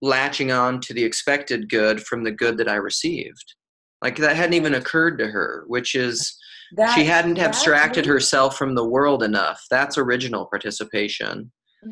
latching 0.06 0.52
on 0.52 0.80
to 0.82 0.94
the 0.94 1.04
expected 1.04 1.70
good 1.70 2.02
from 2.02 2.24
the 2.24 2.32
good 2.32 2.58
that 2.58 2.70
i 2.70 2.76
received. 2.76 3.56
Like 4.02 4.18
that 4.18 4.36
hadn't 4.36 4.54
even 4.54 4.76
occurred 4.76 5.18
to 5.18 5.28
her 5.28 5.64
which 5.68 5.96
is 5.96 6.38
that 6.74 6.94
she 6.96 7.06
hadn't 7.06 7.40
abstracted 7.40 8.06
herself 8.06 8.58
from 8.58 8.76
the 8.76 8.88
world 8.88 9.24
enough. 9.24 9.64
That's 9.70 9.98
original 9.98 10.46
participation. 10.46 11.52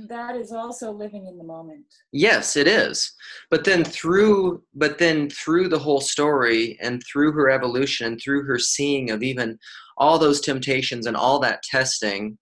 That 0.10 0.35
is 0.35 0.52
also 0.52 0.91
living 0.91 1.27
in 1.27 1.38
the 1.38 1.44
moment. 1.44 1.85
Yes, 2.11 2.56
it 2.56 2.68
is. 2.68 3.11
But 3.52 3.64
then 3.64 3.84
through 3.84 4.64
but 4.73 4.98
then 4.98 5.30
through 5.30 5.69
the 5.69 5.80
whole 5.80 6.02
story 6.02 6.77
and 6.81 7.02
through 7.03 7.31
her 7.34 7.49
evolution 7.49 8.07
and 8.07 8.22
through 8.22 8.45
her 8.45 8.57
seeing 8.57 9.11
of 9.11 9.22
even 9.22 9.60
all 9.98 10.18
those 10.18 10.41
temptations 10.41 11.06
and 11.06 11.15
all 11.15 11.40
that 11.40 11.61
testing 11.64 12.38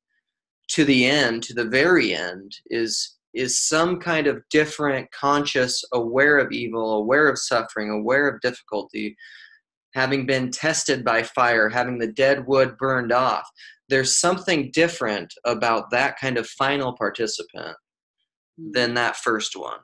to 0.69 0.85
the 0.85 1.05
end, 1.05 1.43
to 1.43 1.53
the 1.53 1.65
very 1.65 2.13
end 2.13 2.53
is 2.67 3.17
is 3.33 3.61
some 3.61 3.99
kind 3.99 4.27
of 4.27 4.41
different 4.49 5.11
conscious 5.11 5.83
aware 5.93 6.37
of 6.37 6.51
evil, 6.51 6.97
aware 6.97 7.27
of 7.27 7.37
suffering, 7.37 7.89
aware 7.89 8.27
of 8.27 8.41
difficulty, 8.41 9.15
having 9.93 10.25
been 10.25 10.51
tested 10.51 11.03
by 11.03 11.23
fire, 11.23 11.69
having 11.69 11.97
the 11.97 12.11
dead 12.11 12.45
wood 12.47 12.77
burned 12.77 13.11
off. 13.11 13.47
There's 13.89 14.19
something 14.19 14.71
different 14.73 15.33
about 15.45 15.91
that 15.91 16.17
kind 16.19 16.37
of 16.37 16.47
final 16.47 16.95
participant 16.97 17.75
than 18.57 18.93
that 18.93 19.17
first 19.17 19.55
one. 19.55 19.79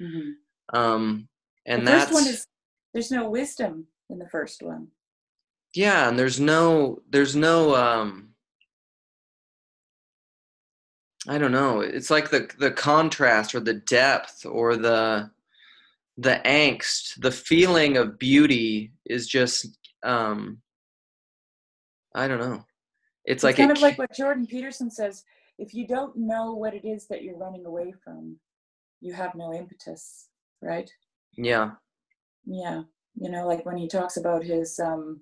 Mhm. 0.00 0.32
Um, 0.72 1.28
and 1.66 1.86
the 1.86 1.92
that's 1.92 2.12
one 2.12 2.26
is 2.26 2.46
there's 2.94 3.10
no 3.10 3.28
wisdom 3.28 3.86
in 4.10 4.18
the 4.18 4.28
first 4.28 4.62
one 4.62 4.88
yeah, 5.74 6.08
and 6.08 6.18
there's 6.18 6.40
no 6.40 7.02
there's 7.10 7.36
no 7.36 7.74
um, 7.74 8.30
I 11.26 11.38
don't 11.38 11.52
know. 11.52 11.80
It's 11.80 12.10
like 12.10 12.30
the 12.30 12.48
the 12.58 12.70
contrast 12.70 13.54
or 13.54 13.60
the 13.60 13.74
depth 13.74 14.46
or 14.46 14.76
the 14.76 15.30
the 16.16 16.40
angst, 16.44 17.20
the 17.20 17.30
feeling 17.32 17.96
of 17.96 18.18
beauty 18.18 18.92
is 19.06 19.26
just 19.26 19.78
um, 20.04 20.58
I 22.14 22.28
don't 22.28 22.40
know. 22.40 22.64
It's, 23.24 23.42
it's, 23.42 23.44
like 23.44 23.56
kind 23.56 23.70
it 23.70 23.76
of 23.76 23.82
like 23.82 23.98
what 23.98 24.14
jordan 24.16 24.46
peterson 24.46 24.90
says 24.90 25.22
if 25.58 25.74
you 25.74 25.86
don't 25.86 26.16
know 26.16 26.54
what 26.54 26.72
it 26.72 26.86
is 26.86 27.06
that 27.08 27.22
you're 27.22 27.36
running 27.36 27.66
away 27.66 27.92
from 28.02 28.38
you 29.02 29.12
have 29.12 29.34
no 29.34 29.52
impetus 29.52 30.28
right? 30.62 30.90
Yeah. 31.36 31.72
Yeah. 32.46 32.82
You 33.16 33.30
know 33.30 33.46
like 33.46 33.64
when 33.66 33.76
he 33.76 33.88
talks 33.88 34.16
about 34.16 34.42
his 34.42 34.78
um 34.78 35.20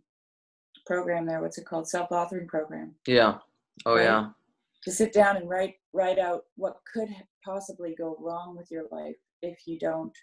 program 0.86 1.26
there 1.26 1.40
what's 1.40 1.58
it 1.58 1.66
called? 1.66 1.88
Self-authoring 1.88 2.48
program. 2.48 2.94
Yeah. 3.06 3.38
Oh 3.84 3.96
Right. 3.96 4.04
yeah. 4.04 4.28
To 4.84 4.92
sit 4.92 5.12
down 5.12 5.36
and 5.36 5.48
write 5.48 5.74
write 5.96 6.18
out 6.18 6.42
what 6.56 6.76
could 6.92 7.08
possibly 7.44 7.94
go 7.96 8.16
wrong 8.20 8.54
with 8.56 8.70
your 8.70 8.84
life 8.92 9.16
if 9.42 9.58
you 9.66 9.78
don't 9.78 10.16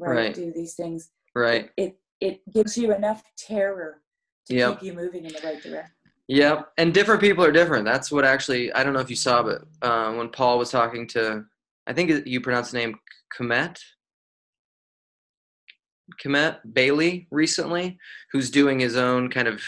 right, 0.00 0.16
Right. 0.16 0.34
do 0.34 0.52
these 0.52 0.74
things 0.74 1.10
right 1.34 1.70
it 1.76 1.98
it 2.20 2.40
gives 2.52 2.78
you 2.78 2.94
enough 2.94 3.22
terror 3.36 4.00
to 4.46 4.54
Yep. 4.54 4.80
keep 4.80 4.86
you 4.86 4.92
moving 4.92 5.24
in 5.24 5.32
the 5.32 5.40
right 5.42 5.60
direction. 5.62 5.94
Yep. 6.28 6.72
And 6.78 6.94
different 6.94 7.20
people 7.20 7.44
are 7.44 7.52
different. 7.52 7.84
That's 7.84 8.12
what 8.12 8.24
actually, 8.24 8.72
I 8.72 8.84
don't 8.84 8.92
know 8.92 9.00
if 9.00 9.10
you 9.10 9.16
saw, 9.16 9.42
but 9.42 9.62
uh, 9.82 10.14
when 10.14 10.28
Paul 10.28 10.58
was 10.58 10.70
talking 10.70 11.06
to, 11.08 11.44
I 11.86 11.92
think 11.92 12.26
you 12.26 12.40
pronounce 12.40 12.70
the 12.70 12.78
name 12.78 12.96
Komet, 13.36 13.78
Komet 16.24 16.58
Bailey 16.72 17.26
recently, 17.30 17.98
who's 18.30 18.50
doing 18.50 18.78
his 18.78 18.96
own 18.96 19.28
kind 19.28 19.48
of 19.48 19.60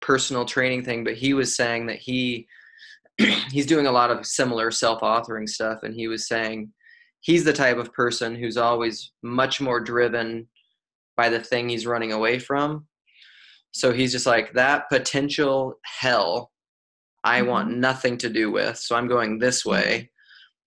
personal 0.00 0.44
training 0.44 0.84
thing, 0.84 1.04
but 1.04 1.14
he 1.14 1.32
was 1.32 1.56
saying 1.56 1.86
that 1.86 1.98
he, 1.98 2.46
he's 3.50 3.66
doing 3.66 3.86
a 3.86 3.92
lot 3.92 4.10
of 4.10 4.26
similar 4.26 4.70
self-authoring 4.70 5.48
stuff. 5.48 5.80
And 5.82 5.94
he 5.94 6.08
was 6.08 6.26
saying 6.28 6.72
he's 7.20 7.44
the 7.44 7.52
type 7.52 7.76
of 7.78 7.92
person 7.92 8.34
who's 8.34 8.56
always 8.56 9.12
much 9.22 9.60
more 9.60 9.80
driven 9.80 10.48
by 11.16 11.28
the 11.28 11.40
thing 11.40 11.68
he's 11.68 11.86
running 11.86 12.12
away 12.12 12.38
from 12.38 12.86
so 13.76 13.92
he's 13.92 14.12
just 14.12 14.24
like 14.26 14.52
that 14.52 14.88
potential 14.88 15.74
hell 15.84 16.52
I 17.24 17.42
want 17.42 17.76
nothing 17.76 18.16
to 18.18 18.28
do 18.28 18.52
with. 18.52 18.76
So 18.78 18.94
I'm 18.94 19.08
going 19.08 19.38
this 19.38 19.64
way. 19.64 20.10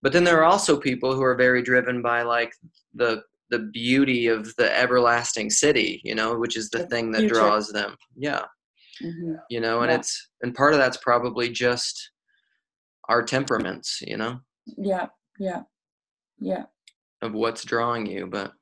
But 0.01 0.11
then 0.11 0.23
there 0.25 0.37
are 0.39 0.43
also 0.43 0.77
people 0.77 1.13
who 1.15 1.23
are 1.23 1.35
very 1.35 1.61
driven 1.61 2.01
by 2.01 2.23
like 2.23 2.51
the 2.93 3.21
the 3.49 3.59
beauty 3.59 4.27
of 4.27 4.53
the 4.57 4.77
everlasting 4.77 5.49
city, 5.49 6.01
you 6.03 6.15
know, 6.15 6.37
which 6.37 6.57
is 6.57 6.69
the 6.69 6.79
The 6.79 6.87
thing 6.87 7.11
that 7.13 7.19
future. 7.19 7.35
draws 7.35 7.71
them. 7.71 7.95
Yeah. 8.17 8.43
Mhm. 9.01 9.37
You 9.49 9.61
know, 9.61 9.81
and 9.83 9.89
Yeah. 9.91 9.99
it's 9.99 10.29
and 10.41 10.53
part 10.53 10.73
of 10.73 10.79
that's 10.79 10.97
probably 10.97 11.49
just 11.49 12.11
our 13.07 13.23
temperaments, 13.23 14.01
you 14.05 14.17
know, 14.17 14.39
Yeah, 14.65 15.07
yeah, 15.39 15.63
yeah, 16.39 16.63
of 17.21 17.33
what's 17.33 17.63
drawing 17.63 18.05
you. 18.05 18.27
But 18.27 18.53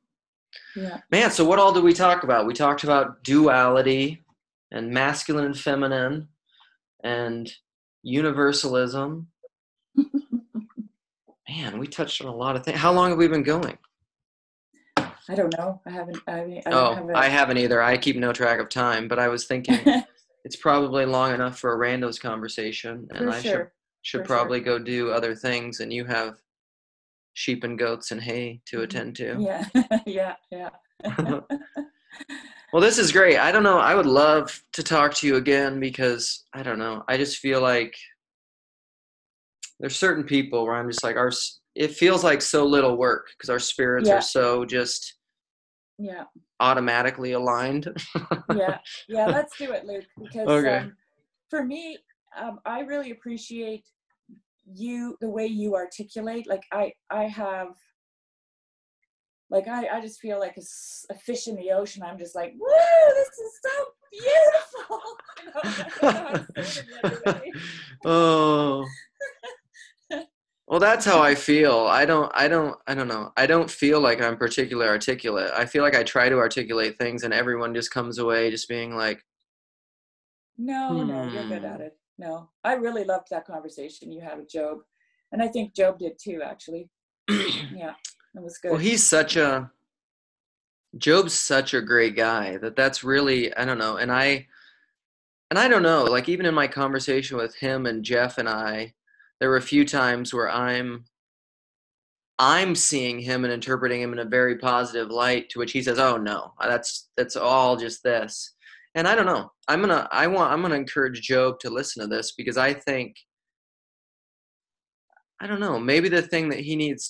yeah. 0.75 0.99
Man, 1.11 1.31
so 1.31 1.43
what 1.45 1.59
all 1.59 1.73
did 1.73 1.83
we 1.83 1.93
talk 1.93 2.23
about? 2.23 2.45
We 2.45 2.53
talked 2.53 2.83
about 2.83 3.23
duality 3.23 4.23
and 4.71 4.91
masculine 4.91 5.45
and 5.45 5.57
feminine 5.57 6.27
and 7.03 7.51
universalism. 8.03 9.27
Man, 11.49 11.77
we 11.79 11.87
touched 11.87 12.21
on 12.21 12.27
a 12.27 12.35
lot 12.35 12.55
of 12.55 12.63
things. 12.65 12.77
How 12.79 12.91
long 12.91 13.09
have 13.09 13.17
we 13.17 13.27
been 13.27 13.43
going? 13.43 13.77
I 14.97 15.33
don't 15.35 15.55
know. 15.57 15.81
I 15.85 15.89
haven't. 15.91 16.17
I 16.27 16.43
mean, 16.45 16.61
I 16.65 16.69
don't 16.69 16.73
Oh, 16.73 16.95
have 16.95 17.09
a, 17.09 17.17
I 17.17 17.27
haven't 17.29 17.57
either. 17.57 17.81
I 17.81 17.97
keep 17.97 18.15
no 18.15 18.31
track 18.33 18.59
of 18.59 18.69
time, 18.69 19.07
but 19.07 19.17
I 19.19 19.27
was 19.27 19.45
thinking 19.45 19.79
it's 20.45 20.55
probably 20.55 21.05
long 21.05 21.33
enough 21.33 21.57
for 21.59 21.73
a 21.73 21.77
randos 21.77 22.19
conversation, 22.19 23.07
and 23.11 23.25
for 23.25 23.29
I 23.29 23.41
sure. 23.41 23.51
should 23.51 23.67
for 24.11 24.17
sure. 24.19 24.23
probably 24.25 24.59
go 24.59 24.77
do 24.79 25.11
other 25.11 25.35
things, 25.35 25.79
and 25.79 25.91
you 25.91 26.05
have 26.05 26.35
sheep 27.33 27.63
and 27.63 27.77
goats 27.77 28.11
and 28.11 28.21
hay 28.21 28.61
to 28.67 28.77
Mhm. 28.77 28.83
attend 28.83 29.15
to. 29.17 29.41
Yeah, 29.41 29.65
yeah, 30.05 30.35
yeah. 30.51 30.69
Well, 32.73 32.81
this 32.81 32.97
is 32.97 33.11
great. 33.13 33.37
I 33.37 33.53
don't 33.53 33.63
know. 33.63 33.77
I 33.77 33.95
would 33.95 34.05
love 34.05 34.61
to 34.73 34.83
talk 34.83 35.13
to 35.15 35.27
you 35.27 35.37
again 35.37 35.79
because 35.79 36.43
I 36.53 36.61
don't 36.61 36.79
know. 36.79 37.03
I 37.07 37.15
just 37.15 37.37
feel 37.37 37.61
like 37.61 37.95
there's 39.79 39.95
certain 39.95 40.25
people 40.25 40.65
where 40.65 40.75
I'm 40.75 40.89
just 40.89 41.03
like 41.03 41.15
our. 41.15 41.31
It 41.75 41.91
feels 41.91 42.23
like 42.23 42.41
so 42.41 42.65
little 42.65 42.97
work 42.97 43.27
because 43.31 43.49
our 43.49 43.59
spirits 43.59 44.09
Yeah. 44.09 44.17
are 44.17 44.21
so 44.21 44.65
just 44.65 45.15
yeah, 45.97 46.23
automatically 46.59 47.31
aligned. 47.33 47.87
yeah, 48.53 48.79
yeah. 49.07 49.27
Let's 49.27 49.55
do 49.57 49.71
it, 49.71 49.85
Luke. 49.85 50.05
Because 50.21 50.47
Okay. 50.49 50.77
um, 50.79 50.97
for 51.49 51.63
me, 51.63 51.97
um, 52.35 52.59
I 52.65 52.81
really 52.81 53.11
appreciate 53.11 53.85
you 54.65 55.17
the 55.21 55.29
way 55.29 55.45
you 55.45 55.75
articulate. 55.75 56.47
Like 56.47 56.63
I, 56.71 56.93
I 57.09 57.25
have. 57.25 57.69
Like 59.51 59.67
I, 59.67 59.87
I 59.87 60.01
just 60.01 60.19
feel 60.19 60.39
like 60.39 60.57
a 60.57 61.13
fish 61.13 61.47
in 61.47 61.55
the 61.55 61.71
ocean. 61.71 62.01
I'm 62.03 62.17
just 62.17 62.35
like, 62.35 62.53
woo! 62.57 62.67
This 63.13 63.27
is 63.27 63.59
so 63.63 63.85
beautiful. 64.11 65.01
You 65.37 65.51
know, 65.53 65.61
I 65.63 66.01
don't 66.03 66.13
know 66.15 66.23
how 66.23 66.37
to 66.37 66.63
say 66.63 66.81
it 66.81 66.87
any 67.03 67.03
other 67.03 67.21
way. 67.25 67.51
oh. 68.05 68.85
Well, 70.67 70.79
that's 70.79 71.05
how 71.05 71.21
I 71.21 71.35
feel. 71.35 71.81
I 71.81 72.05
don't. 72.05 72.31
I 72.33 72.47
don't. 72.47 72.75
I 72.87 72.95
don't 72.95 73.07
know. 73.07 73.31
I 73.37 73.45
don't 73.45 73.69
feel 73.69 73.99
like 74.01 74.19
I'm 74.21 74.35
particularly 74.37 74.89
articulate. 74.89 75.51
I 75.53 75.65
feel 75.65 75.83
like 75.83 75.95
I 75.95 76.03
try 76.03 76.27
to 76.27 76.37
articulate 76.37 76.97
things, 76.97 77.23
and 77.23 77.33
everyone 77.33 77.75
just 77.75 77.91
comes 77.91 78.17
away 78.17 78.49
just 78.49 78.67
being 78.67 78.95
like, 78.95 79.23
No, 80.57 81.03
no, 81.03 81.31
you're 81.31 81.47
good 81.47 81.59
Hmm. 81.59 81.65
at 81.65 81.81
it. 81.81 81.97
No, 82.17 82.49
I 82.63 82.73
really 82.73 83.03
loved 83.03 83.27
that 83.31 83.45
conversation 83.45 84.11
you 84.11 84.21
had 84.21 84.37
with 84.37 84.49
Job, 84.49 84.79
and 85.31 85.41
I 85.41 85.47
think 85.47 85.75
Job 85.75 85.99
did 85.99 86.13
too. 86.17 86.41
Actually, 86.43 86.89
yeah, 87.29 87.93
it 88.35 88.41
was 88.41 88.57
good. 88.57 88.71
Well, 88.71 88.79
he's 88.79 89.03
such 89.03 89.35
a 89.35 89.69
Job's 90.97 91.33
such 91.33 91.73
a 91.73 91.81
great 91.81 92.15
guy 92.15 92.57
that 92.57 92.75
that's 92.75 93.03
really 93.03 93.53
I 93.55 93.65
don't 93.65 93.77
know, 93.77 93.97
and 93.97 94.11
I 94.11 94.47
and 95.49 95.59
I 95.59 95.67
don't 95.67 95.83
know, 95.83 96.05
like 96.05 96.29
even 96.29 96.45
in 96.45 96.53
my 96.53 96.67
conversation 96.67 97.37
with 97.37 97.55
him 97.55 97.85
and 97.85 98.03
Jeff 98.03 98.37
and 98.37 98.49
I, 98.49 98.93
there 99.39 99.49
were 99.49 99.57
a 99.57 99.61
few 99.61 99.85
times 99.85 100.33
where 100.33 100.49
I'm 100.49 101.05
I'm 102.39 102.75
seeing 102.75 103.19
him 103.19 103.43
and 103.43 103.53
interpreting 103.53 104.01
him 104.01 104.11
in 104.13 104.19
a 104.19 104.25
very 104.25 104.57
positive 104.57 105.09
light 105.09 105.49
to 105.49 105.59
which 105.59 105.71
he 105.71 105.81
says, 105.81 105.99
"Oh 105.99 106.17
no, 106.17 106.53
that's 106.61 107.09
that's 107.17 107.35
all 107.35 107.75
just 107.77 108.03
this." 108.03 108.54
And 108.95 109.07
I 109.07 109.13
don't 109.13 109.25
know. 109.25 109.51
I'm 109.67 109.81
going 109.81 109.89
to 109.89 110.07
I 110.11 110.27
want 110.27 110.53
I'm 110.53 110.67
to 110.69 110.75
encourage 110.75 111.21
Job 111.21 111.59
to 111.59 111.69
listen 111.69 112.01
to 112.01 112.07
this 112.07 112.31
because 112.31 112.57
I 112.57 112.73
think 112.73 113.15
I 115.41 115.47
don't 115.47 115.59
know, 115.59 115.77
maybe 115.79 116.07
the 116.07 116.21
thing 116.21 116.49
that 116.49 116.61
he 116.61 116.75
needs 116.77 117.09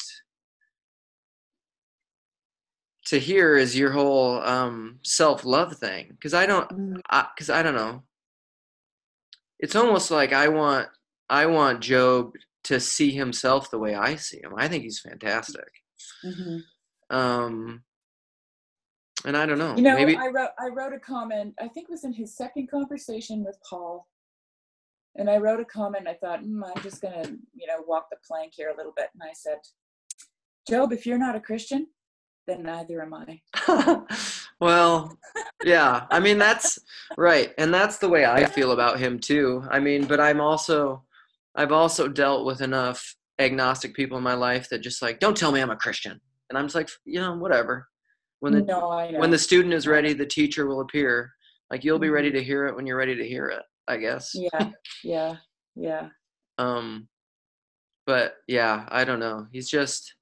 to 3.06 3.20
hear 3.20 3.56
is 3.56 3.78
your 3.78 3.92
whole 3.92 4.42
um, 4.42 4.98
self-love 5.04 5.78
thing. 5.78 6.08
Because 6.10 6.34
i 6.34 6.46
don't 6.46 6.68
Mm, 6.70 6.96
because 7.36 7.52
I, 7.52 7.62
don't 7.62 7.76
know. 7.76 8.02
It's 9.60 9.76
almost 9.76 10.10
like 10.12 10.34
i 10.34 10.48
want 10.48 10.88
i 11.30 11.46
want 11.46 11.82
job 11.82 12.34
to 12.64 12.80
see 12.80 13.12
himself 13.12 13.70
the 13.70 13.78
way 13.78 13.94
i 13.96 14.16
see 14.16 14.42
him. 14.42 14.54
I 14.58 14.68
think 14.68 14.84
he's 14.84 15.00
fantastic. 15.00 15.70
Mhm. 16.26 16.62
um 17.12 17.84
and 19.26 19.36
i 19.36 19.46
don't 19.46 19.58
know 19.58 19.76
You 19.76 19.82
know, 19.84 19.96
maybe 19.96 20.16
I 20.16 20.28
wrote 20.28 20.52
I 20.60 20.68
wrote 20.68 20.94
a 20.94 21.00
comment. 21.00 21.54
I 21.60 21.68
think 21.68 21.88
it 21.90 21.92
was 21.92 22.06
in 22.06 22.14
his 22.14 22.36
second 22.36 22.70
conversation 22.70 23.44
with 23.44 23.58
Paul, 23.70 24.08
and 25.16 25.30
I 25.30 25.38
wrote 25.38 25.60
a 25.60 25.66
comment. 25.66 26.08
I 26.08 26.14
thought, 26.14 26.44
mm, 26.44 26.62
I'm 26.64 26.82
just 26.84 27.02
gonna, 27.02 27.26
you 27.54 27.68
know, 27.68 27.84
walk 27.88 28.10
the 28.10 28.18
plank 28.28 28.54
here 28.56 28.70
a 28.70 28.78
little 28.78 28.94
bit, 28.96 29.10
and 29.14 29.24
I 29.24 29.34
said, 29.34 29.58
Job, 30.70 30.94
if 30.94 31.06
you're 31.06 31.18
not 31.18 31.36
a 31.36 31.40
Christian, 31.40 31.88
then 32.48 32.64
neither 32.64 33.02
am 33.02 33.14
I. 33.14 33.42
well 34.60 35.18
yeah 35.64 36.06
i 36.12 36.20
mean 36.20 36.38
that's 36.38 36.80
right 37.18 37.54
and 37.58 37.74
that's 37.74 37.98
the 37.98 38.08
way 38.08 38.26
i 38.26 38.46
feel 38.46 38.72
about 38.72 39.00
him 39.00 39.20
too 39.20 39.64
i 39.70 39.80
mean 39.80 40.06
but 40.06 40.20
i'm 40.20 40.40
also 40.40 41.04
i've 41.56 41.72
also 41.72 42.08
dealt 42.08 42.46
with 42.46 42.62
enough 42.62 43.16
agnostic 43.40 43.94
people 43.94 44.18
in 44.18 44.24
my 44.24 44.34
life 44.34 44.70
that 44.70 44.80
just 44.80 45.02
like 45.02 45.20
don't 45.20 45.36
tell 45.36 45.52
me 45.52 45.60
i'm 45.60 45.72
a 45.72 45.76
christian 45.76 46.20
and 46.50 46.58
i'm 46.58 46.66
just 46.66 46.76
like 46.76 46.90
you 47.04 47.20
know 47.20 47.36
whatever 47.36 47.88
when 48.46 48.54
the 48.54 48.62
no, 48.62 49.20
when 49.20 49.32
the 49.32 49.38
student 49.38 49.74
is 49.74 49.88
ready 49.88 50.14
the 50.14 50.26
teacher 50.26 50.68
will 50.68 50.82
appear 50.82 51.34
like 51.72 51.84
you'll 51.84 52.00
be 52.00 52.10
ready 52.10 52.30
Mhm. 52.30 52.34
to 52.34 52.44
hear 52.44 52.68
it 52.68 52.76
when 52.76 52.86
you're 52.86 52.98
ready 52.98 53.16
to 53.16 53.28
hear 53.28 53.48
it 53.48 53.64
i 53.88 53.98
guess 53.98 54.32
yeah, 54.36 54.72
yeah, 55.04 55.36
yeah. 55.76 56.10
um 56.60 57.08
but 58.06 58.36
yeah 58.48 58.86
i 58.90 59.04
don't 59.04 59.20
know 59.20 59.48
he's 59.52 59.68
just 59.70 60.14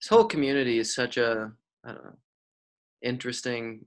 his 0.00 0.08
whole 0.08 0.24
community 0.24 0.78
is 0.78 0.94
such 0.94 1.16
a 1.16 1.52
i 1.84 1.92
don't 1.92 2.04
know 2.04 2.18
interesting 3.02 3.86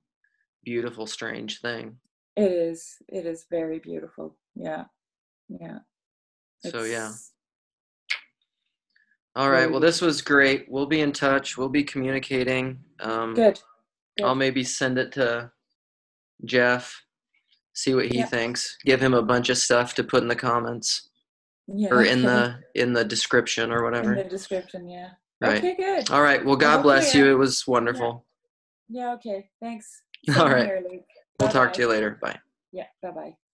beautiful 0.64 1.06
strange 1.06 1.60
thing 1.62 1.98
It 2.38 2.52
is. 2.52 2.96
It 3.10 3.26
is 3.26 3.46
very 3.50 3.80
beautiful. 3.80 4.38
Yeah. 4.56 4.86
Yeah. 5.50 5.80
So, 6.72 6.84
yeah. 6.84 7.12
All 9.38 9.50
right 9.52 9.70
well 9.70 9.80
this 9.80 10.02
was 10.02 10.22
great 10.22 10.66
we'll 10.68 10.88
be 10.88 11.02
in 11.02 11.12
touch 11.12 11.58
we'll 11.58 11.70
be 11.70 11.84
communicating 11.84 12.80
um 13.00 13.36
Good. 13.36 13.60
i'll 14.24 14.34
maybe 14.36 14.64
send 14.64 14.98
it 14.98 15.12
to 15.14 15.52
jeff 16.44 17.04
see 17.74 17.94
what 17.94 18.08
he 18.08 18.18
Yeah. 18.18 18.26
thinks 18.26 18.78
give 18.84 19.00
him 19.02 19.14
a 19.14 19.22
bunch 19.22 19.50
of 19.50 19.58
stuff 19.60 19.94
to 19.96 20.04
put 20.04 20.24
in 20.24 20.28
the 20.28 20.36
comments 20.36 21.10
Yeah. 21.68 21.90
or 21.94 22.04
in 22.04 22.24
the 22.24 22.60
in 22.76 22.94
the 22.94 23.06
description 23.06 23.72
or 23.72 23.84
whatever. 23.84 24.14
in 24.16 24.24
the 24.24 24.30
description. 24.38 24.90
Yeah. 24.90 25.10
right 25.40 25.58
Okay. 25.60 25.76
Good. 25.76 26.10
all 26.10 26.24
right 26.24 26.44
well 26.44 26.56
god 26.56 26.78
hopefully, 26.78 26.96
bless 26.96 27.14
you 27.16 27.30
it 27.32 27.36
was 27.38 27.66
wonderful 27.68 28.26
Yeah. 28.90 29.14
Okay. 29.16 29.50
Thanks. 29.62 30.02
All 30.40 30.50
right. 30.50 30.66
Here, 30.66 30.82
we'll 31.40 31.50
talk 31.50 31.68
Bye-bye. 31.68 31.74
to 31.74 31.82
you 31.84 31.88
later 31.90 32.18
bye 32.22 32.40
Yeah. 32.72 32.88
Bye 33.04 33.12
bye. 33.12 33.47